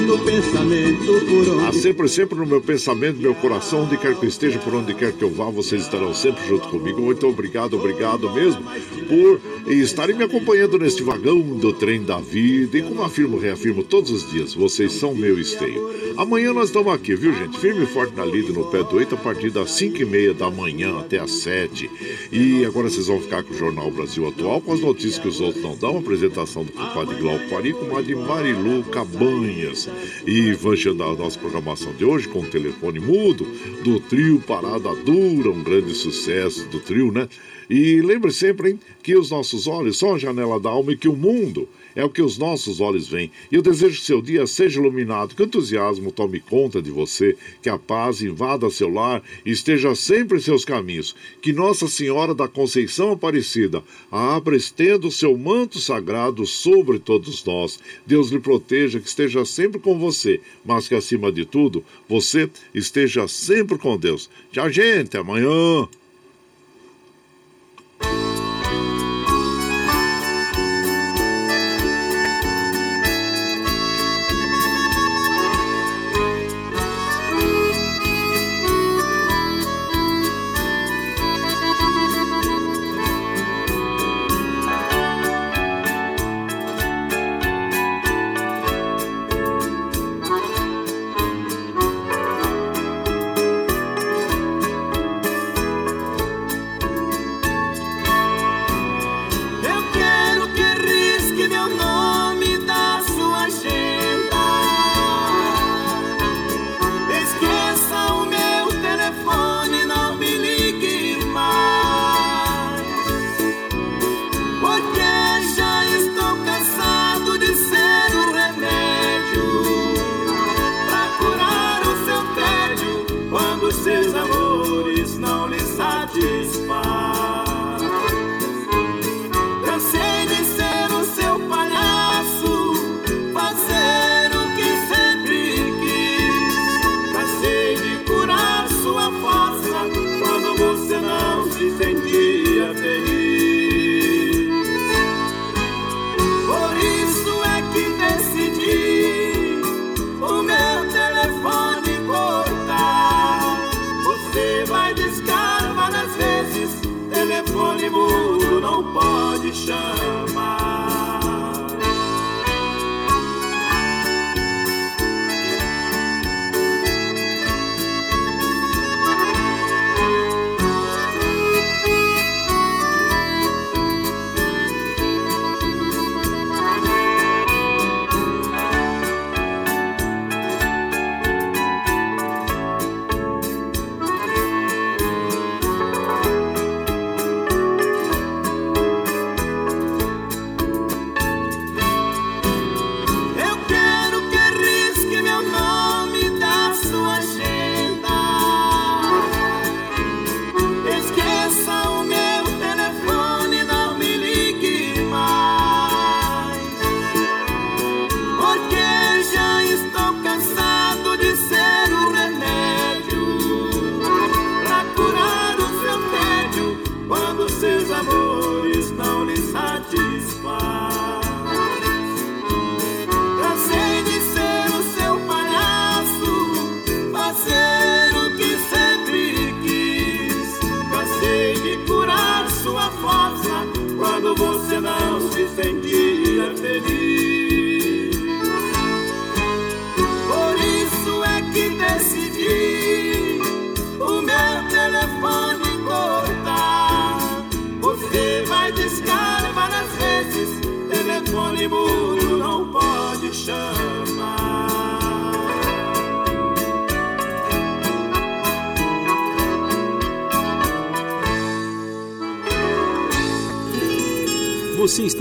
No 0.06 0.20
pensamento 0.20 1.06
por 1.06 1.50
onde. 1.50 1.66
Ah, 1.66 1.74
sempre, 1.74 2.08
sempre 2.08 2.38
no 2.38 2.46
meu 2.46 2.62
pensamento, 2.62 3.20
meu 3.20 3.34
coração, 3.36 3.84
onde 3.84 3.98
quer 3.98 4.16
que 4.16 4.26
eu 4.26 4.30
esteja, 4.30 4.60
por 4.60 4.76
onde 4.76 4.94
quer 4.94 5.12
que 5.12 5.24
eu 5.24 5.30
vá, 5.30 5.50
vocês 5.50 5.82
estarão 5.82 6.14
sempre 6.14 6.48
junto 6.48 6.68
comigo. 6.68 7.02
Muito 7.02 7.28
obrigado, 7.28 7.76
obrigado 7.76 8.32
mesmo 8.32 8.64
por 9.08 9.42
estarem 9.72 10.16
me 10.16 10.24
acompanhando 10.24 10.78
neste 10.78 11.04
vagão 11.04 11.42
do 11.42 11.74
trem 11.74 12.04
da 12.04 12.20
vida. 12.20 12.78
E 12.78 12.84
como 12.84 13.02
afirmo, 13.04 13.38
reafirmo 13.38 13.84
todos 13.84 14.12
os 14.12 14.30
dias, 14.32 14.54
vocês 14.54 14.94
são 14.94 15.16
meu 15.16 15.40
esteio. 15.40 15.90
Amanhã 16.18 16.54
nós 16.54 16.70
estamos 16.70 16.94
aqui, 16.94 17.16
viu, 17.16 17.34
gente? 17.34 17.60
Firme 17.60 17.84
e 17.84 17.88
forte 17.88 18.16
na 18.16 18.26
lida, 18.26 18.54
no 18.54 18.66
pé 18.66 18.84
do 18.84 18.96
8, 18.96 19.16
a 19.16 19.18
partir 19.18 19.50
das 19.50 19.72
5 19.72 20.02
e 20.02 20.06
meia 20.06 20.34
da 20.34 20.50
manhã 20.50 21.00
até 21.00 21.20
as 21.20 21.32
7. 21.32 21.90
E 22.32 22.64
agora 22.66 22.90
vocês 22.90 23.08
vão 23.08 23.20
ficar 23.20 23.44
com 23.44 23.54
o 23.54 23.58
Jornal 23.58 23.92
Brasil 23.92 24.28
Atual, 24.28 24.62
com 24.62 24.74
as 24.74 24.80
notícias 24.80 25.20
que 25.20 25.28
os 25.28 25.42
outros 25.42 25.64
não 25.64 25.76
dão. 25.76 25.98
Apresentação 25.98 26.64
do 26.64 26.72
compadre 26.72 27.16
Glauco 27.16 27.50
Pari 27.50 27.74
com 27.74 27.98
a 27.98 28.02
de 28.02 28.16
Marilu 28.16 28.84
Cabanhas. 28.84 29.90
E 30.26 30.54
fechando 30.56 31.04
a 31.04 31.16
nossa 31.16 31.40
programação 31.40 31.94
de 31.94 32.04
hoje 32.04 32.28
com 32.28 32.40
o 32.40 32.48
telefone 32.48 33.00
mudo 33.00 33.46
do 33.84 34.00
trio 34.00 34.40
Parada 34.40 34.96
Dura, 34.96 35.50
um 35.50 35.64
grande 35.64 35.94
sucesso 35.94 36.68
do 36.70 36.80
trio, 36.80 37.12
né? 37.12 37.28
E 37.70 38.02
lembre 38.02 38.32
sempre 38.32 38.72
hein, 38.72 38.80
que 39.02 39.16
os 39.16 39.32
nossos 39.32 39.68
olhos 39.68 39.98
são 39.98 40.16
a 40.16 40.18
janela 40.18 40.60
da 40.60 40.70
alma 40.70 40.92
e 40.92 40.98
que 40.98 41.08
o 41.08 41.16
mundo 41.16 41.68
é 41.96 42.04
o 42.04 42.10
que 42.10 42.22
os 42.22 42.38
nossos 42.38 42.82
olhos 42.82 43.08
veem. 43.08 43.32
E 43.52 43.56
eu 43.56 43.62
desejo 43.62 44.00
que 44.00 44.06
seu 44.06 44.22
dia 44.22 44.46
seja 44.46 44.80
iluminado, 44.80 45.34
que 45.34 45.42
o 45.42 45.46
entusiasmo 45.46 46.12
tome 46.12 46.40
conta 46.40 46.82
de 46.82 46.92
você, 46.92 47.38
que 47.62 47.70
a 47.70 47.78
paz 47.78 48.22
invada 48.22 48.70
seu 48.70 48.90
lar 48.90 49.24
e 49.46 49.52
esteja 49.52 49.96
sempre 49.96 50.38
em 50.38 50.42
seus 50.42 50.66
caminhos. 50.66 51.16
Que 51.42 51.54
Nossa 51.54 51.88
Senhora 51.88 52.36
da 52.36 52.48
Conceição 52.48 53.12
Aparecida 53.12 53.82
abra 54.12 54.56
estenda 54.56 55.08
o 55.08 55.12
seu 55.12 55.38
manto 55.38 55.80
sagrado 55.80 56.46
sobre 56.46 57.00
todos 57.00 57.44
nós. 57.46 57.80
Deus 58.06 58.30
lhe 58.30 58.40
proteja, 58.40 59.00
que 59.00 59.08
esteja 59.08 59.46
sempre 59.46 59.80
com 59.80 59.98
você, 59.98 60.42
mas 60.64 60.88
que 60.88 60.96
acima 60.96 61.32
de 61.32 61.46
tudo, 61.46 61.84
você 62.08 62.50
esteja 62.74 63.28
sempre 63.28 63.78
com 63.78 63.98
Deus. 63.98 64.30
Tchau, 64.52 64.70
gente. 64.70 65.18
Amanhã. 65.18 65.88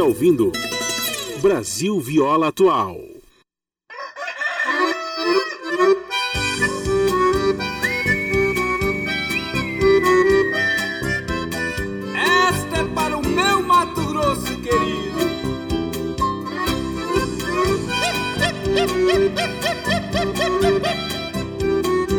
Ouvindo 0.05 0.52
Brasil 1.40 1.98
Viola 1.98 2.48
Atual. 2.48 3.01
Esta 12.14 12.76
é 12.81 12.85
para 12.94 13.16
o 13.16 13.26
meu 13.26 13.62
Mato 13.62 14.05
Grosso 14.09 14.55
querido. 14.60 15.24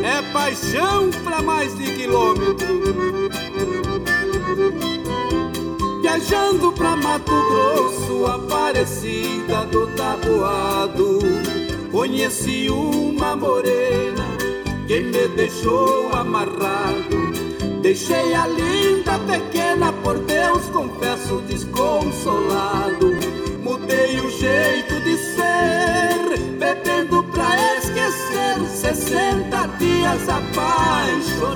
É 0.03 0.33
paixão 0.33 1.11
para 1.23 1.41
mais 1.43 1.77
de 1.77 1.95
quilômetro. 1.95 3.24
Viajando 6.15 6.71
pra 6.71 6.95
Mato 6.95 7.33
Grosso, 7.49 8.25
Aparecida 8.25 9.65
do 9.65 9.85
Taboado, 9.97 11.19
conheci 11.91 12.69
uma 12.69 13.35
morena 13.35 14.25
que 14.87 15.01
me 15.01 15.27
deixou 15.35 16.09
amarrado. 16.13 17.33
Deixei 17.81 18.33
a 18.33 18.47
linda 18.47 19.19
pequena, 19.27 19.91
por 19.91 20.17
Deus 20.19 20.63
confesso 20.69 21.41
desconsolado. 21.49 23.11
Mudei 23.61 24.17
o 24.21 24.31
jeito 24.31 25.01
de 25.01 25.17
ser, 25.17 26.39
bebendo 26.57 27.25
pra 27.25 27.75
esquecer. 27.75 28.65
60 28.73 29.67
dias 29.77 30.29
apaixonado. 30.29 31.55